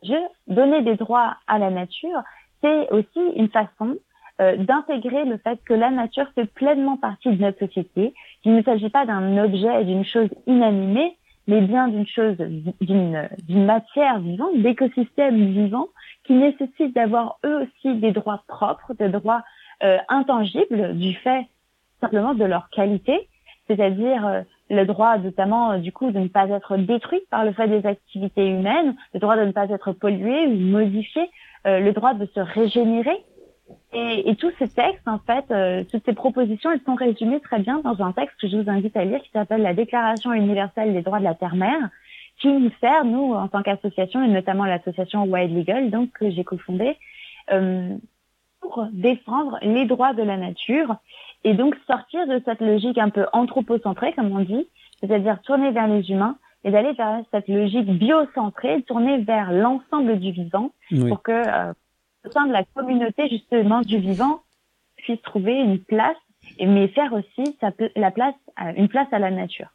je, 0.03 0.13
donner 0.47 0.81
des 0.81 0.95
droits 0.95 1.35
à 1.47 1.59
la 1.59 1.69
nature, 1.69 2.21
c'est 2.61 2.89
aussi 2.91 3.19
une 3.35 3.49
façon 3.49 3.97
euh, 4.41 4.55
d'intégrer 4.57 5.25
le 5.25 5.37
fait 5.37 5.59
que 5.65 5.73
la 5.73 5.89
nature 5.89 6.27
fait 6.33 6.45
pleinement 6.45 6.97
partie 6.97 7.29
de 7.29 7.41
notre 7.41 7.59
société, 7.59 8.13
qu'il 8.41 8.55
ne 8.55 8.61
s'agit 8.61 8.89
pas 8.89 9.05
d'un 9.05 9.37
objet, 9.43 9.83
d'une 9.83 10.05
chose 10.05 10.29
inanimée, 10.47 11.17
mais 11.47 11.61
bien 11.61 11.87
d'une 11.87 12.07
chose, 12.07 12.37
d'une 12.37 13.27
matière 13.49 14.19
vivante, 14.19 14.57
d'écosystèmes 14.57 15.51
vivants 15.51 15.87
qui 16.23 16.33
nécessitent 16.33 16.93
d'avoir 16.93 17.39
eux 17.43 17.63
aussi 17.63 17.95
des 17.95 18.11
droits 18.11 18.43
propres, 18.47 18.93
des 18.93 19.09
droits 19.09 19.43
euh, 19.83 19.97
intangibles 20.09 20.95
du 20.95 21.15
fait 21.15 21.47
simplement 21.99 22.33
de 22.33 22.45
leur 22.45 22.69
qualité, 22.69 23.27
c'est-à-dire 23.67 24.25
euh, 24.25 24.41
le 24.69 24.85
droit 24.85 25.17
notamment 25.17 25.71
euh, 25.71 25.77
du 25.77 25.91
coup 25.91 26.11
de 26.11 26.19
ne 26.19 26.27
pas 26.27 26.47
être 26.49 26.77
détruit 26.77 27.21
par 27.29 27.43
le 27.45 27.53
fait 27.53 27.67
des 27.67 27.85
activités 27.85 28.47
humaines, 28.47 28.95
le 29.13 29.19
droit 29.19 29.35
de 29.35 29.45
ne 29.45 29.51
pas 29.51 29.69
être 29.69 29.91
pollué 29.91 30.47
ou 30.47 30.55
modifié, 30.55 31.29
euh, 31.67 31.79
le 31.79 31.91
droit 31.91 32.13
de 32.13 32.25
se 32.27 32.39
régénérer. 32.39 33.23
Et, 33.93 34.29
et 34.29 34.35
tous 34.35 34.51
ces 34.57 34.67
textes, 34.67 35.07
en 35.07 35.19
fait, 35.19 35.45
euh, 35.51 35.83
toutes 35.91 36.05
ces 36.05 36.13
propositions, 36.13 36.71
elles 36.71 36.81
sont 36.85 36.95
résumées 36.95 37.39
très 37.39 37.59
bien 37.59 37.79
dans 37.79 38.01
un 38.01 38.11
texte 38.11 38.39
que 38.39 38.47
je 38.47 38.57
vous 38.57 38.69
invite 38.69 38.95
à 38.97 39.05
lire 39.05 39.21
qui 39.21 39.29
s'appelle 39.31 39.61
la 39.61 39.73
Déclaration 39.73 40.33
universelle 40.33 40.93
des 40.93 41.01
droits 41.01 41.19
de 41.19 41.23
la 41.23 41.35
terre-mère, 41.35 41.89
qui 42.39 42.47
nous 42.47 42.71
sert, 42.79 43.05
nous, 43.05 43.33
en 43.33 43.47
tant 43.47 43.61
qu'association, 43.61 44.23
et 44.23 44.27
notamment 44.27 44.65
l'association 44.65 45.23
Wild 45.23 45.55
Legal, 45.55 45.91
donc 45.91 46.11
que 46.11 46.29
j'ai 46.31 46.43
cofondée, 46.43 46.97
euh, 47.51 47.95
pour 48.61 48.87
défendre 48.91 49.57
les 49.61 49.85
droits 49.85 50.13
de 50.13 50.23
la 50.23 50.37
nature 50.37 50.95
et 51.43 51.53
donc 51.53 51.75
sortir 51.87 52.27
de 52.27 52.41
cette 52.45 52.61
logique 52.61 52.97
un 52.97 53.09
peu 53.09 53.25
anthropocentrée, 53.33 54.13
comme 54.13 54.31
on 54.31 54.43
dit, 54.43 54.67
c'est-à-dire 54.99 55.39
tourner 55.43 55.71
vers 55.71 55.87
les 55.87 56.09
humains 56.11 56.37
et 56.63 56.71
d'aller 56.71 56.91
vers 56.93 57.21
cette 57.31 57.47
logique 57.47 57.85
biocentrée, 57.87 58.81
tourner 58.83 59.19
vers 59.23 59.51
l'ensemble 59.53 60.19
du 60.19 60.31
vivant 60.31 60.71
Oui. 60.91 61.07
pour 61.07 61.21
que 61.23 61.31
euh, 61.31 61.71
au 62.27 62.31
sein 62.31 62.45
de 62.47 62.51
la 62.51 62.63
communauté 62.75 63.29
justement 63.29 63.79
du 63.81 63.97
vivant 63.99 64.41
puisse 64.97 65.21
trouver 65.21 65.53
une 65.53 65.79
place, 65.79 66.17
mais 66.59 66.89
faire 66.89 67.13
aussi 67.13 67.55
sa 67.61 67.71
la 67.95 68.11
place, 68.11 68.35
à- 68.57 68.73
une 68.73 68.89
place 68.89 69.07
à 69.13 69.19
la 69.19 69.31
nature. 69.31 69.67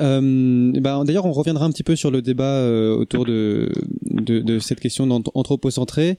Euh, 0.00 0.72
bah, 0.80 1.00
D'ailleurs, 1.04 1.24
on 1.24 1.30
reviendra 1.32 1.64
un 1.66 1.70
petit 1.70 1.84
peu 1.84 1.94
sur 1.94 2.10
le 2.10 2.20
débat 2.20 2.58
euh, 2.58 2.96
autour 2.96 3.24
de, 3.24 3.70
de, 4.10 4.40
de 4.40 4.58
cette 4.58 4.80
question 4.80 5.06
d'anthropocentré 5.06 6.18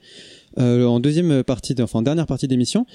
euh, 0.57 0.85
en 0.85 1.01
deuxième 1.01 1.43
partie, 1.43 1.75
enfin 1.81 1.99
en 1.99 2.01
dernière 2.01 2.25
partie 2.25 2.47
d'émission. 2.47 2.85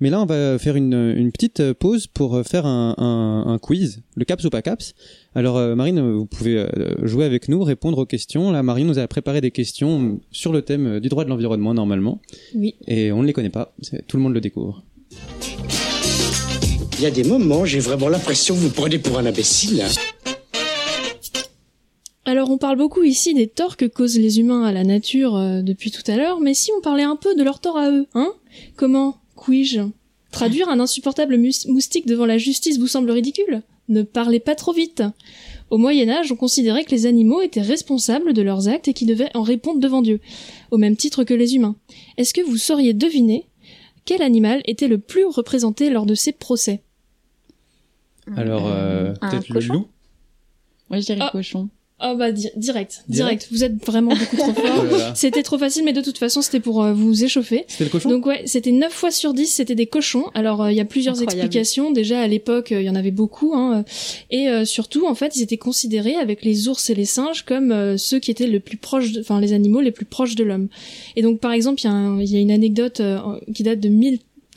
Mais 0.00 0.10
là, 0.10 0.20
on 0.20 0.26
va 0.26 0.58
faire 0.58 0.76
une, 0.76 1.14
une 1.16 1.32
petite 1.32 1.72
pause 1.72 2.06
pour 2.06 2.42
faire 2.46 2.66
un, 2.66 2.94
un, 2.98 3.50
un 3.50 3.58
quiz, 3.58 4.02
le 4.14 4.24
caps 4.26 4.44
ou 4.44 4.50
pas 4.50 4.60
caps? 4.60 4.94
Alors, 5.34 5.56
euh, 5.56 5.74
Marine, 5.74 6.00
vous 6.12 6.26
pouvez 6.26 6.58
euh, 6.58 6.68
jouer 7.06 7.24
avec 7.24 7.48
nous, 7.48 7.62
répondre 7.62 7.96
aux 7.98 8.04
questions. 8.06 8.50
Là, 8.52 8.62
Marine 8.62 8.86
nous 8.88 8.98
a 8.98 9.08
préparé 9.08 9.40
des 9.40 9.50
questions 9.50 10.20
sur 10.30 10.52
le 10.52 10.60
thème 10.60 11.00
du 11.00 11.08
droit 11.08 11.24
de 11.24 11.30
l'environnement 11.30 11.72
normalement, 11.72 12.20
Oui. 12.54 12.74
et 12.86 13.10
on 13.10 13.22
ne 13.22 13.26
les 13.26 13.32
connaît 13.32 13.48
pas. 13.48 13.74
Tout 14.06 14.18
le 14.18 14.22
monde 14.22 14.34
le 14.34 14.40
découvre. 14.42 14.82
Il 16.98 17.02
y 17.02 17.06
a 17.06 17.10
des 17.10 17.24
moments, 17.24 17.64
j'ai 17.64 17.80
vraiment 17.80 18.08
l'impression 18.08 18.54
que 18.54 18.60
vous 18.60 18.70
prenez 18.70 18.98
pour 18.98 19.18
un 19.18 19.24
imbécile. 19.26 19.82
Alors 22.24 22.50
on 22.50 22.58
parle 22.58 22.76
beaucoup 22.76 23.02
ici 23.04 23.34
des 23.34 23.46
torts 23.46 23.76
que 23.76 23.84
causent 23.84 24.18
les 24.18 24.40
humains 24.40 24.64
à 24.64 24.72
la 24.72 24.82
nature 24.82 25.36
euh, 25.36 25.62
depuis 25.62 25.90
tout 25.92 26.02
à 26.10 26.16
l'heure, 26.16 26.40
mais 26.40 26.54
si 26.54 26.70
on 26.76 26.80
parlait 26.80 27.04
un 27.04 27.14
peu 27.16 27.34
de 27.36 27.42
leurs 27.44 27.60
torts 27.60 27.76
à 27.78 27.90
eux, 27.90 28.06
hein? 28.14 28.32
Comment? 28.76 29.16
Traduire 30.32 30.68
un 30.68 30.80
insupportable 30.80 31.38
moustique 31.68 32.06
devant 32.06 32.26
la 32.26 32.36
justice 32.38 32.78
vous 32.78 32.88
semble 32.88 33.10
ridicule 33.10 33.62
Ne 33.88 34.02
parlez 34.02 34.40
pas 34.40 34.54
trop 34.54 34.72
vite. 34.72 35.02
Au 35.70 35.78
Moyen 35.78 36.08
Âge, 36.08 36.30
on 36.32 36.36
considérait 36.36 36.84
que 36.84 36.90
les 36.90 37.06
animaux 37.06 37.40
étaient 37.40 37.62
responsables 37.62 38.32
de 38.34 38.42
leurs 38.42 38.68
actes 38.68 38.88
et 38.88 38.92
qu'ils 38.92 39.08
devaient 39.08 39.30
en 39.34 39.42
répondre 39.42 39.80
devant 39.80 40.02
Dieu, 40.02 40.20
au 40.70 40.78
même 40.78 40.96
titre 40.96 41.24
que 41.24 41.34
les 41.34 41.54
humains. 41.56 41.76
Est-ce 42.16 42.34
que 42.34 42.40
vous 42.40 42.56
sauriez 42.56 42.92
deviner 42.94 43.46
quel 44.04 44.22
animal 44.22 44.62
était 44.66 44.88
le 44.88 44.98
plus 44.98 45.24
représenté 45.24 45.90
lors 45.90 46.06
de 46.06 46.14
ces 46.14 46.32
procès? 46.32 46.82
Alors, 48.36 48.66
euh, 48.66 49.12
peut-être 49.14 49.48
le 49.52 49.60
loup? 49.60 49.86
Moi, 50.90 51.00
je 51.00 51.06
dirais 51.06 51.20
Ah. 51.22 51.30
cochon. 51.32 51.68
Oh 51.98 52.14
bah 52.14 52.30
di- 52.30 52.50
direct, 52.56 53.04
direct, 53.08 53.48
Vous 53.50 53.64
êtes 53.64 53.82
vraiment 53.86 54.14
beaucoup 54.14 54.36
trop 54.36 54.52
fort. 54.54 54.84
Oh. 54.92 54.96
C'était 55.14 55.42
trop 55.42 55.56
facile, 55.56 55.82
mais 55.82 55.94
de 55.94 56.02
toute 56.02 56.18
façon, 56.18 56.42
c'était 56.42 56.60
pour 56.60 56.82
euh, 56.84 56.92
vous 56.92 57.24
échauffer. 57.24 57.64
C'était 57.68 57.84
le 57.84 57.90
cochon 57.90 58.10
Donc 58.10 58.26
ouais, 58.26 58.42
c'était 58.44 58.70
9 58.70 58.92
fois 58.92 59.10
sur 59.10 59.32
10, 59.32 59.46
c'était 59.46 59.74
des 59.74 59.86
cochons. 59.86 60.24
Alors 60.34 60.62
euh, 60.62 60.70
il 60.70 60.76
y 60.76 60.80
a 60.80 60.84
plusieurs 60.84 61.14
Incroyable. 61.14 61.46
explications. 61.46 61.90
Déjà 61.92 62.20
à 62.20 62.26
l'époque, 62.26 62.72
euh, 62.72 62.82
il 62.82 62.86
y 62.86 62.90
en 62.90 62.96
avait 62.96 63.10
beaucoup. 63.12 63.54
Hein, 63.54 63.82
et 64.30 64.48
euh, 64.48 64.66
surtout, 64.66 65.06
en 65.06 65.14
fait, 65.14 65.36
ils 65.36 65.42
étaient 65.42 65.56
considérés 65.56 66.16
avec 66.16 66.44
les 66.44 66.68
ours 66.68 66.90
et 66.90 66.94
les 66.94 67.06
singes 67.06 67.44
comme 67.46 67.72
euh, 67.72 67.96
ceux 67.96 68.18
qui 68.18 68.30
étaient 68.30 68.46
le 68.46 68.60
plus 68.60 68.76
proches, 68.76 69.12
enfin 69.18 69.40
les 69.40 69.54
animaux 69.54 69.80
les 69.80 69.90
plus 69.90 70.04
proches 70.04 70.34
de 70.34 70.44
l'homme. 70.44 70.68
Et 71.16 71.22
donc 71.22 71.40
par 71.40 71.52
exemple, 71.52 71.80
il 71.82 71.86
y, 72.30 72.36
a 72.36 72.38
y 72.38 72.42
une 72.42 72.50
anecdote 72.50 73.00
euh, 73.00 73.18
qui 73.54 73.62
date 73.62 73.80
de 73.80 73.88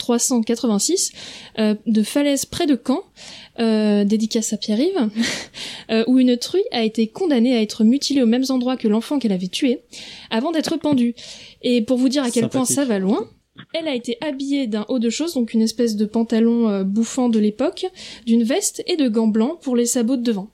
1386 0.00 1.12
euh, 1.58 1.74
de 1.86 2.02
falaise 2.02 2.46
près 2.46 2.66
de 2.66 2.80
Caen. 2.84 3.02
Euh, 3.58 4.04
dédicace 4.04 4.54
à 4.54 4.56
Pierre-Yves, 4.56 5.10
euh, 5.90 6.02
où 6.06 6.18
une 6.18 6.38
truie 6.38 6.62
a 6.70 6.82
été 6.82 7.08
condamnée 7.08 7.54
à 7.54 7.60
être 7.60 7.84
mutilée 7.84 8.22
aux 8.22 8.26
mêmes 8.26 8.44
endroits 8.48 8.78
que 8.78 8.88
l'enfant 8.88 9.18
qu'elle 9.18 9.32
avait 9.32 9.48
tué, 9.48 9.80
avant 10.30 10.50
d'être 10.50 10.78
pendue. 10.78 11.14
Et 11.60 11.82
pour 11.82 11.98
vous 11.98 12.08
dire 12.08 12.22
à 12.22 12.30
quel 12.30 12.48
point 12.48 12.64
ça 12.64 12.86
va 12.86 12.98
loin, 12.98 13.28
elle 13.74 13.88
a 13.88 13.94
été 13.94 14.16
habillée 14.20 14.66
d'un 14.66 14.86
haut 14.88 14.98
de 14.98 15.10
chose, 15.10 15.34
donc 15.34 15.52
une 15.52 15.62
espèce 15.62 15.96
de 15.96 16.06
pantalon 16.06 16.68
euh, 16.68 16.84
bouffant 16.84 17.28
de 17.28 17.38
l'époque, 17.38 17.86
d'une 18.24 18.44
veste 18.44 18.82
et 18.86 18.96
de 18.96 19.08
gants 19.08 19.28
blancs 19.28 19.60
pour 19.60 19.76
les 19.76 19.86
sabots 19.86 20.16
de 20.16 20.22
devant. 20.22 20.48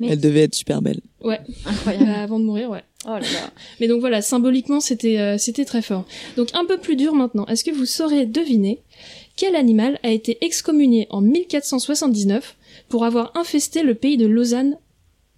Elle 0.00 0.20
devait 0.20 0.42
être 0.42 0.54
super 0.54 0.82
belle. 0.82 1.00
Ouais, 1.22 1.40
Incroyable. 1.66 2.10
Euh, 2.10 2.14
avant 2.24 2.38
de 2.38 2.44
mourir, 2.44 2.70
ouais. 2.70 2.82
Oh 3.06 3.10
là 3.10 3.20
là. 3.20 3.50
Mais 3.80 3.88
donc 3.88 4.00
voilà, 4.00 4.22
symboliquement, 4.22 4.80
c'était 4.80 5.18
euh, 5.18 5.38
c'était 5.38 5.64
très 5.64 5.82
fort. 5.82 6.04
Donc 6.36 6.48
un 6.54 6.64
peu 6.64 6.78
plus 6.78 6.96
dur 6.96 7.14
maintenant. 7.14 7.46
Est-ce 7.46 7.64
que 7.64 7.70
vous 7.70 7.86
saurez 7.86 8.26
deviner 8.26 8.82
quel 9.36 9.54
animal 9.54 10.00
a 10.02 10.10
été 10.10 10.38
excommunié 10.44 11.06
en 11.10 11.20
1479 11.20 12.56
pour 12.88 13.04
avoir 13.04 13.36
infesté 13.36 13.82
le 13.82 13.94
pays 13.94 14.16
de 14.16 14.26
Lausanne 14.26 14.76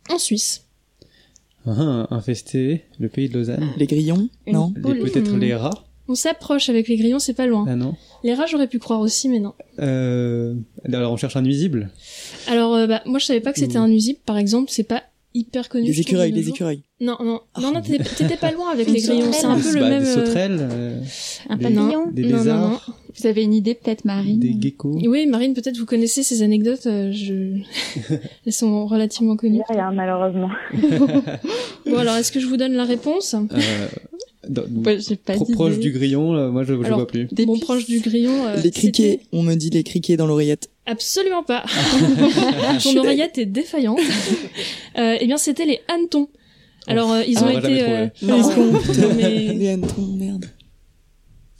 en 0.08 0.18
Suisse? 0.18 0.64
Ah, 1.66 2.06
infesté 2.10 2.84
le 2.98 3.08
pays 3.08 3.28
de 3.28 3.34
Lausanne. 3.34 3.68
Les 3.76 3.86
grillons 3.86 4.28
Une 4.46 4.54
Non. 4.54 4.72
Peut-être 4.72 5.36
les 5.36 5.54
rats 5.54 5.84
On 6.08 6.14
s'approche 6.14 6.70
avec 6.70 6.88
les 6.88 6.96
grillons, 6.96 7.18
c'est 7.18 7.34
pas 7.34 7.46
loin. 7.46 7.66
Ah 7.68 7.76
non. 7.76 7.94
Les 8.24 8.32
rats, 8.32 8.46
j'aurais 8.46 8.68
pu 8.68 8.78
croire 8.78 9.00
aussi, 9.00 9.28
mais 9.28 9.40
non. 9.40 9.52
Euh, 9.78 10.54
alors 10.90 11.12
on 11.12 11.18
cherche 11.18 11.36
un 11.36 11.42
nuisible? 11.42 11.90
Alors, 12.46 12.74
euh, 12.74 12.86
bah, 12.86 13.02
moi, 13.04 13.18
je 13.18 13.26
savais 13.26 13.40
pas 13.40 13.52
que 13.52 13.58
c'était 13.58 13.76
un 13.76 13.88
nuisible, 13.88 14.18
par 14.24 14.38
exemple. 14.38 14.70
C'est 14.70 14.84
pas 14.84 15.02
hyper 15.34 15.68
connu. 15.68 15.84
Trouve, 15.86 16.00
écureuils, 16.00 16.30
de 16.30 16.36
nos 16.36 16.40
les 16.40 16.46
jours. 16.46 16.54
écureuils. 16.56 16.82
Non, 17.00 17.16
non, 17.24 17.40
Ah. 17.54 17.60
non, 17.62 17.72
non, 17.72 17.80
t'étais 17.82 18.36
pas 18.36 18.50
loin 18.52 18.70
avec 18.72 18.88
les 18.88 19.00
grillons. 19.00 19.32
C'est 19.32 19.46
un 19.46 19.58
peu 19.58 19.72
le 19.72 19.80
Bah, 19.80 19.88
même. 19.88 20.02
Des 20.02 20.08
euh, 20.08 20.14
sauterelles, 20.26 20.58
euh, 20.60 21.00
Un 21.48 21.56
des- 21.56 21.62
papillon 21.64 22.06
des 22.10 22.22
Non, 22.24 22.28
non, 22.30 22.36
lézards, 22.38 22.96
Vous 23.18 23.26
avez 23.26 23.42
une 23.42 23.54
idée 23.54 23.74
peut-être, 23.74 24.04
Marine 24.04 24.38
des 24.38 24.54
geckos. 24.60 24.98
Oui, 25.04 25.26
Marine, 25.26 25.52
peut-être 25.54 25.76
vous 25.78 25.86
connaissez 25.86 26.22
ces 26.22 26.42
anecdotes. 26.42 26.86
euh, 26.86 27.10
je... 27.12 27.58
Elles 28.46 28.52
sont 28.52 28.86
relativement 28.86 29.36
connues. 29.36 29.62
Rien, 29.68 29.92
malheureusement. 29.92 30.50
Bon, 31.86 31.96
alors, 31.98 32.16
est-ce 32.16 32.30
que 32.30 32.38
je 32.40 32.46
vous 32.46 32.56
donne 32.56 32.74
la 32.74 32.84
réponse? 32.84 33.34
Euh, 33.34 33.88
dans- 34.48 34.62
Ouais, 34.84 34.98
pas 35.24 35.34
pro- 35.34 35.44
proche 35.46 35.78
du 35.78 35.90
grillon, 35.92 36.32
là, 36.32 36.48
moi 36.48 36.64
je, 36.64 36.74
je 36.74 36.80
Alors, 36.84 36.98
vois 37.00 37.06
plus. 37.06 37.26
Des 37.32 37.46
Bon, 37.46 37.54
puces. 37.54 37.64
proche 37.64 37.86
du 37.86 38.00
grillon. 38.00 38.46
euh, 38.46 38.56
les 38.60 38.70
criquets, 38.70 39.20
on 39.32 39.42
me 39.42 39.54
dit 39.54 39.70
les 39.70 39.82
criquets 39.84 40.16
dans 40.16 40.26
l'oreillette. 40.26 40.70
Absolument 40.86 41.42
pas. 41.42 41.64
Ton 42.82 42.96
oreillette 42.98 43.38
est 43.38 43.46
défaillante. 43.46 44.00
euh, 44.98 45.16
eh 45.20 45.26
bien, 45.26 45.36
c'était 45.36 45.66
les 45.66 45.80
hannetons. 45.88 46.28
Alors, 46.86 47.12
euh, 47.12 47.22
ils 47.28 47.36
Ah, 47.38 47.44
ont 47.44 47.54
on 47.54 47.58
été. 47.58 47.82
euh, 47.82 48.06
Non. 48.22 48.38
non, 48.56 49.14
mais 49.16 49.54
Les 49.54 49.68
hannetons, 49.68 50.06
merde. 50.16 50.46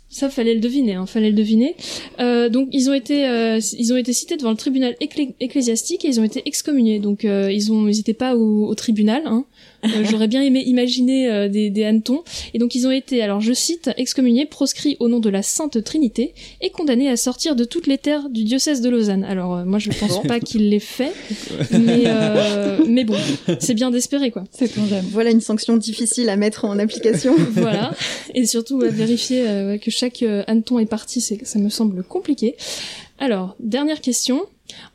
ça 0.08 0.28
fallait 0.30 0.54
le 0.54 0.60
deviner, 0.60 0.94
hein, 0.94 1.06
fallait 1.06 1.28
le 1.30 1.36
deviner. 1.36 1.76
Euh, 2.18 2.48
donc, 2.48 2.68
ils 2.72 2.88
ont 2.90 2.94
été, 2.94 3.28
euh, 3.28 3.60
ils 3.78 3.92
ont 3.92 3.96
été 3.96 4.12
cités 4.12 4.36
devant 4.36 4.50
le 4.50 4.56
tribunal 4.56 4.96
éclé- 5.00 5.34
ecclésiastique 5.38 6.04
et 6.04 6.08
ils 6.08 6.18
ont 6.18 6.24
été 6.24 6.42
excommuniés. 6.46 6.98
Donc, 6.98 7.24
euh, 7.24 7.52
ils 7.52 7.70
ont, 7.70 7.86
ils 7.86 8.00
étaient 8.00 8.14
pas 8.14 8.34
au, 8.34 8.66
au 8.66 8.74
tribunal. 8.74 9.22
Hein. 9.26 9.44
Euh, 9.84 10.04
J'aurais 10.04 10.28
bien 10.28 10.42
aimé 10.42 10.62
imaginer 10.64 11.30
euh, 11.30 11.48
des, 11.48 11.70
des 11.70 11.84
hannetons. 11.84 12.22
Et 12.54 12.58
donc, 12.58 12.74
ils 12.74 12.86
ont 12.86 12.90
été, 12.90 13.22
alors 13.22 13.40
je 13.40 13.52
cite, 13.52 13.90
excommuniés, 13.96 14.46
proscrits 14.46 14.96
au 15.00 15.08
nom 15.08 15.20
de 15.20 15.30
la 15.30 15.42
Sainte 15.42 15.82
Trinité 15.82 16.34
et 16.60 16.70
condamnés 16.70 17.08
à 17.08 17.16
sortir 17.16 17.56
de 17.56 17.64
toutes 17.64 17.86
les 17.86 17.98
terres 17.98 18.28
du 18.28 18.44
diocèse 18.44 18.80
de 18.80 18.88
Lausanne. 18.88 19.24
Alors, 19.24 19.56
euh, 19.56 19.64
moi, 19.64 19.78
je 19.78 19.90
pense 19.90 20.22
pas 20.22 20.40
qu'il 20.40 20.70
l'ait 20.70 20.78
fait, 20.78 21.12
mais, 21.72 22.04
euh, 22.06 22.78
mais 22.86 23.04
bon, 23.04 23.16
c'est 23.58 23.74
bien 23.74 23.90
d'espérer, 23.90 24.30
quoi. 24.30 24.44
C'est 24.50 24.68
ton 24.68 24.86
jamais. 24.86 25.08
Voilà 25.10 25.30
une 25.30 25.40
sanction 25.40 25.76
difficile 25.76 26.28
à 26.28 26.36
mettre 26.36 26.64
en 26.64 26.78
application. 26.78 27.34
voilà. 27.52 27.92
Et 28.34 28.46
surtout, 28.46 28.80
à 28.82 28.88
vérifier 28.88 29.44
euh, 29.46 29.78
que 29.78 29.90
chaque 29.90 30.22
euh, 30.22 30.42
hanneton 30.46 30.78
est 30.78 30.86
parti, 30.86 31.20
c'est, 31.20 31.44
ça 31.44 31.58
me 31.58 31.68
semble 31.68 32.02
compliqué. 32.02 32.56
Alors, 33.18 33.56
dernière 33.60 34.00
question. 34.00 34.42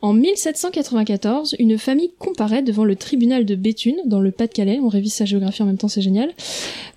En 0.02 0.12
1794, 0.12 1.56
une 1.58 1.78
famille 1.78 2.10
comparaît 2.18 2.62
devant 2.62 2.84
le 2.84 2.96
tribunal 2.96 3.44
de 3.44 3.54
Béthune, 3.54 3.96
dans 4.06 4.20
le 4.20 4.30
Pas-de-Calais, 4.30 4.78
on 4.82 4.88
révise 4.88 5.14
sa 5.14 5.24
géographie 5.24 5.62
en 5.62 5.66
même 5.66 5.78
temps, 5.78 5.88
c'est 5.88 6.02
génial, 6.02 6.30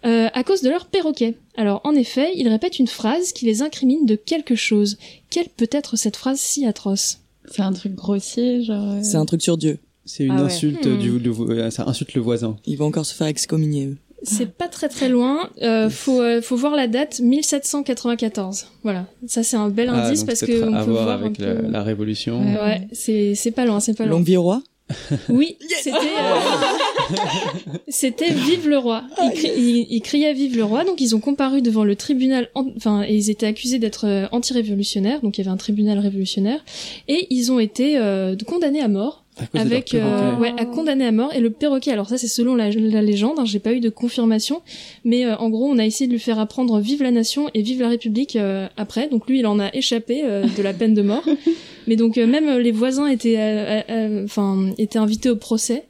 euh, 0.05 0.27
à 0.34 0.43
cause 0.43 0.61
de 0.61 0.69
leur 0.69 0.86
perroquet. 0.88 1.36
Alors, 1.57 1.82
en 1.84 1.93
effet, 1.95 2.32
ils 2.36 2.47
répètent 2.47 2.80
une 2.80 2.88
phrase 2.88 3.32
qui 3.34 3.45
les 3.45 3.61
incrimine 3.61 4.05
de 4.05 4.15
quelque 4.15 4.55
chose. 4.55 4.97
Quelle 5.30 5.49
peut 5.49 5.69
être 5.71 5.95
cette 5.97 6.15
phrase 6.15 6.39
si 6.39 6.65
atroce? 6.65 7.19
C'est 7.51 7.61
un 7.61 7.73
truc 7.73 7.95
grossier, 7.95 8.63
genre. 8.63 8.91
euh, 8.93 8.99
C'est 9.01 9.17
un 9.17 9.25
truc 9.25 9.41
sur 9.41 9.57
Dieu. 9.57 9.80
C'est 10.05 10.23
une 10.23 10.32
Ah 10.32 10.38
ouais. 10.38 10.41
insulte 10.43 10.86
Hmm. 10.86 10.97
du, 10.97 11.19
du- 11.19 11.30
euh, 11.30 11.69
ça 11.71 11.84
insulte 11.88 12.13
le 12.13 12.21
voisin. 12.21 12.57
Ils 12.65 12.77
vont 12.77 12.86
encore 12.86 13.05
se 13.05 13.13
faire 13.13 13.27
excommunier, 13.27 13.88
eux. 13.88 13.97
C'est 14.24 14.51
pas 14.51 14.67
très 14.67 14.89
très 14.89 15.07
loin. 15.09 15.49
Euh, 15.61 15.89
faut 15.89 16.22
euh, 16.22 16.41
faut 16.41 16.55
voir 16.57 16.76
la 16.76 16.88
date 16.88 17.20
1794. 17.22 18.67
Voilà, 18.84 19.05
ça 19.28 19.43
c'est 19.43 19.55
un 19.57 19.70
bel 19.70 19.89
Ah, 19.93 20.07
indice 20.07 20.24
parce 20.26 20.41
que 20.41 20.63
on 20.70 20.74
à 20.74 20.84
peut 20.84 20.91
voir 20.91 21.03
voir 21.05 21.20
avec 21.24 21.39
un 21.39 21.45
la, 21.45 21.55
peu. 21.55 21.67
la 21.72 21.84
révolution. 21.84 22.41
Ouais. 22.41 22.59
Ouais, 22.61 22.88
c'est 22.91 23.34
c'est 23.36 23.51
pas 23.51 23.65
loin, 23.65 23.80
c'est 23.80 23.93
pas 23.97 24.03
loin. 24.05 24.17
Longue 24.17 24.26
vie 24.26 24.38
au 24.38 24.43
roi 24.43 24.61
Oui, 25.30 25.55
c'était 25.82 25.95
euh, 25.97 27.13
c'était 27.88 28.32
Vive 28.32 28.67
le 28.67 28.78
roi. 28.78 29.03
Ils, 29.24 29.30
cri- 29.32 29.51
ils- 29.57 29.88
ils 29.89 30.01
criaient 30.01 30.34
Vive 30.34 30.55
le 30.57 30.63
roi, 30.63 30.84
donc 30.84 30.99
ils 31.01 31.15
ont 31.15 31.20
comparu 31.20 31.61
devant 31.61 31.84
le 31.84 31.95
tribunal. 31.95 32.49
en- 32.55 32.65
Enfin, 32.76 33.03
et 33.07 33.15
ils 33.15 33.30
étaient 33.30 33.45
accusés 33.45 33.80
d'être 33.80 34.05
euh, 34.07 34.26
anti-révolutionnaires, 34.32 35.22
donc 35.22 35.38
il 35.38 35.41
y 35.41 35.43
avait 35.43 35.53
un 35.53 35.57
tribunal 35.57 35.99
révolutionnaire, 35.99 36.59
et 37.07 37.28
ils 37.30 37.51
ont 37.51 37.59
été 37.59 37.97
euh, 37.97 38.36
condamnés 38.47 38.82
à 38.82 38.88
mort 38.88 39.18
Avec 39.53 39.93
euh, 39.93 40.35
ouais 40.37 40.53
à 40.57 40.65
condamner 40.65 41.05
à 41.05 41.11
mort 41.11 41.33
et 41.33 41.39
le 41.39 41.49
perroquet 41.49 41.91
alors 41.91 42.07
ça 42.09 42.17
c'est 42.17 42.27
selon 42.27 42.55
la, 42.55 42.69
la 42.71 43.01
légende 43.01 43.37
hein, 43.39 43.45
j'ai 43.45 43.59
pas 43.59 43.73
eu 43.73 43.79
de 43.79 43.89
confirmation 43.89 44.61
mais 45.05 45.25
euh, 45.25 45.35
en 45.37 45.49
gros 45.49 45.67
on 45.67 45.77
a 45.77 45.85
essayé 45.85 46.07
de 46.07 46.13
lui 46.13 46.19
faire 46.19 46.39
apprendre 46.39 46.79
vive 46.79 47.01
la 47.03 47.11
nation 47.11 47.49
et 47.53 47.61
vive 47.61 47.81
la 47.81 47.89
république 47.89 48.35
euh, 48.35 48.67
après 48.77 49.07
donc 49.09 49.27
lui 49.27 49.39
il 49.39 49.47
en 49.47 49.59
a 49.59 49.69
échappé 49.73 50.21
euh, 50.23 50.45
de 50.57 50.61
la 50.63 50.73
peine 50.73 50.93
de 50.93 51.01
mort 51.01 51.23
mais 51.87 51.95
donc 51.95 52.17
euh, 52.17 52.27
même 52.27 52.57
les 52.59 52.71
voisins 52.71 53.07
étaient 53.07 53.37
euh, 53.37 53.81
euh, 53.89 54.25
enfin 54.25 54.71
étaient 54.77 54.99
invités 54.99 55.29
au 55.29 55.35
procès 55.35 55.85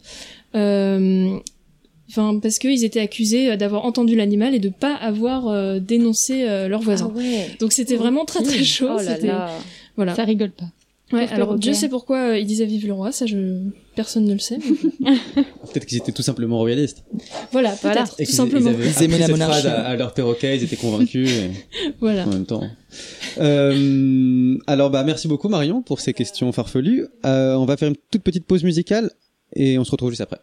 euh, 0.55 1.37
Enfin, 2.11 2.39
parce 2.41 2.57
qu'ils 2.57 2.83
étaient 2.83 3.01
accusés 3.01 3.51
euh, 3.51 3.55
d'avoir 3.55 3.85
entendu 3.85 4.15
l'animal 4.15 4.55
et 4.55 4.59
de 4.59 4.69
pas 4.69 4.95
avoir 4.95 5.47
euh, 5.47 5.77
dénoncé 5.77 6.41
euh, 6.47 6.67
leurs 6.67 6.81
voisins. 6.81 7.11
ouais. 7.15 7.49
Donc 7.59 7.71
c'était 7.71 7.97
vraiment 7.97 8.25
très 8.25 8.41
très 8.41 8.63
chaud. 8.63 8.87
Oh 8.93 8.97
là 8.97 9.15
c'était- 9.15 9.27
là. 9.27 9.51
Voilà. 9.95 10.15
Ça 10.15 10.23
rigole 10.23 10.49
pas. 10.49 10.65
Ouais, 11.11 11.27
alors. 11.31 11.57
Dieu 11.57 11.73
sait 11.73 11.89
pourquoi 11.89 12.29
euh, 12.29 12.37
il 12.39 12.45
disait 12.45 12.65
vive 12.65 12.85
le 12.85 12.93
roi, 12.93 13.11
ça 13.11 13.25
je 13.25 13.61
personne 13.95 14.25
ne 14.25 14.33
le 14.33 14.39
sait. 14.39 14.57
mais- 14.99 15.13
Peut-être 15.73 15.85
qu'ils 15.85 15.97
étaient 15.97 16.11
tout 16.11 16.21
simplement 16.21 16.57
royalistes. 16.57 17.03
Voilà, 17.51 17.73
Voilà. 17.81 18.03
peut-être, 18.03 18.15
tout 18.17 18.25
simplement. 18.31 18.69
Ils, 18.71 18.75
avaient 18.75 18.89
Ils 18.89 19.03
aimaient 19.03 19.17
la 19.19 19.25
cette 19.25 19.31
monarchie. 19.35 19.67
à, 19.67 19.85
à 19.87 19.95
leur 19.95 20.13
perroquet, 20.13 20.57
ils 20.57 20.63
étaient 20.63 20.75
convaincus. 20.75 21.29
et- 21.29 21.49
Voilà. 21.99 22.25
en 22.25 22.29
même 22.29 22.45
temps. 22.45 22.63
Euh, 23.39 24.57
alors 24.67 24.89
bah 24.89 25.03
merci 25.03 25.27
beaucoup 25.27 25.49
Marion 25.49 25.81
pour 25.81 25.99
ces 25.99 26.13
questions 26.13 26.51
farfelues. 26.51 27.07
Euh, 27.25 27.55
on 27.55 27.65
va 27.65 27.77
faire 27.77 27.89
une 27.89 27.95
toute 28.11 28.21
petite 28.23 28.45
pause 28.45 28.63
musicale 28.63 29.11
et 29.55 29.77
on 29.79 29.83
se 29.83 29.91
retrouve 29.91 30.09
juste 30.09 30.21
après. 30.21 30.39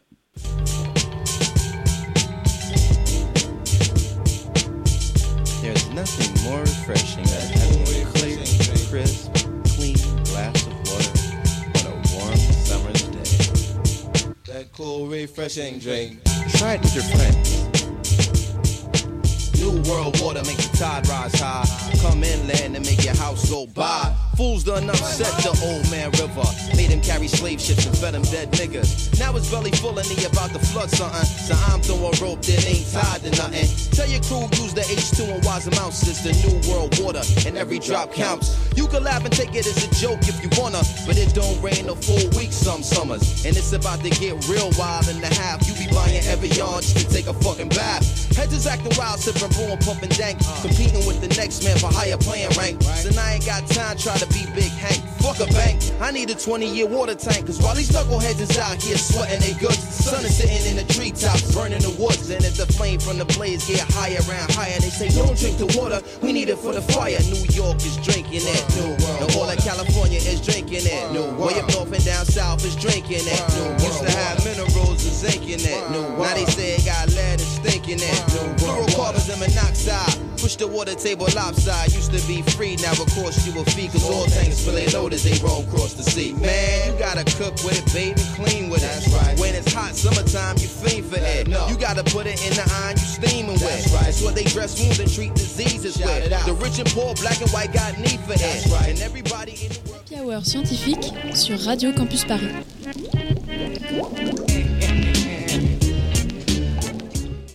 Cool, 14.87 15.09
refreshing 15.09 15.81
drink. 15.81 16.23
Try 16.59 16.75
it 16.75 16.81
with 16.81 16.95
your 16.95 17.03
friends. 17.05 17.65
New 19.59 19.83
World 19.91 20.21
Water 20.21 20.43
make 20.45 20.59
the 20.59 20.77
tide 20.79 21.09
rise 21.09 21.41
high. 21.41 21.67
Come 22.01 22.23
inland 22.23 22.77
and 22.77 22.87
make 22.87 23.05
your 23.05 23.17
house 23.17 23.51
go 23.51 23.67
by. 23.67 24.15
Fools 24.37 24.65
done 24.65 24.85
upset 24.91 25.33
the 25.41 25.49
old 25.65 25.91
man 25.91 26.13
river. 26.21 26.45
Made 26.77 26.93
him 26.93 27.01
carry 27.01 27.27
slave 27.27 27.59
ships 27.59 27.87
and 27.87 27.97
fed 27.97 28.13
him 28.13 28.21
dead 28.29 28.53
niggas. 28.53 29.19
Now 29.19 29.33
his 29.33 29.51
belly 29.51 29.71
full 29.73 29.97
and 29.97 30.07
he 30.07 30.27
about 30.27 30.53
to 30.53 30.61
flood 30.61 30.91
something. 30.91 31.25
So 31.25 31.57
I'm 31.73 31.81
throwing 31.81 32.13
rope 32.21 32.45
that 32.45 32.61
ain't 32.69 32.85
tied 32.93 33.25
to 33.25 33.31
nothing. 33.41 33.65
Tell 33.97 34.05
your 34.05 34.21
crew 34.29 34.45
use 34.61 34.77
the 34.77 34.85
H2 34.85 35.33
and 35.33 35.43
wise 35.43 35.65
them 35.65 35.81
out, 35.81 35.97
the 35.97 36.37
new 36.45 36.61
world 36.69 36.93
water. 37.01 37.25
And 37.49 37.57
every 37.57 37.79
drop 37.79 38.13
counts. 38.13 38.53
You 38.77 38.87
can 38.89 39.05
laugh 39.05 39.25
and 39.25 39.33
take 39.33 39.57
it 39.57 39.65
as 39.65 39.81
a 39.81 39.89
joke 39.97 40.21
if 40.29 40.37
you 40.45 40.53
wanna, 40.61 40.85
but 41.09 41.17
it 41.17 41.33
don't 41.33 41.57
rain 41.65 41.89
a 41.89 41.97
full 41.97 42.29
week 42.37 42.53
some 42.53 42.83
summers. 42.85 43.47
And 43.49 43.57
it's 43.57 43.73
about 43.73 44.05
to 44.05 44.11
get 44.21 44.37
real 44.53 44.69
wild 44.77 45.09
in 45.09 45.17
the 45.25 45.33
half. 45.33 45.65
You 45.65 45.73
be 45.81 45.89
buying 45.89 46.21
every 46.29 46.53
yard 46.53 46.85
just 46.85 47.09
to 47.09 47.09
take 47.09 47.27
a 47.27 47.33
fucking 47.41 47.73
bath. 47.73 48.05
Heads 48.37 48.53
is 48.53 48.67
acting 48.67 48.93
wild, 49.01 49.17
sipping 49.17 49.49
brew 49.57 49.73
and 49.73 49.81
pumping 49.81 50.13
dank. 50.13 50.37
Competing 50.61 51.09
with 51.09 51.25
the 51.25 51.33
next 51.41 51.65
man 51.65 51.81
for 51.81 51.89
higher 51.89 52.21
playing 52.21 52.53
rank. 52.61 52.85
Now 52.85 53.25
I 53.25 53.41
ain't 53.41 53.47
got 53.49 53.65
time, 53.73 53.97
try 53.97 54.13
to 54.19 54.26
be 54.31 54.47
Big 54.55 54.73
Hank. 54.73 55.03
Fuck 55.21 55.41
a 55.41 55.51
bank, 55.53 55.83
I 56.01 56.13
need 56.13 56.31
a 56.31 56.35
20 56.35 56.67
year 56.67 56.87
water 56.87 57.15
tank. 57.15 57.47
Cause 57.47 57.61
while 57.61 57.75
these 57.75 57.91
knuckleheads 57.91 58.41
is 58.41 58.57
out 58.59 58.81
here 58.81 58.97
sweating 58.97 59.41
they 59.41 59.59
goods, 59.59 59.83
the 59.83 60.03
sun 60.03 60.25
is 60.25 60.37
sitting 60.37 60.63
in 60.71 60.77
the 60.77 60.87
treetops, 60.95 61.53
burning 61.53 61.83
the 61.83 61.91
woods. 61.99 62.31
And 62.31 62.45
as 62.45 62.57
the 62.57 62.67
flame 62.67 63.01
from 63.01 63.19
the 63.19 63.25
blaze 63.37 63.67
get 63.67 63.83
higher 63.93 64.23
and 64.23 64.51
higher, 64.55 64.79
they 64.79 64.89
say, 64.95 65.09
Don't 65.11 65.37
drink 65.37 65.59
the 65.59 65.67
water, 65.77 66.01
we 66.23 66.33
need 66.33 66.49
it 66.49 66.59
for 66.59 66.73
the 66.73 66.83
fire. 66.95 67.19
New 67.27 67.43
York 67.51 67.77
is 67.83 67.97
drinking 68.07 68.47
it. 68.47 68.63
New 68.79 68.95
And 69.19 69.35
all 69.35 69.51
of 69.51 69.59
California 69.59 70.19
is 70.23 70.41
drinking 70.41 70.87
it. 70.87 71.13
New 71.13 71.27
Way 71.43 71.59
up 71.59 71.69
north 71.75 71.93
and 71.93 72.05
down 72.05 72.25
south 72.25 72.65
is 72.65 72.77
drinking 72.77 73.27
it. 73.27 73.43
New 73.59 73.85
Used 73.85 74.07
to 74.07 74.11
have 74.15 74.39
minerals 74.45 75.03
and 75.03 75.15
zinc 75.15 75.43
in 75.43 75.59
it. 75.59 75.91
New 75.91 76.07
Now 76.17 76.35
they 76.35 76.47
say 76.47 76.77
it 76.79 76.87
got 76.87 77.11
lead 77.11 77.43
and 77.43 77.51
stink 77.59 77.76
in 77.89 77.99
it. 77.99 78.19
New 78.35 78.55
Fluorocarbons 78.59 79.31
and 79.31 79.41
monoxide. 79.41 80.15
Push 80.39 80.57
the 80.57 80.67
water 80.67 80.95
table 80.95 81.27
lopside. 81.35 81.93
Used 81.93 82.13
to 82.13 82.21
be 82.27 82.43
free, 82.55 82.77
now 82.77 82.93
of 82.93 83.09
course 83.15 83.47
you 83.47 83.59
a 83.61 83.65
fee. 83.65 83.89
Cause 83.89 84.05
all 84.09 84.27
tanks 84.27 84.65
fill 84.65 84.75
they 84.75 84.89
load 84.89 85.13
as 85.13 85.25
they 85.25 85.39
roll 85.45 85.63
across 85.65 85.95
the 85.95 86.03
sea. 86.03 86.35
Man, 86.35 86.93
you 86.93 86.99
gotta 86.99 87.25
cook 87.37 87.55
with 87.65 87.79
it, 87.79 87.87
baby, 87.93 88.21
clean 88.35 88.69
with 88.71 88.83
it. 88.83 88.91
That's 88.93 89.09
right. 89.15 89.39
When 89.39 89.55
it's 89.55 89.73
hot 89.73 89.95
summertime, 89.95 90.59
you 90.59 90.69
fiend 90.69 91.07
for 91.07 91.19
it. 91.19 91.49
No. 91.49 91.67
You 91.69 91.77
gotta 91.77 92.05
put 92.05 92.27
it 92.27 92.39
in 92.47 92.53
the 92.55 92.67
iron 92.85 92.97
you 92.97 93.07
steaming 93.07 93.53
with. 93.53 93.63
That's 93.63 93.93
right. 93.93 94.09
It's 94.09 94.23
what 94.23 94.35
they 94.35 94.45
dress 94.45 94.79
wounds 94.81 95.01
and 95.01 95.11
treat 95.11 95.35
diseases 95.35 95.99
with. 95.99 96.31
The 96.47 96.55
rich 96.55 96.79
and 96.79 96.89
poor, 96.91 97.15
black 97.15 97.41
and 97.41 97.51
white 97.51 97.73
got 97.73 97.99
need 97.99 98.21
for 98.21 98.35
it. 98.35 98.67
Right. 98.71 98.91
And 98.91 99.01
everybody 99.01 99.53
in 99.53 99.73
the 99.73 99.81
world. 99.91 99.97
Happy 100.17 100.21
Hour 100.21 100.45
scientifique 100.45 101.13
sur 101.35 101.57
Radio 101.57 101.93
Campus 101.93 102.25
Paris. 102.25 102.65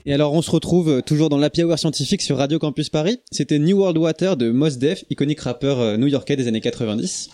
Et 0.06 0.14
alors, 0.14 0.34
on 0.34 0.42
se 0.42 0.50
retrouve 0.50 0.90
euh, 0.90 1.02
toujours 1.02 1.30
dans 1.30 1.38
l'Happy 1.38 1.62
scientifique 1.78 2.22
sur 2.22 2.38
Radio 2.38 2.58
Campus 2.58 2.90
Paris. 2.90 3.20
C'était 3.32 3.60
New 3.60 3.78
World 3.78 3.98
Water 3.98 4.36
de 4.36 4.50
Mos 4.50 4.78
Def, 4.78 5.06
iconique 5.10 5.42
rappeur 5.42 5.80
euh, 5.80 5.98
new-yorkais 5.98 6.36
des 6.36 6.48
années 6.48 6.62
90. 6.62 7.30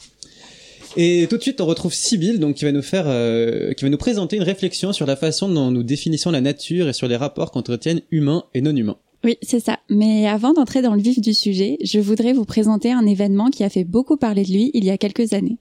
Et 0.98 1.28
tout 1.30 1.38
de 1.38 1.42
suite, 1.42 1.62
on 1.62 1.66
retrouve 1.66 1.94
Sibyl, 1.94 2.40
donc 2.40 2.56
qui 2.56 2.66
va 2.66 2.72
nous 2.72 2.82
faire, 2.82 3.06
euh, 3.08 3.74
qui 3.74 3.86
va 3.86 3.90
nous 3.90 3.98
présenter 3.98 4.36
une 4.36 4.44
réflexion 4.44 4.92
sur 4.92 5.06
la 5.06 5.16
façon 5.16 5.48
dont 5.48 5.72
nous 5.72 5.84
définissons 5.84 6.32
la 6.32 6.42
nature 6.42 6.90
et 6.90 6.94
sur 6.94 7.08
les 7.08 7.16
rapports 7.16 7.52
qu'entretiennent 7.52 8.02
humains 8.12 8.44
et 8.54 8.62
non 8.62 8.76
humains. 8.76 8.98
Oui, 9.24 9.38
c'est 9.42 9.60
ça. 9.60 9.80
Mais 9.90 10.28
avant 10.28 10.54
d'entrer 10.54 10.82
dans 10.82 10.94
le 10.94 11.02
vif 11.02 11.22
du 11.22 11.34
sujet, 11.34 11.78
je 11.84 12.00
voudrais 12.00 12.34
vous 12.34 12.46
présenter 12.46 12.92
un 12.92 13.06
événement 13.06 13.50
qui 13.50 13.64
a 13.64 13.70
fait 13.70 13.84
beaucoup 13.84 14.18
parler 14.18 14.44
de 14.44 14.52
lui 14.52 14.72
il 14.74 14.84
y 14.86 14.90
a 14.90 14.98
quelques 14.98 15.34
années. 15.34 15.58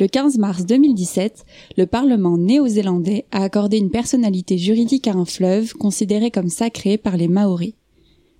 Le 0.00 0.08
15 0.08 0.38
mars 0.38 0.66
2017, 0.66 1.44
le 1.76 1.86
Parlement 1.86 2.36
néo-zélandais 2.36 3.26
a 3.30 3.44
accordé 3.44 3.78
une 3.78 3.92
personnalité 3.92 4.58
juridique 4.58 5.06
à 5.06 5.12
un 5.12 5.24
fleuve 5.24 5.74
considéré 5.74 6.32
comme 6.32 6.48
sacré 6.48 6.98
par 6.98 7.16
les 7.16 7.28
Maoris. 7.28 7.74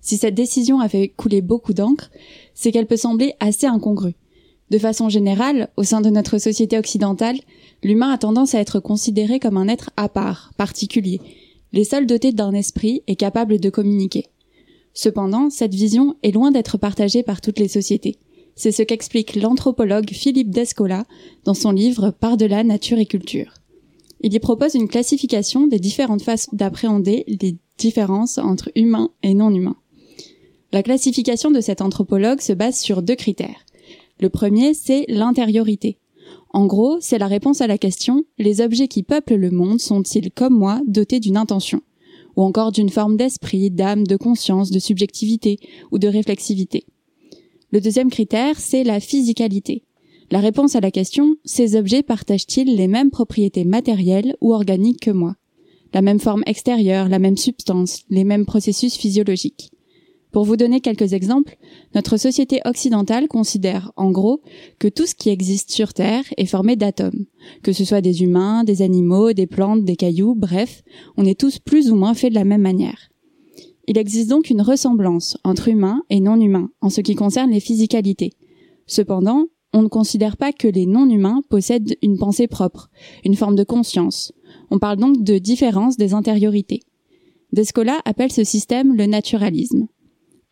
Si 0.01 0.17
cette 0.17 0.35
décision 0.35 0.81
a 0.81 0.89
fait 0.89 1.07
couler 1.07 1.41
beaucoup 1.41 1.73
d'encre, 1.73 2.11
c'est 2.53 2.73
qu'elle 2.73 2.87
peut 2.87 2.97
sembler 2.97 3.35
assez 3.39 3.67
incongrue. 3.67 4.15
De 4.69 4.77
façon 4.77 5.07
générale, 5.07 5.69
au 5.77 5.83
sein 5.83 6.01
de 6.01 6.09
notre 6.09 6.39
société 6.39 6.77
occidentale, 6.77 7.39
l'humain 7.83 8.11
a 8.11 8.17
tendance 8.17 8.53
à 8.53 8.59
être 8.59 8.81
considéré 8.81 9.39
comme 9.39 9.55
un 9.55 9.69
être 9.69 9.91
à 9.95 10.09
part, 10.09 10.51
particulier, 10.57 11.21
les 11.71 11.85
seuls 11.85 12.05
dotés 12.05 12.33
d'un 12.33 12.51
esprit 12.51 13.01
et 13.07 13.15
capables 13.15 13.61
de 13.61 13.69
communiquer. 13.69 14.25
Cependant, 14.93 15.49
cette 15.49 15.73
vision 15.73 16.17
est 16.21 16.31
loin 16.31 16.51
d'être 16.51 16.77
partagée 16.77 17.23
par 17.23 17.39
toutes 17.39 17.59
les 17.59 17.69
sociétés. 17.69 18.17
C'est 18.55 18.71
ce 18.71 18.83
qu'explique 18.83 19.35
l'anthropologue 19.35 20.09
Philippe 20.11 20.49
Descola 20.49 21.05
dans 21.43 21.53
son 21.53 21.71
livre 21.71 22.11
Par-delà 22.11 22.63
nature 22.63 22.97
et 22.97 23.05
culture. 23.05 23.53
Il 24.21 24.33
y 24.33 24.39
propose 24.39 24.75
une 24.75 24.87
classification 24.87 25.67
des 25.67 25.77
différentes 25.77 26.21
façons 26.21 26.51
d'appréhender 26.53 27.25
les 27.27 27.57
différences 27.77 28.37
entre 28.37 28.71
humains 28.75 29.11
et 29.23 29.33
non 29.33 29.53
humains. 29.53 29.75
La 30.71 30.83
classification 30.83 31.51
de 31.51 31.59
cet 31.59 31.81
anthropologue 31.81 32.39
se 32.39 32.53
base 32.53 32.79
sur 32.79 33.01
deux 33.01 33.15
critères. 33.15 33.65
Le 34.21 34.29
premier, 34.29 34.73
c'est 34.73 35.05
l'intériorité. 35.09 35.99
En 36.49 36.65
gros, 36.65 36.97
c'est 37.01 37.17
la 37.17 37.27
réponse 37.27 37.59
à 37.59 37.67
la 37.67 37.77
question 37.77 38.23
les 38.37 38.61
objets 38.61 38.87
qui 38.87 39.03
peuplent 39.03 39.35
le 39.35 39.51
monde 39.51 39.81
sont-ils, 39.81 40.31
comme 40.31 40.57
moi, 40.57 40.81
dotés 40.87 41.19
d'une 41.19 41.37
intention 41.37 41.81
ou 42.37 42.43
encore 42.43 42.71
d'une 42.71 42.89
forme 42.89 43.17
d'esprit, 43.17 43.71
d'âme, 43.71 44.05
de 44.05 44.17
conscience, 44.17 44.71
de 44.71 44.79
subjectivité 44.79 45.57
ou 45.91 45.99
de 45.99 46.07
réflexivité. 46.07 46.85
Le 47.75 47.81
deuxième 47.81 48.09
critère, 48.09 48.57
c'est 48.57 48.85
la 48.85 49.01
physicalité. 49.01 49.83
La 50.31 50.39
réponse 50.39 50.77
à 50.77 50.79
la 50.79 50.91
question, 50.91 51.35
ces 51.43 51.75
objets 51.75 52.03
partagent-ils 52.03 52.73
les 52.73 52.87
mêmes 52.87 53.11
propriétés 53.11 53.65
matérielles 53.65 54.37
ou 54.39 54.53
organiques 54.53 55.01
que 55.01 55.11
moi? 55.11 55.35
La 55.93 56.01
même 56.01 56.21
forme 56.21 56.43
extérieure, 56.45 57.09
la 57.09 57.19
même 57.19 57.35
substance, 57.35 58.03
les 58.09 58.23
mêmes 58.23 58.45
processus 58.45 58.95
physiologiques. 58.95 59.71
Pour 60.31 60.45
vous 60.45 60.55
donner 60.55 60.79
quelques 60.79 61.11
exemples, 61.11 61.57
notre 61.93 62.15
société 62.15 62.61
occidentale 62.63 63.27
considère, 63.27 63.91
en 63.97 64.09
gros, 64.09 64.39
que 64.79 64.87
tout 64.87 65.05
ce 65.05 65.13
qui 65.13 65.27
existe 65.27 65.71
sur 65.71 65.93
Terre 65.93 66.23
est 66.37 66.45
formé 66.45 66.77
d'atomes. 66.77 67.25
Que 67.61 67.73
ce 67.73 67.83
soit 67.83 67.99
des 67.99 68.23
humains, 68.23 68.63
des 68.63 68.83
animaux, 68.83 69.33
des 69.33 69.47
plantes, 69.47 69.83
des 69.83 69.97
cailloux, 69.97 70.33
bref, 70.33 70.81
on 71.17 71.25
est 71.25 71.37
tous 71.37 71.59
plus 71.59 71.91
ou 71.91 71.97
moins 71.97 72.13
faits 72.13 72.31
de 72.31 72.39
la 72.39 72.45
même 72.45 72.61
manière. 72.61 73.09
Il 73.87 73.97
existe 73.97 74.29
donc 74.29 74.49
une 74.49 74.61
ressemblance 74.61 75.37
entre 75.43 75.67
humains 75.67 76.01
et 76.09 76.19
non-humains 76.19 76.69
en 76.81 76.89
ce 76.89 77.01
qui 77.01 77.15
concerne 77.15 77.51
les 77.51 77.59
physicalités. 77.59 78.31
Cependant, 78.87 79.45
on 79.73 79.83
ne 79.83 79.87
considère 79.87 80.37
pas 80.37 80.53
que 80.53 80.67
les 80.67 80.85
non-humains 80.85 81.41
possèdent 81.49 81.95
une 82.01 82.17
pensée 82.17 82.47
propre, 82.47 82.89
une 83.23 83.35
forme 83.35 83.55
de 83.55 83.63
conscience. 83.63 84.31
On 84.71 84.79
parle 84.79 84.97
donc 84.97 85.23
de 85.23 85.37
différence 85.37 85.97
des 85.97 86.13
intériorités. 86.13 86.81
Descola 87.51 87.99
appelle 88.05 88.31
ce 88.31 88.43
système 88.43 88.95
le 88.95 89.05
naturalisme. 89.05 89.87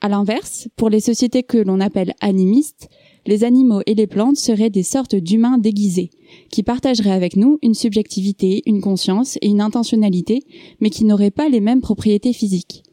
À 0.02 0.10
l'inverse, 0.10 0.68
pour 0.76 0.90
les 0.90 1.00
sociétés 1.00 1.44
que 1.44 1.58
l'on 1.58 1.80
appelle 1.80 2.14
animistes, 2.20 2.90
les 3.26 3.46
animaux 3.46 3.82
et 3.86 3.96
les 3.96 4.08
plantes 4.08 4.36
seraient 4.36 4.70
des 4.70 4.84
sortes 4.84 5.16
d'humains 5.16 5.58
déguisés, 5.58 6.10
qui 6.50 6.62
partageraient 6.62 7.12
avec 7.12 7.38
nous 7.38 7.58
une 7.62 7.74
subjectivité, 7.74 8.62
une 8.66 8.82
conscience 8.82 9.38
et 9.42 9.48
une 9.48 9.62
intentionnalité, 9.62 10.44
mais 10.82 10.90
qui 10.90 11.06
n'auraient 11.06 11.32
pas 11.32 11.48
les 11.48 11.62
mêmes 11.62 11.80
propriétés 11.80 12.34
physiques. 12.34 12.84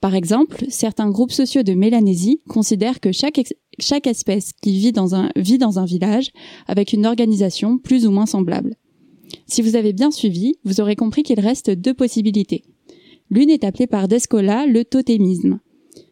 Par 0.00 0.14
exemple, 0.14 0.64
certains 0.70 1.10
groupes 1.10 1.32
sociaux 1.32 1.62
de 1.62 1.74
Mélanésie 1.74 2.40
considèrent 2.48 3.00
que 3.00 3.12
chaque, 3.12 4.06
espèce 4.06 4.52
qui 4.62 4.78
vit 4.78 4.92
dans, 4.92 5.14
un, 5.14 5.30
vit 5.36 5.58
dans 5.58 5.78
un 5.78 5.84
village 5.84 6.30
avec 6.66 6.92
une 6.92 7.06
organisation 7.06 7.78
plus 7.78 8.06
ou 8.06 8.10
moins 8.10 8.26
semblable. 8.26 8.76
Si 9.46 9.60
vous 9.62 9.76
avez 9.76 9.92
bien 9.92 10.10
suivi, 10.10 10.54
vous 10.64 10.80
aurez 10.80 10.96
compris 10.96 11.22
qu'il 11.22 11.38
reste 11.38 11.70
deux 11.70 11.94
possibilités. 11.94 12.64
L'une 13.30 13.50
est 13.50 13.62
appelée 13.62 13.86
par 13.86 14.08
Descola 14.08 14.66
le 14.66 14.84
totémisme. 14.84 15.60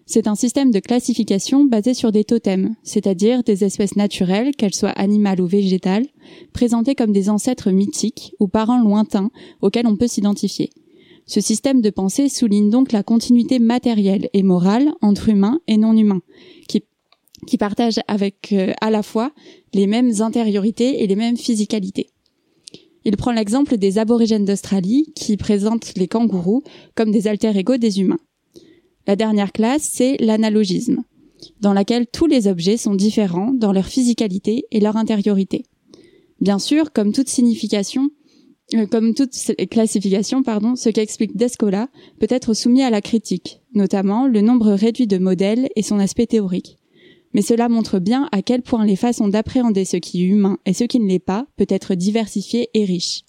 C'est 0.05 0.27
un 0.27 0.35
système 0.35 0.71
de 0.71 0.81
classification 0.81 1.65
basé 1.65 1.93
sur 1.93 2.13
des 2.13 2.25
totems, 2.25 2.75
c'est-à-dire 2.83 3.43
des 3.43 3.65
espèces 3.65 3.97
naturelles, 3.97 4.55
qu'elles 4.57 4.75
soient 4.75 4.91
animales 4.91 5.41
ou 5.41 5.47
végétales, 5.47 6.07
présentées 6.53 6.95
comme 6.95 7.13
des 7.13 7.29
ancêtres 7.29 7.71
mythiques 7.71 8.35
ou 8.39 8.49
parents 8.49 8.81
lointains 8.81 9.31
auxquels 9.61 9.87
on 9.87 9.97
peut 9.97 10.07
s'identifier. 10.07 10.71
Ce 11.29 11.43
système 11.43 11.83
de 11.83 11.91
pensée 11.91 12.31
souligne 12.31 12.71
donc 12.71 12.91
la 12.91 13.03
continuité 13.03 13.59
matérielle 13.59 14.31
et 14.33 14.43
morale 14.43 14.95
entre 15.03 15.29
humains 15.29 15.61
et 15.67 15.77
non 15.77 15.95
humains, 15.95 16.23
qui, 16.67 16.83
partagent 17.59 18.01
avec 18.09 18.53
euh, 18.53 18.73
à 18.81 18.91
la 18.91 19.03
fois 19.03 19.33
les 19.75 19.87
mêmes 19.87 20.11
intériorités 20.21 21.03
et 21.03 21.07
les 21.07 21.17
mêmes 21.17 21.37
physicalités. 21.37 22.09
Il 23.05 23.17
prend 23.17 23.31
l'exemple 23.31 23.77
des 23.77 23.99
aborigènes 23.99 24.45
d'Australie 24.45 25.13
qui 25.15 25.37
présentent 25.37 25.95
les 25.97 26.09
kangourous 26.09 26.63
comme 26.95 27.11
des 27.11 27.29
alter-ego 27.29 27.77
des 27.77 28.01
humains. 28.01 28.19
La 29.07 29.15
dernière 29.15 29.53
classe, 29.53 29.83
c'est 29.83 30.17
l'analogisme, 30.21 31.05
dans 31.61 31.75
laquelle 31.75 32.07
tous 32.07 32.27
les 32.27 32.49
objets 32.49 32.77
sont 32.79 32.95
différents 32.95 33.53
dans 33.53 33.73
leur 33.73 33.87
physicalité 33.87 34.65
et 34.71 34.81
leur 34.81 34.97
intériorité. 34.97 35.65
Bien 36.41 36.59
sûr, 36.59 36.93
comme 36.93 37.13
toute 37.13 37.29
signification, 37.29 38.11
comme 38.91 39.15
toute 39.15 39.33
classification, 39.71 40.43
pardon, 40.43 40.77
ce 40.77 40.91
qu'explique 40.91 41.37
Descola 41.37 41.89
peut 42.21 42.27
être 42.29 42.55
soumis 42.55 42.83
à 42.83 42.91
la 42.91 43.01
critique, 43.01 43.61
notamment 43.75 44.27
le 44.27 44.41
nombre 44.41 44.73
réduit 44.73 45.07
de 45.07 45.19
modèles 45.19 45.69
et 45.75 45.83
son 45.83 45.99
aspect 45.99 46.27
théorique. 46.27 46.79
Mais 47.35 47.43
cela 47.43 47.69
montre 47.69 47.99
bien 47.99 48.29
à 48.33 48.43
quel 48.43 48.63
point 48.63 48.85
les 48.85 48.97
façons 48.97 49.29
d'appréhender 49.29 49.85
ce 49.85 49.97
qui 49.97 50.23
est 50.23 50.27
humain 50.27 50.59
et 50.67 50.73
ce 50.73 50.85
qui 50.85 51.01
ne 51.01 51.07
l'est 51.07 51.19
pas 51.19 51.47
peut 51.57 51.67
être 51.69 51.95
diversifiées 51.95 52.69
et 52.75 52.85
riches. 52.85 53.25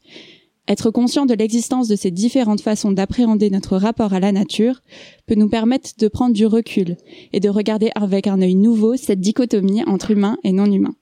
Être 0.68 0.92
conscient 0.92 1.26
de 1.26 1.34
l'existence 1.34 1.88
de 1.88 1.96
ces 1.96 2.12
différentes 2.12 2.62
façons 2.62 2.92
d'appréhender 2.92 3.50
notre 3.50 3.76
rapport 3.76 4.14
à 4.14 4.20
la 4.20 4.32
nature 4.32 4.82
peut 5.26 5.36
nous 5.36 5.50
permettre 5.50 5.92
de 5.98 6.08
prendre 6.08 6.36
du 6.36 6.46
recul 6.46 6.96
et 7.34 7.40
de 7.40 7.50
regarder 7.50 7.90
avec 7.96 8.28
un 8.28 8.42
œil 8.42 8.56
nouveau 8.56 8.96
cette 8.96 9.20
dichotomie 9.20 9.84
entre 9.86 10.12
humain 10.12 10.38
et 10.44 10.52
non 10.52 10.72
humain. 10.72 10.94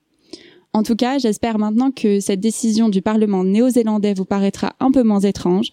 En 0.78 0.84
tout 0.84 0.95
cas, 0.95 1.17
j'espère 1.17 1.57
maintenant 1.57 1.89
que 1.89 2.19
cette 2.19 2.39
décision 2.39 2.88
du 2.89 3.01
Parlement 3.01 3.43
néo-zélandais 3.43 4.13
vous 4.13 4.25
paraîtra 4.25 4.75
un 4.80 4.91
peu 4.91 5.01
moins 5.01 5.21
étrange, 5.21 5.69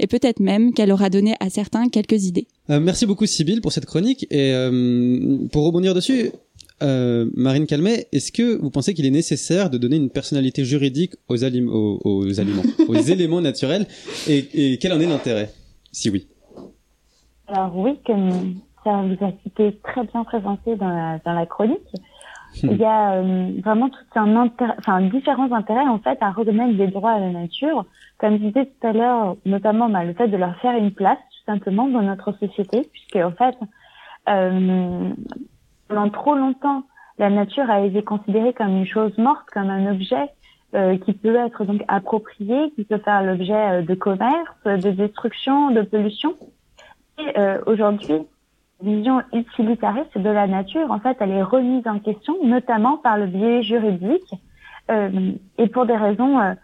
et 0.00 0.06
peut-être 0.08 0.40
même 0.40 0.72
qu'elle 0.74 0.90
aura 0.90 1.10
donné 1.10 1.34
à 1.38 1.48
certains 1.48 1.88
quelques 1.88 2.24
idées. 2.26 2.48
Euh, 2.70 2.80
merci 2.80 3.06
beaucoup 3.06 3.24
Sybille 3.26 3.60
pour 3.60 3.70
cette 3.70 3.86
chronique, 3.86 4.26
et 4.30 4.52
euh, 4.52 5.38
pour 5.52 5.62
rebondir 5.64 5.94
dessus, 5.94 6.30
Euh, 6.80 7.28
Marine 7.34 7.66
Calmet, 7.66 8.06
est-ce 8.12 8.30
que 8.30 8.56
vous 8.62 8.70
pensez 8.70 8.94
qu'il 8.94 9.04
est 9.10 9.16
nécessaire 9.22 9.66
de 9.68 9.78
donner 9.78 9.96
une 9.96 10.10
personnalité 10.10 10.64
juridique 10.64 11.12
aux, 11.28 11.38
alim- 11.48 11.68
aux, 11.68 11.98
aux 12.04 12.38
aliments, 12.42 12.62
aux 12.88 12.94
éléments 13.14 13.40
naturels, 13.50 13.84
et, 14.28 14.38
et 14.54 14.78
quel 14.80 14.92
en 14.92 15.00
est 15.00 15.06
l'intérêt 15.14 15.48
Si 15.98 16.06
oui? 16.12 16.20
Alors 17.48 17.72
oui, 17.76 17.92
comme 18.06 18.30
ça 18.84 18.92
vous 19.08 19.18
a 19.28 19.30
cité 19.42 19.64
très 19.88 20.04
bien 20.10 20.22
présenté 20.32 20.76
dans 20.76 20.92
la, 20.98 21.08
dans 21.26 21.32
la 21.40 21.46
chronique, 21.46 21.90
il 22.62 22.76
y 22.76 22.84
a 22.84 23.12
euh, 23.12 23.52
vraiment 23.62 23.88
tout 23.88 23.98
un 24.14 24.36
intérêt, 24.36 24.74
enfin 24.78 25.00
différents 25.02 25.52
intérêts 25.52 25.86
en 25.86 25.98
fait 25.98 26.18
à 26.20 26.30
reconnaître 26.30 26.76
des 26.76 26.88
droits 26.88 27.12
à 27.12 27.18
la 27.18 27.30
nature, 27.30 27.84
comme 28.18 28.38
je 28.38 28.44
disais 28.44 28.66
tout 28.66 28.86
à 28.86 28.92
l'heure, 28.92 29.36
notamment 29.44 29.88
bah, 29.88 30.04
le 30.04 30.14
fait 30.14 30.28
de 30.28 30.36
leur 30.36 30.56
faire 30.60 30.76
une 30.76 30.92
place 30.92 31.18
tout 31.18 31.52
simplement 31.52 31.88
dans 31.88 32.02
notre 32.02 32.32
société, 32.32 32.88
puisque 32.92 33.16
en 33.16 33.32
fait 33.32 33.56
euh, 34.28 35.10
pendant 35.88 36.10
trop 36.10 36.34
longtemps 36.34 36.84
la 37.18 37.30
nature 37.30 37.68
a 37.70 37.80
été 37.80 38.02
considérée 38.02 38.52
comme 38.52 38.76
une 38.76 38.86
chose 38.86 39.16
morte, 39.18 39.46
comme 39.52 39.70
un 39.70 39.90
objet 39.90 40.28
euh, 40.74 40.98
qui 40.98 41.14
peut 41.14 41.34
être 41.34 41.64
donc 41.64 41.82
approprié, 41.88 42.70
qui 42.76 42.84
peut 42.84 42.98
faire 42.98 43.22
l'objet 43.22 43.54
euh, 43.54 43.82
de 43.82 43.94
commerce, 43.94 44.54
de 44.64 44.90
destruction, 44.90 45.70
de 45.70 45.82
pollution. 45.82 46.34
Et 47.18 47.38
euh, 47.38 47.58
aujourd'hui, 47.66 48.18
vision 48.80 49.22
utilitariste 49.32 50.16
de 50.16 50.30
la 50.30 50.46
nature, 50.46 50.90
en 50.90 51.00
fait, 51.00 51.16
elle 51.20 51.30
est 51.30 51.42
remise 51.42 51.86
en 51.86 51.98
question, 51.98 52.34
notamment 52.44 52.96
par 52.96 53.18
le 53.18 53.26
biais 53.26 53.62
juridique, 53.62 54.34
euh, 54.90 55.32
et 55.58 55.68
pour 55.68 55.84
des 55.86 55.96
raisons 55.96 56.40
euh, 56.40 56.54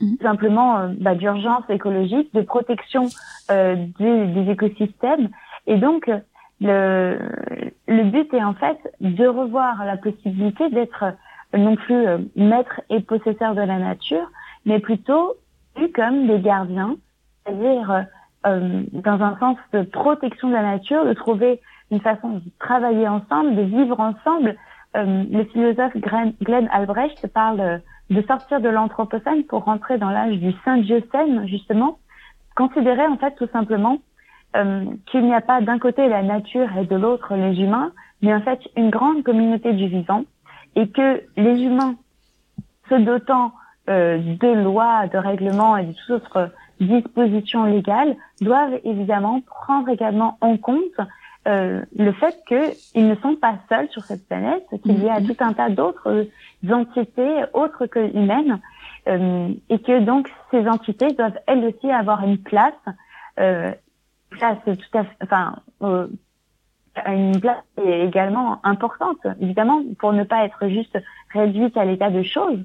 tout 0.00 0.18
simplement 0.22 0.78
euh, 0.78 0.88
bah, 0.98 1.14
d'urgence 1.14 1.64
écologique, 1.68 2.32
de 2.34 2.40
protection 2.42 3.06
euh, 3.50 3.76
des, 3.98 4.26
des 4.26 4.50
écosystèmes. 4.50 5.28
Et 5.66 5.76
donc, 5.76 6.10
le, 6.60 7.18
le 7.86 8.04
but 8.04 8.32
est 8.32 8.42
en 8.42 8.54
fait 8.54 8.78
de 9.00 9.26
revoir 9.26 9.84
la 9.84 9.96
possibilité 9.96 10.70
d'être 10.70 11.04
non 11.56 11.76
plus 11.76 12.06
maître 12.34 12.80
et 12.90 13.00
possesseur 13.00 13.54
de 13.54 13.60
la 13.60 13.78
nature, 13.78 14.30
mais 14.64 14.80
plutôt 14.80 15.34
vu 15.76 15.92
comme 15.92 16.26
des 16.26 16.40
gardiens, 16.40 16.96
c'est-à-dire 17.44 18.06
euh, 18.46 18.82
dans 18.92 19.22
un 19.22 19.36
sens 19.38 19.56
de 19.72 19.82
protection 19.82 20.48
de 20.48 20.52
la 20.54 20.62
nature, 20.62 21.04
de 21.04 21.12
trouver 21.12 21.60
une 21.90 22.00
façon 22.00 22.28
de 22.30 22.42
travailler 22.58 23.08
ensemble, 23.08 23.56
de 23.56 23.62
vivre 23.62 23.98
ensemble. 24.00 24.56
Euh, 24.96 25.24
le 25.30 25.44
philosophe 25.44 25.96
Glenn, 25.96 26.68
Albrecht 26.72 27.26
parle 27.28 27.80
de 28.10 28.22
sortir 28.22 28.60
de 28.60 28.68
l'anthropocène 28.68 29.44
pour 29.44 29.64
rentrer 29.64 29.98
dans 29.98 30.10
l'âge 30.10 30.36
du 30.38 30.52
Saint-Diocène, 30.64 31.46
justement, 31.46 31.98
considérer 32.54 33.06
en 33.06 33.16
fait 33.16 33.34
tout 33.36 33.48
simplement 33.52 33.98
euh, 34.56 34.84
qu'il 35.06 35.24
n'y 35.24 35.34
a 35.34 35.40
pas 35.40 35.60
d'un 35.60 35.78
côté 35.78 36.08
la 36.08 36.22
nature 36.22 36.68
et 36.78 36.86
de 36.86 36.96
l'autre 36.96 37.34
les 37.34 37.60
humains, 37.60 37.92
mais 38.22 38.34
en 38.34 38.40
fait 38.40 38.60
une 38.76 38.90
grande 38.90 39.22
communauté 39.22 39.72
du 39.72 39.88
vivant, 39.88 40.24
et 40.74 40.88
que 40.88 41.22
les 41.36 41.62
humains, 41.62 41.96
se 42.88 42.94
dotant 42.94 43.52
euh, 43.88 44.18
de 44.18 44.62
lois, 44.62 45.06
de 45.08 45.18
règlements 45.18 45.76
et 45.76 45.86
de 45.86 45.92
toutes 45.92 46.10
autres 46.10 46.50
dispositions 46.80 47.64
légales, 47.64 48.16
doivent 48.40 48.80
évidemment 48.84 49.40
prendre 49.40 49.88
également 49.88 50.36
en 50.40 50.56
compte 50.56 51.00
euh, 51.46 51.82
le 51.96 52.12
fait 52.12 52.36
qu'ils 52.48 53.08
ne 53.08 53.14
sont 53.16 53.36
pas 53.36 53.56
seuls 53.68 53.88
sur 53.90 54.04
cette 54.04 54.26
planète, 54.26 54.64
qu'il 54.82 55.02
y 55.02 55.08
a 55.08 55.20
tout 55.20 55.36
un 55.40 55.52
tas 55.52 55.70
d'autres 55.70 56.26
entités 56.68 57.44
autres 57.52 57.86
que 57.86 58.00
humaines, 58.16 58.60
euh, 59.08 59.48
et 59.68 59.78
que 59.78 60.00
donc 60.00 60.28
ces 60.50 60.66
entités 60.66 61.12
doivent 61.12 61.38
elles 61.46 61.64
aussi 61.64 61.90
avoir 61.90 62.24
une 62.24 62.38
place, 62.38 62.74
euh, 63.38 63.72
place 64.30 64.58
tout 64.64 64.98
à 64.98 65.04
fait, 65.04 65.16
enfin, 65.22 65.56
euh, 65.82 66.08
une 67.06 67.40
place 67.40 67.62
également 67.84 68.58
importante, 68.64 69.18
évidemment, 69.40 69.82
pour 69.98 70.12
ne 70.12 70.24
pas 70.24 70.44
être 70.44 70.68
juste 70.68 70.98
réduite 71.32 71.76
à 71.76 71.84
l'état 71.84 72.10
de 72.10 72.22
choses 72.22 72.58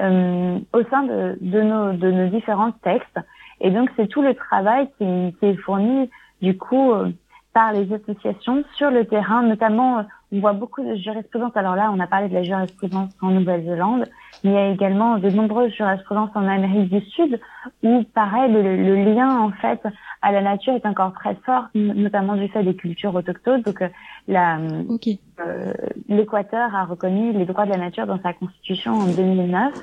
euh, 0.00 0.58
au 0.72 0.82
sein 0.84 1.02
de, 1.02 1.38
de, 1.40 1.62
nos, 1.62 1.92
de 1.92 2.10
nos 2.10 2.28
différents 2.28 2.72
textes. 2.72 3.18
Et 3.60 3.70
donc, 3.70 3.90
c'est 3.96 4.06
tout 4.06 4.22
le 4.22 4.34
travail 4.34 4.88
qui, 4.98 5.34
est 5.42 5.56
fourni, 5.56 6.10
du 6.42 6.56
coup, 6.56 6.92
euh, 6.92 7.10
par 7.52 7.72
les 7.72 7.92
associations 7.92 8.62
sur 8.76 8.90
le 8.90 9.04
terrain, 9.04 9.42
notamment, 9.42 9.98
euh, 9.98 10.02
on 10.30 10.40
voit 10.40 10.52
beaucoup 10.52 10.82
de 10.82 10.94
jurisprudence. 10.94 11.56
Alors 11.56 11.74
là, 11.74 11.90
on 11.92 11.98
a 11.98 12.06
parlé 12.06 12.28
de 12.28 12.34
la 12.34 12.42
jurisprudence 12.42 13.10
en 13.20 13.30
Nouvelle-Zélande, 13.30 14.04
mais 14.44 14.50
il 14.50 14.54
y 14.54 14.58
a 14.58 14.68
également 14.68 15.18
de 15.18 15.30
nombreuses 15.30 15.72
jurisprudences 15.72 16.30
en 16.34 16.46
Amérique 16.46 16.90
du 16.90 17.00
Sud, 17.10 17.40
où, 17.82 18.04
pareil, 18.14 18.52
le 18.52 19.14
lien, 19.14 19.40
en 19.40 19.50
fait, 19.50 19.80
à 20.22 20.32
la 20.32 20.42
nature 20.42 20.74
est 20.74 20.86
encore 20.86 21.12
très 21.12 21.34
fort, 21.46 21.66
notamment 21.74 22.34
du 22.34 22.48
fait 22.48 22.62
des 22.62 22.74
cultures 22.74 23.14
autochtones. 23.14 23.62
Donc, 23.62 23.82
euh, 23.82 23.88
la, 24.26 24.58
euh, 24.58 25.72
l'Équateur 26.08 26.74
a 26.74 26.84
reconnu 26.84 27.32
les 27.32 27.46
droits 27.46 27.66
de 27.66 27.70
la 27.70 27.78
nature 27.78 28.06
dans 28.06 28.20
sa 28.20 28.32
constitution 28.32 28.94
en 28.94 29.06
2009. 29.06 29.74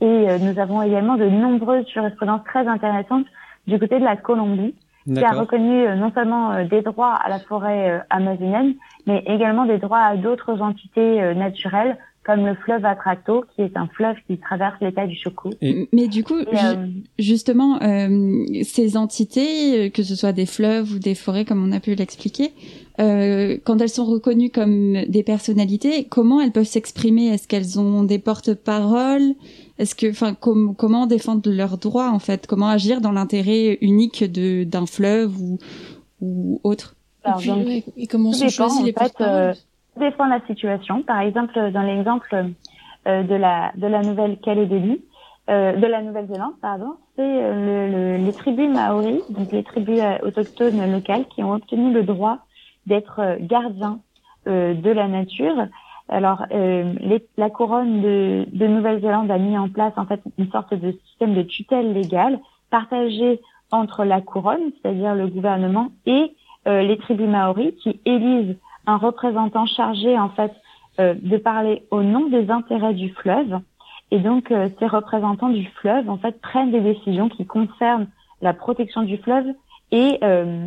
Et 0.00 0.04
euh, 0.04 0.38
nous 0.38 0.58
avons 0.58 0.82
également 0.82 1.16
de 1.16 1.26
nombreuses 1.26 1.86
jurisprudences 1.88 2.44
très 2.44 2.66
intéressantes 2.66 3.26
du 3.66 3.78
côté 3.78 3.98
de 3.98 4.04
la 4.04 4.16
Colombie, 4.16 4.74
qui 5.06 5.24
a 5.24 5.32
reconnu 5.32 5.86
euh, 5.86 5.96
non 5.96 6.10
seulement 6.14 6.52
euh, 6.52 6.64
des 6.64 6.80
droits 6.80 7.14
à 7.14 7.28
la 7.28 7.38
forêt 7.38 7.90
euh, 7.90 7.98
amazonienne, 8.10 8.74
mais 9.06 9.22
également 9.26 9.66
des 9.66 9.78
droits 9.78 10.00
à 10.00 10.16
d'autres 10.16 10.62
entités 10.62 11.22
euh, 11.22 11.34
naturelles, 11.34 11.98
comme 12.24 12.46
le 12.46 12.54
fleuve 12.54 12.84
Atrato, 12.84 13.44
qui 13.54 13.62
est 13.62 13.76
un 13.76 13.86
fleuve 13.88 14.16
qui 14.26 14.38
traverse 14.38 14.74
l'état 14.80 15.06
du 15.06 15.14
Choco. 15.14 15.50
Mais 15.92 16.08
du 16.08 16.24
coup, 16.24 16.38
Et, 16.38 16.46
euh, 16.56 16.86
justement, 17.18 17.80
euh, 17.82 18.44
ces 18.62 18.96
entités, 18.96 19.86
euh, 19.86 19.90
que 19.90 20.02
ce 20.02 20.16
soit 20.16 20.32
des 20.32 20.46
fleuves 20.46 20.92
ou 20.94 20.98
des 20.98 21.14
forêts, 21.14 21.44
comme 21.44 21.62
on 21.62 21.70
a 21.72 21.80
pu 21.80 21.94
l'expliquer, 21.94 22.52
euh, 23.00 23.58
quand 23.64 23.80
elles 23.80 23.88
sont 23.90 24.06
reconnues 24.06 24.50
comme 24.50 25.04
des 25.06 25.22
personnalités, 25.22 26.04
comment 26.04 26.40
elles 26.40 26.52
peuvent 26.52 26.64
s'exprimer? 26.64 27.26
Est-ce 27.26 27.46
qu'elles 27.46 27.78
ont 27.78 28.04
des 28.04 28.18
porte-paroles? 28.18 29.34
Est-ce 29.78 29.94
que, 29.94 30.08
enfin, 30.10 30.34
com- 30.34 30.74
comment 30.78 31.06
défendre 31.06 31.50
leurs 31.50 31.76
droits 31.76 32.10
en 32.10 32.20
fait? 32.20 32.46
Comment 32.46 32.68
agir 32.68 33.00
dans 33.00 33.12
l'intérêt 33.12 33.78
unique 33.80 34.24
de 34.24 34.64
d'un 34.64 34.86
fleuve 34.86 35.38
ou 35.40 35.58
ou 36.20 36.60
autre? 36.62 36.94
Alors, 37.24 37.38
puis, 37.38 37.48
donc, 37.48 37.66
ouais, 37.66 37.84
et 37.96 38.06
comment 38.06 38.32
sont 38.32 38.48
choisis 38.48 38.80
en 38.80 38.84
les 38.84 38.92
fait, 38.92 38.98
porte-paroles? 38.98 39.54
De 39.96 40.30
la 40.30 40.40
situation. 40.46 41.02
Par 41.02 41.20
exemple, 41.20 41.70
dans 41.72 41.82
l'exemple 41.82 42.46
euh, 43.06 43.22
de 43.22 43.34
la 43.34 43.72
de 43.76 43.86
la 43.86 44.02
Nouvelle-Calédonie, 44.02 45.00
euh, 45.50 45.76
de 45.76 45.86
la 45.86 46.02
Nouvelle-Zélande, 46.02 46.54
pardon, 46.60 46.94
c'est 47.16 47.22
euh, 47.22 47.86
le, 47.88 48.16
le- 48.18 48.24
les 48.24 48.32
tribus 48.32 48.70
maoris, 48.70 49.22
donc 49.30 49.52
les 49.52 49.62
tribus 49.62 50.00
euh, 50.00 50.18
autochtones 50.26 50.90
locales, 50.90 51.26
qui 51.26 51.42
ont 51.42 51.52
obtenu 51.52 51.92
le 51.92 52.02
droit 52.02 52.38
d'être 52.86 53.20
gardiens 53.40 54.00
euh, 54.46 54.74
de 54.74 54.90
la 54.90 55.06
nature. 55.08 55.66
Alors, 56.08 56.44
euh, 56.52 56.92
les- 57.00 57.24
la 57.36 57.50
couronne 57.50 58.00
de, 58.02 58.46
de 58.52 58.66
Nouvelle-Zélande 58.66 59.30
a 59.30 59.38
mis 59.38 59.56
en 59.56 59.68
place 59.68 59.92
en 59.96 60.06
fait 60.06 60.20
une 60.38 60.50
sorte 60.50 60.74
de 60.74 60.92
système 61.06 61.34
de 61.34 61.42
tutelle 61.42 61.92
légale 61.92 62.38
partagé 62.70 63.40
entre 63.70 64.04
la 64.04 64.20
couronne, 64.20 64.70
c'est-à-dire 64.82 65.14
le 65.14 65.26
gouvernement, 65.28 65.88
et 66.06 66.34
euh, 66.66 66.82
les 66.82 66.96
tribus 66.98 67.28
maoris 67.28 67.74
qui 67.82 68.00
élisent 68.04 68.56
un 68.86 68.96
représentant 68.96 69.66
chargé 69.66 70.18
en 70.18 70.28
fait 70.30 70.52
euh, 71.00 71.14
de 71.20 71.36
parler 71.36 71.82
au 71.90 72.02
nom 72.02 72.28
des 72.28 72.50
intérêts 72.50 72.94
du 72.94 73.10
fleuve. 73.10 73.58
Et 74.10 74.18
donc, 74.18 74.50
euh, 74.50 74.68
ces 74.78 74.86
représentants 74.86 75.48
du 75.48 75.66
fleuve, 75.80 76.08
en 76.08 76.18
fait, 76.18 76.40
prennent 76.40 76.70
des 76.70 76.80
décisions 76.80 77.28
qui 77.28 77.46
concernent 77.46 78.06
la 78.42 78.52
protection 78.52 79.02
du 79.02 79.16
fleuve 79.18 79.46
et, 79.90 80.18
euh, 80.22 80.66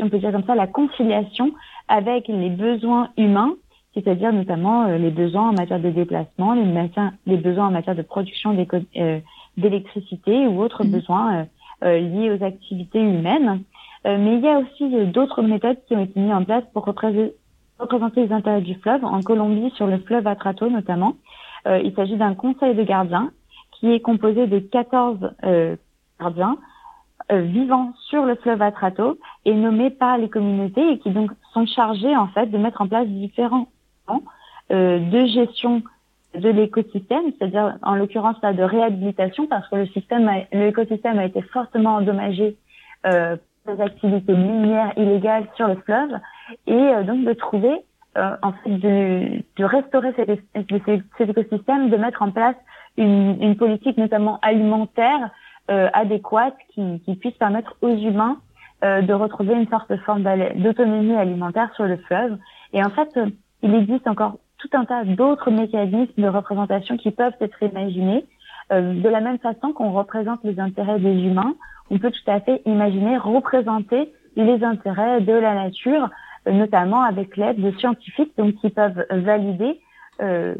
on 0.00 0.08
peut 0.08 0.18
dire 0.18 0.32
comme 0.32 0.44
ça, 0.44 0.54
la 0.54 0.66
conciliation 0.66 1.52
avec 1.88 2.26
les 2.28 2.50
besoins 2.50 3.10
humains, 3.16 3.54
c'est-à-dire 3.94 4.32
notamment 4.32 4.84
euh, 4.84 4.98
les 4.98 5.10
besoins 5.10 5.50
en 5.50 5.52
matière 5.52 5.80
de 5.80 5.90
déplacement, 5.90 6.54
les, 6.54 6.64
matières- 6.64 7.12
les 7.26 7.36
besoins 7.36 7.68
en 7.68 7.70
matière 7.70 7.94
de 7.96 8.02
production 8.02 8.56
euh, 8.96 9.20
d'électricité 9.56 10.46
ou 10.46 10.60
autres 10.60 10.84
besoins 10.84 11.46
euh, 11.84 11.98
liés 11.98 12.30
aux 12.30 12.42
activités 12.44 13.00
humaines. 13.02 13.62
Euh, 14.06 14.16
mais 14.18 14.36
il 14.36 14.40
y 14.40 14.48
a 14.48 14.58
aussi 14.58 15.06
d'autres 15.12 15.42
méthodes 15.42 15.78
qui 15.86 15.94
ont 15.94 16.02
été 16.04 16.18
mises 16.18 16.32
en 16.32 16.44
place 16.44 16.64
pour 16.72 16.84
représenter 16.86 17.34
représenter 17.80 18.26
les 18.26 18.32
intérêts 18.32 18.60
du 18.60 18.74
fleuve, 18.76 19.04
en 19.04 19.20
Colombie 19.22 19.70
sur 19.76 19.86
le 19.86 19.98
fleuve 19.98 20.26
Atrato 20.26 20.68
notamment. 20.68 21.14
Euh, 21.66 21.80
il 21.82 21.94
s'agit 21.94 22.16
d'un 22.16 22.34
conseil 22.34 22.74
de 22.74 22.82
gardiens 22.82 23.30
qui 23.72 23.92
est 23.92 24.00
composé 24.00 24.46
de 24.46 24.58
14 24.58 25.32
euh, 25.44 25.76
gardiens 26.20 26.56
euh, 27.32 27.40
vivant 27.42 27.92
sur 28.08 28.24
le 28.24 28.34
fleuve 28.34 28.60
Atrato 28.60 29.18
et 29.44 29.54
nommés 29.54 29.90
par 29.90 30.18
les 30.18 30.28
communautés 30.28 30.92
et 30.92 30.98
qui 30.98 31.10
donc 31.10 31.30
sont 31.52 31.66
chargés 31.66 32.16
en 32.16 32.28
fait 32.28 32.46
de 32.46 32.58
mettre 32.58 32.80
en 32.80 32.88
place 32.88 33.06
différents 33.06 33.68
plans 34.06 34.22
euh, 34.72 34.98
de 34.98 35.26
gestion 35.26 35.82
de 36.34 36.48
l'écosystème, 36.48 37.32
c'est-à-dire 37.38 37.76
en 37.82 37.94
l'occurrence 37.94 38.36
là 38.42 38.52
de 38.52 38.62
réhabilitation 38.62 39.46
parce 39.46 39.68
que 39.68 39.76
le 39.76 39.86
système, 39.86 40.30
l'écosystème 40.52 41.18
a 41.18 41.24
été 41.24 41.42
fortement 41.42 41.96
endommagé 41.96 42.56
euh, 43.06 43.36
des 43.66 43.80
activités 43.80 44.34
minières 44.34 44.92
illégales 44.96 45.46
sur 45.56 45.68
le 45.68 45.76
fleuve 45.76 46.10
et 46.66 46.72
euh, 46.72 47.02
donc 47.02 47.24
de 47.24 47.32
trouver 47.32 47.84
euh, 48.18 48.36
en 48.42 48.52
fait 48.52 48.70
de, 48.70 49.42
de 49.56 49.64
restaurer 49.64 50.12
cet, 50.16 50.28
écosystème, 51.20 51.90
de 51.90 51.96
mettre 51.96 52.22
en 52.22 52.30
place 52.30 52.56
une, 52.96 53.36
une 53.40 53.56
politique 53.56 53.96
notamment 53.96 54.38
alimentaire 54.42 55.30
euh, 55.70 55.88
adéquate 55.92 56.56
qui, 56.74 57.00
qui 57.04 57.14
puisse 57.14 57.34
permettre 57.34 57.76
aux 57.80 57.94
humains 57.94 58.38
euh, 58.82 59.02
de 59.02 59.12
retrouver 59.12 59.54
une 59.54 59.68
sorte 59.68 59.90
de 59.90 59.98
forme 59.98 60.24
d'autonomie 60.56 61.14
alimentaire 61.14 61.70
sur 61.74 61.84
le 61.84 61.98
fleuve. 61.98 62.38
Et 62.72 62.82
en 62.82 62.88
fait, 62.88 63.08
euh, 63.18 63.26
il 63.62 63.74
existe 63.74 64.08
encore 64.08 64.38
tout 64.56 64.70
un 64.72 64.86
tas 64.86 65.04
d'autres 65.04 65.50
mécanismes 65.50 66.22
de 66.22 66.26
représentation 66.26 66.96
qui 66.96 67.10
peuvent 67.10 67.34
être 67.40 67.62
imaginés. 67.62 68.24
Euh, 68.72 68.94
de 68.94 69.08
la 69.08 69.20
même 69.20 69.38
façon 69.38 69.72
qu'on 69.72 69.90
représente 69.92 70.40
les 70.44 70.60
intérêts 70.60 71.00
des 71.00 71.22
humains, 71.22 71.54
on 71.90 71.98
peut 71.98 72.10
tout 72.12 72.30
à 72.30 72.40
fait 72.40 72.62
imaginer 72.66 73.16
représenter 73.18 74.12
les 74.36 74.62
intérêts 74.62 75.20
de 75.20 75.32
la 75.32 75.54
nature, 75.54 76.08
euh, 76.46 76.52
notamment 76.52 77.02
avec 77.02 77.36
l'aide 77.36 77.60
de 77.60 77.72
scientifiques 77.78 78.32
donc 78.38 78.54
qui 78.56 78.70
peuvent 78.70 79.04
valider 79.10 79.80
euh, 80.22 80.54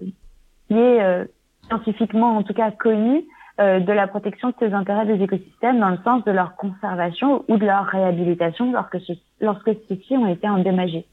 qui 0.69 0.75
est 0.75 1.03
euh, 1.03 1.25
scientifiquement 1.69 2.37
en 2.37 2.43
tout 2.43 2.55
cas 2.55 2.71
connu 2.73 3.25
euh, 3.61 3.79
de 3.79 3.93
la 3.93 4.07
protection 4.09 4.49
de 4.49 4.55
ces 4.59 4.73
intérêts 4.73 5.07
des 5.07 5.23
écosystèmes 5.23 5.79
dans 5.79 5.91
le 5.91 5.99
sens 6.05 6.25
de 6.25 6.33
leur 6.33 6.57
conservation 6.57 7.45
ou 7.49 7.59
de 7.59 7.67
leur 7.67 7.85
réhabilitation 7.87 8.73
lorsque, 8.73 9.01
ce- 9.01 9.13
lorsque 9.41 9.71
ceux-ci 9.89 10.17
ont 10.17 10.27
été 10.27 10.49
endommagés. 10.49 11.07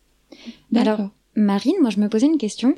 Alors, 0.75 1.09
Marine, 1.37 1.75
moi 1.81 1.91
je 1.91 1.99
me 1.99 2.09
posais 2.09 2.25
une 2.25 2.37
question. 2.37 2.75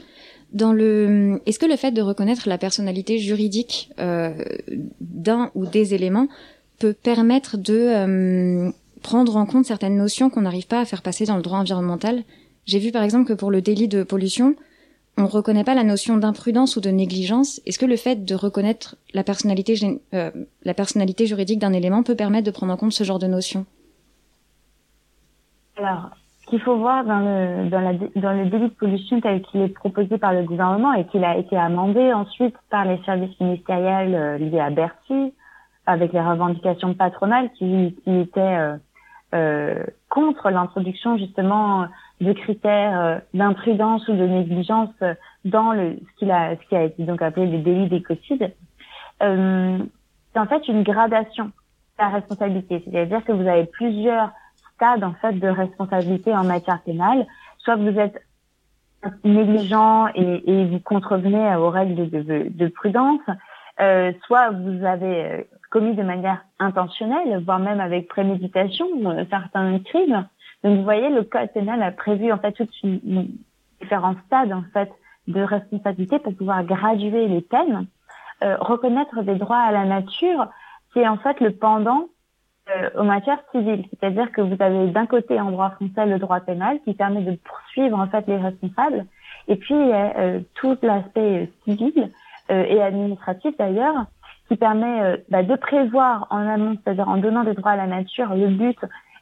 Dans 0.51 0.74
le, 0.74 1.41
est-ce 1.45 1.60
que 1.60 1.66
le 1.66 1.78
fait 1.78 1.91
de 1.91 2.01
reconnaître 2.01 2.49
la 2.49 2.57
personnalité 2.57 3.18
juridique 3.18 3.91
euh, 3.99 4.34
d'un 4.99 5.49
ou 5.55 5.66
des 5.66 5.93
éléments 5.93 6.28
peut 6.78 6.93
permettre 6.93 7.57
de 7.57 7.74
euh, 7.78 8.72
prendre 9.01 9.38
en 9.38 9.45
compte 9.45 9.66
certaines 9.66 9.95
notions 9.95 10.30
qu'on 10.30 10.41
n'arrive 10.41 10.68
pas 10.68 10.82
à 10.82 10.86
faire 10.86 11.01
passer 11.01 11.26
dans 11.26 11.38
le 11.38 11.41
droit 11.41 11.60
environnemental? 11.60 12.24
J'ai 12.66 12.80
vu 12.80 12.91
par 12.91 13.03
exemple 13.03 13.28
que 13.28 13.34
pour 13.34 13.49
le 13.49 13.62
délit 13.62 13.88
de 13.88 14.03
pollution, 14.03 14.55
on 15.18 15.24
ne 15.24 15.28
reconnaît 15.28 15.64
pas 15.64 15.76
la 15.76 15.84
notion 15.84 16.18
d'imprudence 16.18 16.76
ou 16.76 16.82
de 16.82 16.89
négligence. 16.89 17.62
Est-ce 17.66 17.80
que 17.80 17.86
le 17.86 17.95
fait 17.95 18.26
de 18.26 18.36
reconnaître 18.36 18.97
la 19.14 19.24
personnalité, 19.24 19.99
euh, 20.14 20.32
la 20.64 20.74
personnalité 20.74 21.28
juridique 21.28 21.60
d'un 21.60 21.74
élément 21.74 22.03
peut 22.03 22.16
permettre 22.16 22.45
de 22.45 22.51
prendre 22.51 22.74
en 22.74 22.78
compte 22.78 22.93
ce 22.93 23.03
genre 23.03 23.20
de 23.20 23.28
notion? 23.28 23.66
Alors, 25.78 26.10
qu'il 26.49 26.61
faut 26.61 26.77
voir 26.77 27.03
dans 27.05 27.19
le, 27.19 27.69
dans, 27.69 27.81
dans 28.15 28.33
le 28.33 28.45
délit 28.45 28.69
de 28.69 28.73
pollution 28.73 29.21
tel 29.21 29.41
qu'il 29.43 29.61
est 29.61 29.69
proposé 29.73 30.17
par 30.17 30.33
le 30.33 30.43
gouvernement 30.43 30.93
et 30.93 31.05
qu'il 31.05 31.23
a 31.23 31.37
été 31.37 31.55
amendé 31.57 32.11
ensuite 32.13 32.55
par 32.69 32.85
les 32.85 32.97
services 33.05 33.39
ministériels 33.39 34.15
euh, 34.15 34.37
liés 34.37 34.59
à 34.59 34.69
Bercy, 34.69 35.33
avec 35.85 36.13
les 36.13 36.21
revendications 36.21 36.93
patronales 36.93 37.49
qui, 37.57 37.95
qui 38.03 38.19
étaient 38.19 38.39
euh, 38.39 38.77
euh, 39.33 39.83
contre 40.09 40.49
l'introduction 40.49 41.17
justement 41.17 41.87
de 42.19 42.33
critères 42.33 42.99
euh, 42.99 43.19
d'imprudence 43.33 44.07
ou 44.07 44.13
de 44.13 44.25
négligence 44.25 44.89
dans 45.45 45.71
le, 45.71 45.97
ce, 45.99 46.19
qu'il 46.19 46.31
a, 46.31 46.55
ce 46.55 46.67
qui 46.67 46.75
a 46.75 46.83
été 46.83 47.03
donc 47.03 47.21
appelé 47.21 47.47
le 47.47 47.59
délit 47.59 47.87
d'écocide. 47.87 48.53
Euh, 49.21 49.77
c'est 50.33 50.39
en 50.39 50.45
fait 50.47 50.67
une 50.67 50.83
gradation 50.83 51.45
de 51.45 51.51
la 51.99 52.09
responsabilité, 52.09 52.83
c'est-à-dire 52.85 53.23
que 53.23 53.31
vous 53.31 53.47
avez 53.47 53.65
plusieurs 53.65 54.31
stade 54.80 55.03
en 55.03 55.13
fait 55.13 55.34
de 55.34 55.47
responsabilité 55.47 56.34
en 56.34 56.45
matière 56.45 56.82
pénale. 56.82 57.27
Soit 57.59 57.75
vous 57.75 57.99
êtes 57.99 58.23
négligent 59.23 60.07
et, 60.15 60.65
vous 60.65 60.80
contrevenez 60.80 61.55
aux 61.55 61.69
règles 61.69 62.09
de, 62.09 62.21
de, 62.21 62.47
de 62.49 62.67
prudence, 62.67 63.21
euh, 63.80 64.11
soit 64.25 64.51
vous 64.51 64.86
avez 64.86 65.25
euh, 65.25 65.41
commis 65.69 65.95
de 65.95 66.03
manière 66.03 66.43
intentionnelle, 66.59 67.41
voire 67.45 67.59
même 67.59 67.80
avec 67.80 68.07
préméditation, 68.07 68.88
euh, 69.05 69.23
certains 69.30 69.80
crimes. 69.80 70.27
Donc 70.63 70.77
vous 70.77 70.84
voyez, 70.84 71.09
le 71.09 71.23
code 71.23 71.51
pénal 71.53 71.82
a 71.82 71.91
prévu 71.91 72.32
en 72.32 72.38
fait 72.38 72.51
toute 72.51 72.71
une, 72.84 72.99
une 73.05 73.27
différents 73.80 74.15
stades 74.25 74.51
en 74.51 74.63
fait 74.73 74.91
de 75.27 75.41
responsabilité 75.41 76.19
pour 76.19 76.36
pouvoir 76.36 76.63
graduer 76.63 77.27
les 77.27 77.41
peines. 77.41 77.88
Euh, 78.43 78.57
reconnaître 78.59 79.21
des 79.23 79.36
droits 79.36 79.59
à 79.59 79.71
la 79.71 79.86
nature, 79.86 80.47
c'est 80.93 81.07
en 81.07 81.17
fait 81.17 81.39
le 81.39 81.51
pendant 81.51 82.07
aux 82.95 83.03
matières 83.03 83.39
civiles. 83.51 83.86
C'est-à-dire 83.89 84.32
que 84.32 84.41
vous 84.41 84.55
avez 84.59 84.88
d'un 84.88 85.05
côté 85.05 85.39
en 85.39 85.51
droit 85.51 85.72
français 85.72 86.05
le 86.05 86.20
droit 86.20 86.39
pénal 86.39 86.80
qui 86.86 86.93
permet 86.93 87.22
de 87.22 87.38
poursuivre 87.38 87.97
en 87.99 88.07
fait 88.07 88.26
les 88.28 88.38
responsables, 88.38 89.05
et 89.47 89.55
puis 89.55 89.76
euh, 89.76 90.39
tout 90.55 90.78
l'aspect 90.82 91.43
euh, 91.43 91.45
civil 91.63 92.11
euh, 92.51 92.63
et 92.63 92.82
administratif 92.82 93.55
d'ailleurs 93.57 94.05
qui 94.47 94.55
permet 94.57 95.01
euh, 95.01 95.17
bah, 95.30 95.43
de 95.43 95.55
prévoir 95.55 96.28
en 96.32 96.47
amont, 96.47 96.76
c'est-à-dire 96.84 97.07
en 97.07 97.17
donnant 97.17 97.43
des 97.43 97.53
droits 97.53 97.72
à 97.72 97.76
la 97.78 97.88
nature. 97.88 98.34
Le 98.36 98.47
but 98.47 98.78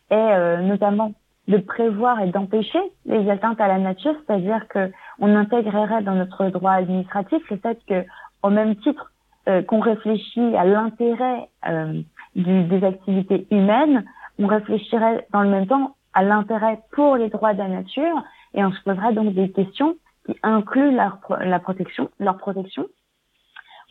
est 0.10 0.16
euh, 0.16 0.62
notamment 0.62 1.14
de 1.48 1.58
prévoir 1.58 2.20
et 2.22 2.28
d'empêcher 2.28 2.80
les 3.06 3.30
atteintes 3.30 3.60
à 3.62 3.68
la 3.68 3.78
nature, 3.78 4.16
c'est-à-dire 4.26 4.68
que 4.68 4.92
on 5.20 5.36
intégrerait 5.36 6.02
dans 6.02 6.16
notre 6.16 6.48
droit 6.50 6.72
administratif 6.72 7.42
le 7.50 7.58
fait 7.58 7.80
que, 7.88 8.06
au 8.44 8.50
même 8.50 8.76
titre 8.78 9.12
euh, 9.48 9.62
qu'on 9.62 9.80
réfléchit 9.80 10.56
à 10.56 10.66
l'intérêt 10.66 11.50
euh, 11.70 12.02
du, 12.38 12.64
des 12.64 12.84
activités 12.86 13.48
humaines, 13.52 14.06
on 14.40 14.48
réfléchirait 14.48 15.28
dans 15.34 15.42
le 15.42 15.50
même 15.50 15.68
temps 15.68 15.96
à 16.14 16.24
l'intérêt 16.24 16.80
pour 16.92 17.18
les 17.18 17.30
droits 17.30 17.54
de 17.54 17.60
la 17.60 17.68
nature 17.68 18.24
et 18.54 18.64
on 18.64 18.72
se 18.72 18.82
poserait 18.84 19.14
donc 19.14 19.34
des 19.34 19.52
questions 19.52 19.96
qui 20.26 20.36
incluent 20.44 20.96
leur, 20.96 21.20
la 21.42 21.60
protection, 21.60 22.10
leur 22.20 22.38
protection. 22.38 22.86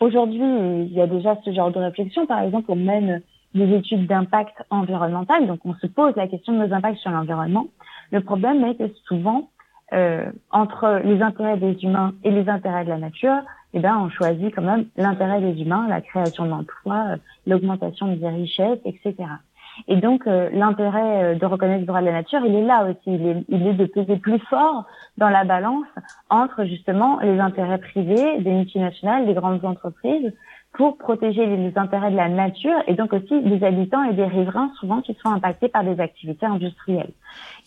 Aujourd'hui, 0.00 0.40
il 0.40 0.92
y 0.92 1.00
a 1.00 1.06
déjà 1.06 1.36
ce 1.44 1.52
genre 1.52 1.70
de 1.70 1.78
réflexion. 1.78 2.26
Par 2.26 2.40
exemple, 2.40 2.66
on 2.68 2.76
mène 2.76 3.22
des 3.54 3.74
études 3.74 4.06
d'impact 4.06 4.62
environnemental, 4.70 5.46
donc 5.46 5.60
on 5.64 5.74
se 5.74 5.86
pose 5.86 6.14
la 6.16 6.28
question 6.28 6.52
de 6.52 6.66
nos 6.66 6.74
impacts 6.74 6.98
sur 6.98 7.10
l'environnement. 7.10 7.68
Le 8.12 8.20
problème 8.20 8.64
est 8.64 8.74
que 8.76 8.88
souvent, 9.06 9.48
euh, 9.92 10.30
entre 10.50 11.00
les 11.04 11.22
intérêts 11.22 11.56
des 11.56 11.72
humains 11.82 12.12
et 12.24 12.30
les 12.30 12.48
intérêts 12.48 12.84
de 12.84 12.90
la 12.90 12.98
nature, 12.98 13.40
eh 13.74 13.80
ben, 13.80 13.96
on 13.98 14.08
choisit 14.10 14.54
quand 14.54 14.62
même 14.62 14.86
l'intérêt 14.96 15.40
des 15.40 15.60
humains, 15.60 15.86
la 15.88 16.00
création 16.00 16.46
d'emplois, 16.46 17.04
euh, 17.12 17.16
l'augmentation 17.46 18.08
des 18.14 18.28
richesses, 18.28 18.80
etc. 18.84 19.14
Et 19.88 19.96
donc, 19.96 20.26
euh, 20.26 20.48
l'intérêt 20.52 21.24
euh, 21.24 21.34
de 21.34 21.44
reconnaître 21.46 21.80
le 21.80 21.86
droit 21.86 22.00
de 22.00 22.06
la 22.06 22.12
nature, 22.12 22.40
il 22.44 22.54
est 22.54 22.64
là 22.64 22.84
aussi. 22.84 22.98
Il 23.06 23.26
est, 23.26 23.44
il 23.48 23.66
est 23.66 23.74
de 23.74 23.86
peser 23.86 24.16
plus 24.16 24.38
fort 24.48 24.86
dans 25.18 25.28
la 25.28 25.44
balance 25.44 25.86
entre 26.30 26.64
justement 26.64 27.18
les 27.20 27.38
intérêts 27.38 27.78
privés 27.78 28.40
des 28.40 28.52
multinationales, 28.52 29.26
des 29.26 29.34
grandes 29.34 29.64
entreprises, 29.64 30.32
pour 30.72 30.98
protéger 30.98 31.46
les 31.46 31.72
intérêts 31.76 32.10
de 32.10 32.16
la 32.16 32.28
nature 32.28 32.78
et 32.86 32.94
donc 32.94 33.12
aussi 33.12 33.40
des 33.42 33.64
habitants 33.64 34.04
et 34.04 34.12
des 34.12 34.26
riverains 34.26 34.70
souvent 34.78 35.00
qui 35.00 35.16
sont 35.22 35.30
impactés 35.30 35.68
par 35.68 35.84
des 35.84 35.98
activités 36.00 36.44
industrielles. 36.44 37.12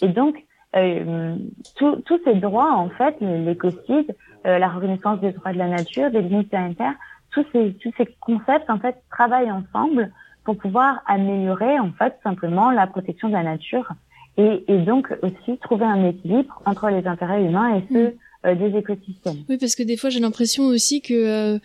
Et 0.04 0.10
donc, 0.10 0.36
euh, 0.76 1.36
tous 1.76 2.20
ces 2.24 2.36
droits, 2.36 2.74
en 2.74 2.90
fait, 2.90 3.16
l'écocide, 3.22 4.16
euh, 4.46 4.60
la 4.60 4.70
reconnaissance 4.70 5.20
des 5.20 5.32
droits 5.32 5.54
de 5.54 5.58
la 5.58 5.68
nature, 5.68 6.12
des 6.12 6.22
limites 6.22 6.52
sanitaires, 6.52 6.96
tous 7.32 7.46
ces, 7.52 7.74
tous 7.82 7.92
ces 7.98 8.08
concepts, 8.20 8.70
en 8.70 8.80
fait, 8.80 8.96
travaillent 9.12 9.52
ensemble 9.52 10.12
pour 10.44 10.58
pouvoir 10.58 11.02
améliorer, 11.06 11.80
en 11.80 11.92
fait, 11.92 12.14
simplement 12.24 12.72
la 12.72 12.88
protection 12.88 13.28
de 13.28 13.34
la 13.34 13.44
nature 13.44 13.90
et, 14.38 14.64
et 14.68 14.78
donc 14.80 15.08
aussi 15.22 15.58
trouver 15.60 15.86
un 15.86 16.08
équilibre 16.08 16.62
entre 16.66 16.90
les 16.90 17.06
intérêts 17.08 17.44
humains 17.44 17.76
et 17.78 17.84
ceux 17.92 18.16
euh, 18.46 18.56
des 18.56 18.78
écosystèmes. 18.78 19.44
Oui, 19.50 19.58
parce 19.58 19.76
que 19.76 19.84
des 19.84 19.98
fois 19.98 20.10
j'ai 20.10 20.22
l'impression 20.22 20.64
aussi 20.68 21.02
que 21.02 21.14
euh, 21.14 21.60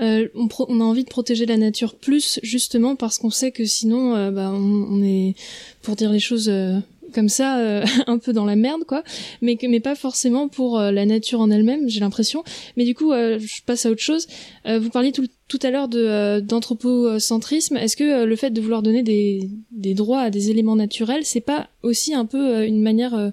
euh, 0.00 0.28
on, 0.36 0.46
pro- 0.46 0.66
on 0.68 0.80
a 0.80 0.84
envie 0.84 1.02
de 1.04 1.08
protéger 1.10 1.44
la 1.44 1.56
nature 1.56 1.96
plus 1.98 2.38
justement 2.44 2.94
parce 2.94 3.18
qu'on 3.18 3.30
sait 3.30 3.50
que 3.50 3.64
sinon 3.64 4.30
bah, 4.30 4.50
on, 4.52 4.86
on 4.90 5.02
est, 5.02 5.34
pour 5.82 5.96
dire 5.96 6.10
les 6.10 6.20
choses 6.20 6.48
euh, 6.48 6.78
comme 7.12 7.28
ça, 7.28 7.58
euh, 7.58 7.84
un 8.06 8.18
peu 8.18 8.32
dans 8.32 8.44
la 8.44 8.56
merde 8.56 8.84
quoi, 8.84 9.02
mais 9.42 9.56
que 9.56 9.66
mais 9.66 9.80
pas 9.80 9.94
forcément 9.94 10.48
pour 10.48 10.78
euh, 10.78 10.90
la 10.90 11.06
nature 11.06 11.40
en 11.40 11.50
elle-même, 11.50 11.88
j'ai 11.88 12.00
l'impression. 12.00 12.42
Mais 12.76 12.84
du 12.84 12.94
coup, 12.94 13.12
euh, 13.12 13.38
je 13.38 13.62
passe 13.64 13.86
à 13.86 13.90
autre 13.90 14.00
chose. 14.00 14.26
Vous 14.66 14.90
parliez 14.90 15.12
tout, 15.12 15.26
tout 15.48 15.58
à 15.62 15.70
l'heure 15.70 15.88
de 15.88 16.40
d'anthropocentrisme. 16.40 17.76
Est-ce 17.76 17.96
que 17.96 18.24
le 18.24 18.36
fait 18.36 18.50
de 18.50 18.60
vouloir 18.60 18.82
donner 18.82 19.02
des, 19.02 19.50
des 19.70 19.94
droits 19.94 20.20
à 20.20 20.30
des 20.30 20.50
éléments 20.50 20.76
naturels, 20.76 21.24
c'est 21.24 21.40
pas 21.40 21.68
aussi 21.82 22.14
un 22.14 22.26
peu 22.26 22.64
une 22.64 22.82
manière 22.82 23.32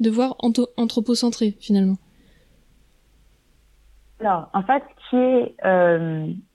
de 0.00 0.10
voir 0.10 0.36
anthropocentré 0.76 1.56
finalement? 1.60 1.96
Alors, 4.20 4.50
en 4.52 4.62
fait, 4.62 4.82
ce 5.10 5.16
qui 5.16 5.16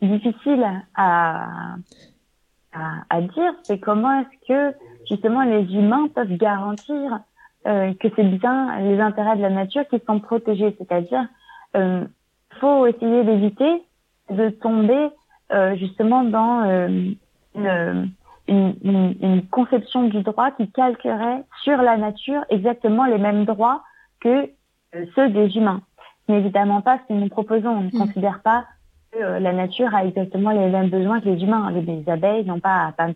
est 0.01 0.07
difficile 0.07 0.63
à, 0.95 1.75
à, 2.75 3.15
à 3.17 3.21
dire, 3.21 3.53
c'est 3.67 3.79
comment 3.79 4.19
est-ce 4.21 4.47
que 4.47 4.77
justement 5.09 5.43
les 5.43 5.63
humains 5.73 6.07
peuvent 6.13 6.35
garantir 6.37 7.19
euh, 7.67 7.93
que 7.99 8.07
c'est 8.15 8.23
bien 8.23 8.79
les 8.81 8.99
intérêts 8.99 9.37
de 9.37 9.41
la 9.41 9.49
nature 9.49 9.87
qui 9.87 9.99
sont 10.05 10.19
protégés. 10.19 10.75
C'est-à-dire, 10.77 11.25
euh, 11.75 12.03
faut 12.59 12.85
essayer 12.85 13.23
d'éviter 13.23 13.83
de 14.29 14.49
tomber 14.49 15.09
euh, 15.51 15.75
justement 15.75 16.23
dans 16.23 16.63
euh, 16.63 16.87
une, 17.55 18.11
une, 18.47 18.75
une, 18.83 19.15
une 19.21 19.47
conception 19.47 20.03
du 20.07 20.21
droit 20.21 20.51
qui 20.51 20.69
calquerait 20.71 21.43
sur 21.63 21.77
la 21.81 21.97
nature 21.97 22.43
exactement 22.49 23.05
les 23.05 23.17
mêmes 23.17 23.45
droits 23.45 23.83
que 24.19 24.49
euh, 24.95 25.05
ceux 25.15 25.29
des 25.29 25.55
humains. 25.57 25.81
Ce 26.27 26.31
n'est 26.31 26.39
évidemment 26.39 26.81
pas 26.81 26.97
ce 26.99 27.13
que 27.13 27.13
nous 27.19 27.29
proposons. 27.29 27.69
On 27.69 27.81
ne 27.81 27.87
Mm. 27.87 27.99
considère 27.99 28.41
pas 28.43 28.65
que 29.15 29.23
euh, 29.23 29.39
la 29.39 29.53
nature 29.53 29.93
a 29.93 30.05
exactement 30.05 30.51
les 30.51 30.69
mêmes 30.69 30.89
besoins 30.89 31.19
que 31.21 31.29
les 31.29 31.41
humains. 31.43 31.71
Les, 31.71 31.81
les 31.81 32.09
abeilles 32.09 32.45
n'ont 32.45 32.59
pas, 32.59 32.93
pas 32.97 33.09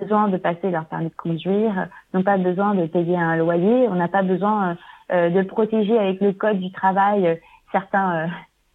besoin 0.00 0.28
de 0.28 0.36
passer 0.36 0.70
leur 0.70 0.86
permis 0.86 1.10
de 1.10 1.14
conduire, 1.16 1.88
n'ont 2.12 2.22
pas 2.22 2.36
besoin 2.38 2.74
de 2.74 2.86
payer 2.86 3.16
un 3.16 3.36
loyer, 3.36 3.88
on 3.88 3.94
n'a 3.94 4.08
pas 4.08 4.22
besoin 4.22 4.76
euh, 5.12 5.30
de 5.30 5.42
protéger 5.42 5.98
avec 5.98 6.20
le 6.20 6.32
code 6.32 6.58
du 6.58 6.72
travail 6.72 7.26
euh, 7.26 7.34
certains 7.70 8.24
euh, 8.24 8.26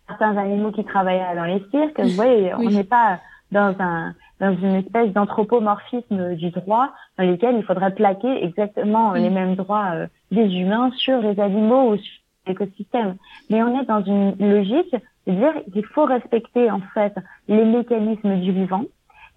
certains 0.07 0.37
animaux 0.37 0.71
qui 0.71 0.85
travaillent 0.85 1.35
dans 1.35 1.43
les 1.43 1.61
cirques. 1.69 1.99
Vous 1.99 2.09
voyez, 2.15 2.53
Oui. 2.57 2.67
on 2.67 2.71
n'est 2.71 2.83
pas 2.85 3.19
dans 3.51 3.75
un 3.79 4.13
dans 4.39 4.55
une 4.55 4.75
espèce 4.75 5.11
d'anthropomorphisme 5.13 6.35
du 6.35 6.51
droit 6.51 6.91
dans 7.17 7.25
lequel 7.25 7.55
il 7.57 7.63
faudrait 7.63 7.93
plaquer 7.93 8.43
exactement 8.43 9.13
les 9.13 9.29
mêmes 9.29 9.55
droits 9.55 9.91
euh, 9.95 10.07
des 10.31 10.45
humains 10.55 10.91
sur 10.95 11.19
les 11.21 11.39
animaux 11.39 11.91
ou 11.93 11.97
sur 11.97 12.21
l'écosystème. 12.45 13.15
Mais 13.49 13.63
on 13.63 13.79
est 13.79 13.85
dans 13.85 14.03
une 14.03 14.35
logique 14.39 14.95
de 15.27 15.33
dire 15.33 15.53
qu'il 15.73 15.85
faut 15.85 16.05
respecter 16.05 16.71
en 16.71 16.81
fait 16.93 17.13
les 17.47 17.65
mécanismes 17.65 18.35
du 18.37 18.51
vivant 18.51 18.83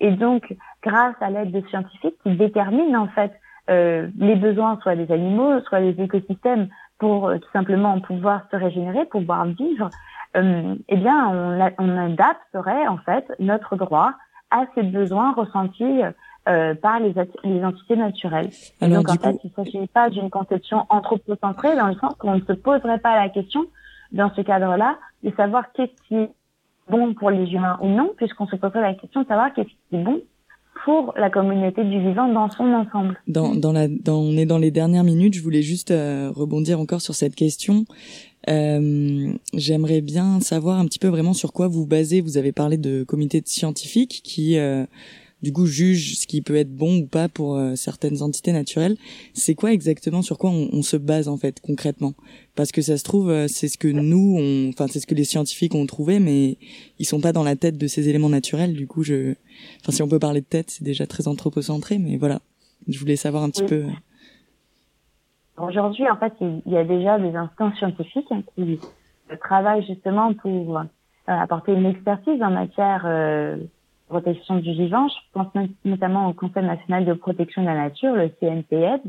et 0.00 0.12
donc 0.12 0.54
grâce 0.82 1.14
à 1.20 1.28
l'aide 1.30 1.50
de 1.50 1.60
scientifiques 1.68 2.16
qui 2.22 2.34
déterminent 2.36 3.02
en 3.02 3.08
fait 3.08 3.32
euh, 3.68 4.08
les 4.18 4.36
besoins 4.36 4.78
soit 4.82 4.96
des 4.96 5.12
animaux, 5.12 5.60
soit 5.68 5.80
des 5.80 6.00
écosystèmes 6.02 6.68
pour 6.98 7.28
euh, 7.28 7.38
tout 7.38 7.50
simplement 7.52 8.00
pouvoir 8.00 8.42
se 8.50 8.56
régénérer, 8.56 9.04
pouvoir 9.04 9.44
vivre, 9.46 9.90
euh, 10.36 10.74
eh 10.88 10.96
bien 10.96 11.28
on, 11.28 11.60
a- 11.60 11.70
on 11.78 11.96
adapterait 11.96 12.86
en 12.88 12.96
fait 12.98 13.30
notre 13.38 13.76
droit 13.76 14.12
à 14.50 14.64
ces 14.74 14.82
besoins 14.82 15.32
ressentis 15.32 16.00
euh, 16.48 16.74
par 16.74 16.98
les, 17.00 17.14
les 17.44 17.64
entités 17.64 17.96
naturelles. 17.96 18.48
Alors, 18.80 19.02
donc 19.02 19.10
en 19.10 19.12
fait, 19.22 19.32
coup- 19.34 19.40
il 19.44 19.50
ne 19.58 19.64
s'agit 19.64 19.86
pas 19.88 20.08
d'une 20.10 20.30
conception 20.30 20.86
anthropocentrée 20.88 21.76
dans 21.76 21.86
le 21.88 21.94
sens 21.94 22.14
qu'on 22.18 22.34
ne 22.36 22.40
se 22.40 22.52
poserait 22.54 22.98
pas 22.98 23.14
la 23.16 23.28
question 23.28 23.66
dans 24.12 24.32
ce 24.34 24.40
cadre-là 24.40 24.98
de 25.22 25.32
savoir 25.36 25.64
qu'est-ce 25.72 26.08
qui 26.08 26.14
est 26.14 26.30
bon 26.88 27.14
pour 27.14 27.30
les 27.30 27.50
humains 27.52 27.78
ou 27.82 27.88
non, 27.88 28.12
puisqu'on 28.16 28.46
se 28.46 28.56
poserait 28.56 28.80
la 28.80 28.94
question 28.94 29.22
de 29.22 29.26
savoir 29.26 29.52
qu'est-ce 29.54 29.68
qui 29.68 29.96
est 29.96 30.02
bon 30.02 30.20
pour 30.84 31.12
la 31.16 31.30
communauté 31.30 31.84
du 31.84 32.00
vivant 32.00 32.32
dans 32.32 32.50
son 32.50 32.64
ensemble. 32.72 33.20
Dans, 33.28 33.54
dans 33.54 33.72
la, 33.72 33.86
dans, 33.88 34.18
on 34.18 34.32
est 34.32 34.46
dans 34.46 34.58
les 34.58 34.70
dernières 34.70 35.04
minutes. 35.04 35.34
Je 35.34 35.42
voulais 35.42 35.62
juste 35.62 35.90
euh, 35.90 36.30
rebondir 36.34 36.80
encore 36.80 37.02
sur 37.02 37.14
cette 37.14 37.34
question. 37.34 37.84
Euh, 38.48 39.32
J'aimerais 39.52 40.00
bien 40.00 40.40
savoir 40.40 40.78
un 40.78 40.86
petit 40.86 40.98
peu 40.98 41.08
vraiment 41.08 41.34
sur 41.34 41.52
quoi 41.52 41.68
vous 41.68 41.86
basez. 41.86 42.20
Vous 42.22 42.38
avez 42.38 42.52
parlé 42.52 42.78
de 42.78 43.04
comités 43.04 43.40
de 43.40 43.46
scientifiques 43.48 44.22
qui, 44.24 44.58
euh, 44.58 44.86
du 45.42 45.52
coup, 45.52 45.66
jugent 45.66 46.16
ce 46.16 46.26
qui 46.26 46.42
peut 46.42 46.56
être 46.56 46.74
bon 46.74 47.00
ou 47.00 47.06
pas 47.06 47.28
pour 47.28 47.56
euh, 47.56 47.74
certaines 47.74 48.22
entités 48.22 48.52
naturelles. 48.52 48.96
C'est 49.34 49.54
quoi 49.54 49.72
exactement 49.72 50.22
sur 50.22 50.38
quoi 50.38 50.50
on, 50.50 50.68
on 50.72 50.82
se 50.82 50.96
base 50.96 51.28
en 51.28 51.36
fait 51.36 51.60
concrètement? 51.60 52.14
Parce 52.56 52.72
que 52.72 52.82
ça 52.82 52.96
se 52.96 53.04
trouve, 53.04 53.30
euh, 53.30 53.48
c'est 53.48 53.68
ce 53.68 53.78
que 53.78 53.88
nous, 53.88 54.68
enfin, 54.68 54.86
c'est 54.88 55.00
ce 55.00 55.06
que 55.06 55.14
les 55.14 55.24
scientifiques 55.24 55.74
ont 55.74 55.86
trouvé, 55.86 56.18
mais 56.18 56.58
ils 56.98 57.06
sont 57.06 57.20
pas 57.20 57.32
dans 57.32 57.44
la 57.44 57.56
tête 57.56 57.78
de 57.78 57.86
ces 57.86 58.08
éléments 58.08 58.28
naturels. 58.28 58.74
Du 58.74 58.86
coup, 58.86 59.02
je, 59.02 59.34
enfin, 59.80 59.92
si 59.92 60.02
on 60.02 60.08
peut 60.08 60.18
parler 60.18 60.40
de 60.40 60.46
tête, 60.46 60.70
c'est 60.70 60.84
déjà 60.84 61.06
très 61.06 61.28
anthropocentré, 61.28 61.98
mais 61.98 62.16
voilà. 62.16 62.40
Je 62.88 62.98
voulais 62.98 63.16
savoir 63.16 63.42
un 63.42 63.50
petit 63.50 63.64
peu. 63.64 63.84
Aujourd'hui, 65.58 66.08
en 66.08 66.16
fait, 66.16 66.32
il 66.40 66.72
y 66.72 66.76
a 66.76 66.84
déjà 66.84 67.18
des 67.18 67.34
instances 67.36 67.76
scientifiques 67.76 68.28
qui 68.54 68.80
euh, 69.30 69.36
travaillent 69.42 69.84
justement 69.86 70.32
pour 70.32 70.78
euh, 70.78 70.82
apporter 71.26 71.72
une 71.72 71.86
expertise 71.86 72.42
en 72.42 72.50
matière 72.50 73.02
euh, 73.04 73.56
protection 74.10 74.56
du 74.56 74.72
vivant. 74.72 75.08
Je 75.08 75.14
pense 75.32 75.54
no- 75.54 75.68
notamment 75.84 76.28
au 76.28 76.32
Conseil 76.34 76.64
national 76.64 77.04
de 77.04 77.14
protection 77.14 77.62
de 77.62 77.68
la 77.68 77.74
nature, 77.86 78.14
le 78.14 78.28
CNPS, 78.40 79.00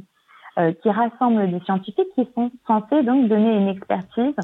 euh, 0.59 0.71
qui 0.81 0.89
rassemble 0.89 1.49
des 1.51 1.59
scientifiques 1.65 2.13
qui 2.15 2.27
sont 2.35 2.51
censés 2.67 3.03
donc 3.03 3.27
donner 3.27 3.53
une 3.57 3.67
expertise 3.69 4.35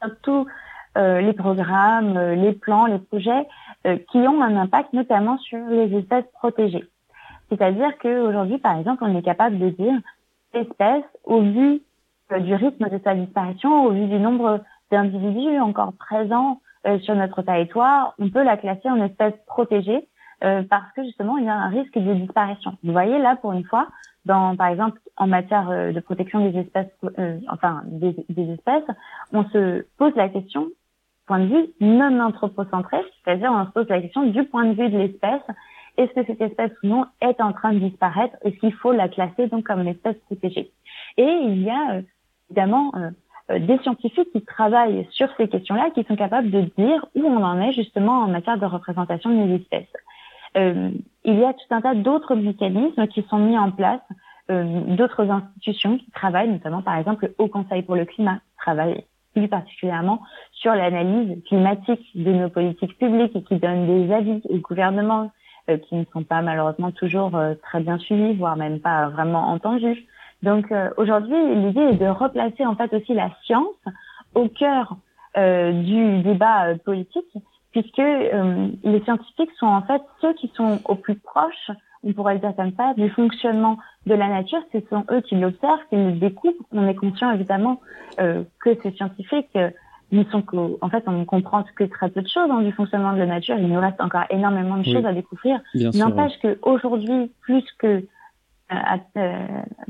sur 0.00 0.12
tous 0.22 0.46
euh, 0.96 1.20
les 1.20 1.32
programmes, 1.32 2.16
euh, 2.16 2.34
les 2.34 2.52
plans, 2.52 2.86
les 2.86 2.98
projets 2.98 3.46
euh, 3.86 3.96
qui 4.10 4.18
ont 4.18 4.40
un 4.42 4.56
impact 4.56 4.92
notamment 4.92 5.38
sur 5.38 5.58
les 5.68 5.92
espèces 5.98 6.28
protégées. 6.34 6.84
C'est-à-dire 7.48 7.90
qu'aujourd'hui, 8.00 8.58
par 8.58 8.78
exemple, 8.78 9.02
on 9.04 9.16
est 9.18 9.22
capable 9.22 9.58
de 9.58 9.70
dire 9.70 9.98
espèce 10.52 11.04
au 11.24 11.40
vu 11.40 11.80
euh, 12.32 12.38
du 12.40 12.54
rythme 12.54 12.88
de 12.88 13.00
sa 13.02 13.14
disparition, 13.14 13.86
au 13.86 13.90
vu 13.90 14.06
du 14.06 14.18
nombre 14.18 14.60
d'individus 14.90 15.58
encore 15.58 15.92
présents 15.98 16.60
sur 17.02 17.14
notre 17.14 17.42
territoire, 17.42 18.14
on 18.18 18.28
peut 18.30 18.42
la 18.42 18.56
classer 18.56 18.88
en 18.88 19.02
espèce 19.02 19.34
protégée 19.46 20.08
euh, 20.42 20.62
parce 20.68 20.92
que 20.92 21.04
justement 21.04 21.38
il 21.38 21.44
y 21.44 21.48
a 21.48 21.54
un 21.54 21.68
risque 21.68 21.96
de 21.96 22.14
disparition. 22.14 22.76
Vous 22.82 22.92
voyez 22.92 23.18
là 23.18 23.36
pour 23.36 23.52
une 23.52 23.64
fois, 23.64 23.88
dans 24.24 24.56
par 24.56 24.68
exemple 24.68 25.00
en 25.16 25.26
matière 25.26 25.70
euh, 25.70 25.92
de 25.92 26.00
protection 26.00 26.48
des 26.50 26.58
espèces, 26.58 26.90
euh, 27.18 27.38
enfin 27.48 27.82
des, 27.86 28.14
espèces, 28.28 28.84
on 29.32 29.44
se 29.50 29.86
pose 29.96 30.12
la 30.16 30.28
question 30.28 30.68
point 31.26 31.38
de 31.38 31.46
vue 31.46 31.66
non 31.80 32.20
anthropocentré, 32.20 32.98
c'est-à-dire 33.24 33.50
on 33.52 33.64
se 33.64 33.70
pose 33.70 33.88
la 33.88 34.02
question 34.02 34.24
du 34.24 34.44
point 34.44 34.66
de 34.66 34.74
vue 34.74 34.90
de 34.90 34.98
l'espèce. 34.98 35.42
Est-ce 35.96 36.12
que 36.12 36.26
cette 36.26 36.40
espèce 36.40 36.72
ou 36.82 36.88
non 36.88 37.06
est 37.20 37.40
en 37.40 37.52
train 37.52 37.72
de 37.72 37.78
disparaître? 37.78 38.36
Est-ce 38.42 38.56
qu'il 38.56 38.74
faut 38.74 38.92
la 38.92 39.08
classer 39.08 39.46
donc 39.46 39.64
comme 39.64 39.80
une 39.80 39.88
espèce 39.88 40.16
protégée? 40.26 40.72
Et 41.16 41.38
il 41.44 41.62
y 41.62 41.70
a 41.70 41.94
euh, 41.94 42.02
évidemment 42.50 42.92
euh, 42.96 42.98
euh, 42.98 43.10
des 43.50 43.78
scientifiques 43.78 44.32
qui 44.32 44.42
travaillent 44.42 45.06
sur 45.10 45.28
ces 45.36 45.48
questions-là, 45.48 45.90
qui 45.94 46.04
sont 46.04 46.16
capables 46.16 46.50
de 46.50 46.62
dire 46.78 47.06
où 47.14 47.24
on 47.24 47.42
en 47.42 47.60
est 47.60 47.72
justement 47.72 48.20
en 48.20 48.28
matière 48.28 48.58
de 48.58 48.66
représentation 48.66 49.30
des 49.46 49.56
espèces. 49.56 49.92
Euh, 50.56 50.90
il 51.24 51.38
y 51.38 51.44
a 51.44 51.52
tout 51.52 51.74
un 51.74 51.80
tas 51.80 51.94
d'autres 51.94 52.34
mécanismes 52.34 53.06
qui 53.08 53.22
sont 53.28 53.38
mis 53.38 53.58
en 53.58 53.70
place, 53.70 54.00
euh, 54.50 54.80
d'autres 54.96 55.28
institutions 55.28 55.98
qui 55.98 56.10
travaillent, 56.12 56.50
notamment 56.50 56.82
par 56.82 56.96
exemple 56.96 57.26
le 57.26 57.34
Haut 57.38 57.48
Conseil 57.48 57.82
pour 57.82 57.96
le 57.96 58.04
climat 58.04 58.40
travaille 58.58 59.04
plus 59.34 59.48
particulièrement 59.48 60.22
sur 60.52 60.74
l'analyse 60.74 61.42
climatique 61.44 62.06
de 62.14 62.32
nos 62.32 62.48
politiques 62.48 62.96
publiques 62.98 63.34
et 63.34 63.42
qui 63.42 63.56
donne 63.56 63.86
des 63.86 64.12
avis 64.12 64.40
au 64.48 64.58
gouvernement 64.58 65.30
euh, 65.70 65.78
qui 65.78 65.96
ne 65.96 66.04
sont 66.12 66.22
pas 66.22 66.42
malheureusement 66.42 66.92
toujours 66.92 67.34
euh, 67.36 67.54
très 67.62 67.80
bien 67.80 67.98
suivis, 67.98 68.34
voire 68.34 68.56
même 68.56 68.80
pas 68.80 69.08
vraiment 69.08 69.48
entendus. 69.48 70.06
Donc 70.44 70.70
euh, 70.70 70.90
aujourd'hui, 70.96 71.36
l'idée 71.62 71.80
est 71.92 71.96
de 71.96 72.06
replacer 72.06 72.64
en 72.66 72.74
fait 72.76 72.92
aussi 72.94 73.14
la 73.14 73.30
science 73.44 73.80
au 74.34 74.48
cœur 74.48 74.96
euh, 75.36 75.72
du 75.72 76.22
débat 76.22 76.66
euh, 76.68 76.76
politique, 76.84 77.32
puisque 77.72 77.98
euh, 77.98 78.68
les 78.84 79.00
scientifiques 79.04 79.50
sont 79.58 79.66
en 79.66 79.82
fait 79.82 80.02
ceux 80.20 80.32
qui 80.34 80.48
sont 80.54 80.80
au 80.84 80.94
plus 80.94 81.16
proches, 81.16 81.70
on 82.06 82.12
pourrait 82.12 82.34
le 82.34 82.40
dire 82.40 82.54
comme 82.56 82.72
ça, 82.76 82.94
du 82.94 83.08
fonctionnement 83.10 83.78
de 84.06 84.14
la 84.14 84.28
nature. 84.28 84.60
Ce 84.72 84.78
sont 84.90 85.04
eux 85.10 85.22
qui 85.22 85.34
l'observent, 85.36 85.80
qui 85.90 85.96
le 85.96 86.12
découvrent. 86.12 86.54
On 86.72 86.86
est 86.86 86.94
conscient 86.94 87.30
évidemment 87.32 87.80
euh, 88.20 88.44
que 88.62 88.70
ces 88.82 88.90
scientifiques 88.92 89.48
euh, 89.56 89.70
ne 90.12 90.22
sont 90.24 90.42
qu'au- 90.42 90.78
en 90.82 90.90
fait, 90.90 91.02
on 91.06 91.12
ne 91.12 91.24
comprend 91.24 91.64
que 91.74 91.84
très 91.84 92.10
peu 92.10 92.20
de 92.22 92.28
choses 92.28 92.50
hein, 92.50 92.60
du 92.60 92.72
fonctionnement 92.72 93.14
de 93.14 93.18
la 93.18 93.26
nature. 93.26 93.56
Il 93.58 93.68
nous 93.68 93.80
reste 93.80 94.00
encore 94.00 94.24
énormément 94.30 94.76
de 94.76 94.82
Oui. 94.86 94.92
choses 94.92 95.06
à 95.06 95.12
découvrir. 95.14 95.60
N'empêche 95.98 96.38
que 96.42 96.58
aujourd'hui, 96.62 97.32
plus 97.40 97.64
que 97.78 98.04
à- 98.70 98.98
euh, 99.16 99.46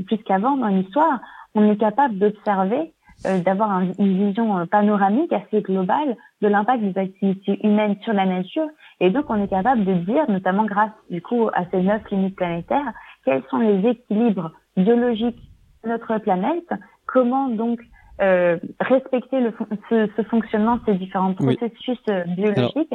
plus 0.06 0.18
qu'avant 0.18 0.56
dans 0.56 0.68
l'histoire, 0.68 1.20
on 1.54 1.70
est 1.70 1.76
capable 1.76 2.18
d'observer, 2.18 2.92
euh, 3.26 3.38
d'avoir 3.40 3.70
un- 3.70 3.92
une 3.98 4.26
vision 4.26 4.58
euh, 4.58 4.66
panoramique 4.66 5.32
assez 5.32 5.62
globale 5.62 6.16
de 6.42 6.48
l'impact 6.48 6.82
des 6.82 6.98
activités 7.00 7.58
humaines 7.66 7.96
sur 8.02 8.12
la 8.12 8.26
nature. 8.26 8.66
Et 9.00 9.10
donc, 9.10 9.26
on 9.28 9.42
est 9.42 9.48
capable 9.48 9.84
de 9.84 9.94
dire, 9.94 10.28
notamment 10.28 10.64
grâce 10.64 10.90
du 11.10 11.22
coup 11.22 11.48
à 11.54 11.64
ces 11.70 11.82
neuf 11.82 12.02
limites 12.10 12.36
planétaires, 12.36 12.92
quels 13.24 13.42
sont 13.50 13.58
les 13.58 13.88
équilibres 13.88 14.50
biologiques 14.76 15.40
de 15.84 15.90
notre 15.90 16.18
planète, 16.18 16.68
comment 17.06 17.48
donc 17.48 17.80
euh, 18.20 18.58
respecter 18.80 19.40
le, 19.40 19.52
ce, 19.90 20.08
ce 20.16 20.22
fonctionnement 20.22 20.76
de 20.76 20.80
ces 20.86 20.94
différents 20.94 21.34
processus 21.34 21.98
euh, 22.08 22.24
biologiques. 22.36 22.92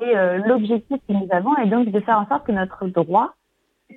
Et 0.00 0.16
euh, 0.16 0.38
l'objectif 0.46 0.98
que 1.08 1.12
nous 1.12 1.28
avons 1.30 1.56
est 1.56 1.66
donc 1.68 1.88
de 1.90 2.00
faire 2.00 2.18
en 2.18 2.26
sorte 2.26 2.46
que 2.46 2.52
notre 2.52 2.86
droit 2.88 3.34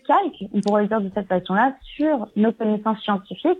calque, 0.07 0.49
on 0.53 0.61
pourrait 0.61 0.83
le 0.83 0.87
dire 0.87 1.01
de 1.01 1.11
cette 1.13 1.27
façon-là, 1.27 1.75
sur 1.95 2.27
nos 2.35 2.51
connaissances 2.51 3.01
scientifiques 3.03 3.59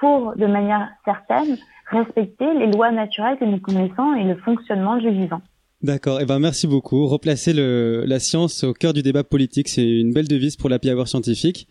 pour, 0.00 0.34
de 0.36 0.46
manière 0.46 0.88
certaine, 1.04 1.56
respecter 1.90 2.52
les 2.54 2.70
lois 2.70 2.90
naturelles 2.90 3.38
que 3.38 3.44
nous 3.44 3.60
connaissons 3.60 4.14
et 4.14 4.24
le 4.24 4.36
fonctionnement 4.36 4.96
du 4.96 5.10
vivant. 5.10 5.40
D'accord, 5.82 6.20
et 6.20 6.26
ben 6.26 6.40
merci 6.40 6.66
beaucoup. 6.66 7.06
Replacer 7.06 7.52
le, 7.52 8.04
la 8.06 8.18
science 8.18 8.64
au 8.64 8.72
cœur 8.72 8.92
du 8.92 9.02
débat 9.02 9.22
politique, 9.22 9.68
c'est 9.68 9.88
une 9.88 10.12
belle 10.12 10.26
devise 10.26 10.56
pour 10.56 10.68
la 10.68 10.78
Hour 10.84 11.06
scientifique. 11.06 11.68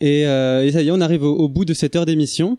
Et, 0.00 0.26
euh, 0.26 0.64
et 0.64 0.72
ça 0.72 0.82
y 0.82 0.88
est, 0.88 0.90
on 0.90 1.00
arrive 1.00 1.22
au, 1.22 1.34
au 1.34 1.48
bout 1.48 1.64
de 1.64 1.74
cette 1.74 1.96
heure 1.96 2.06
d'émission. 2.06 2.58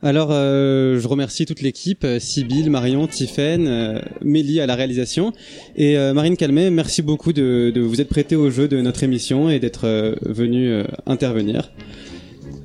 Alors, 0.00 0.28
euh, 0.30 1.00
je 1.00 1.08
remercie 1.08 1.44
toute 1.44 1.60
l'équipe, 1.60 2.04
euh, 2.04 2.20
Sybille, 2.20 2.70
Marion, 2.70 3.08
Tiffaine, 3.08 3.66
euh, 3.66 3.98
Mélie 4.22 4.60
à 4.60 4.66
la 4.66 4.76
réalisation. 4.76 5.32
Et 5.74 5.98
euh, 5.98 6.14
Marine 6.14 6.36
Calmet, 6.36 6.70
merci 6.70 7.02
beaucoup 7.02 7.32
de, 7.32 7.72
de 7.74 7.80
vous 7.80 8.00
être 8.00 8.08
prêtée 8.08 8.36
au 8.36 8.48
jeu 8.48 8.68
de 8.68 8.80
notre 8.80 9.02
émission 9.02 9.50
et 9.50 9.58
d'être 9.58 9.86
euh, 9.86 10.14
venue 10.22 10.68
euh, 10.68 10.84
intervenir. 11.06 11.72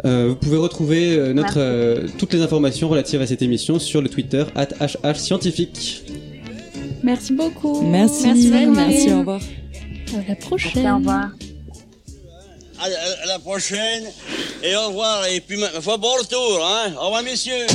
Euh, 0.05 0.27
vous 0.29 0.35
pouvez 0.35 0.57
retrouver 0.57 1.15
euh, 1.15 1.33
notre, 1.33 1.57
euh, 1.57 2.07
toutes 2.19 2.33
les 2.33 2.41
informations 2.41 2.87
relatives 2.87 3.21
à 3.21 3.25
cette 3.25 3.41
émission 3.41 3.79
sur 3.79 4.01
le 4.03 4.09
Twitter 4.09 4.43
at 4.53 4.67
HHScientifique. 4.79 6.03
Merci 7.03 7.33
beaucoup. 7.33 7.81
Merci, 7.81 8.27
Merci, 8.27 8.51
merci, 8.67 9.11
au 9.11 9.19
revoir. 9.19 9.41
À 10.13 10.29
la 10.29 10.35
prochaine. 10.35 10.71
Merci, 10.75 10.91
au 10.91 10.97
revoir. 10.97 11.31
À, 12.83 13.25
la 13.27 13.39
prochaine 13.39 14.11
et 14.61 14.75
au 14.75 14.87
revoir. 14.87 15.25
Et 15.27 15.39
puis, 15.39 15.57
bon 15.57 16.13
retour, 16.15 16.65
hein. 16.65 16.93
Au 16.99 17.05
revoir, 17.05 17.23
messieurs. 17.23 17.65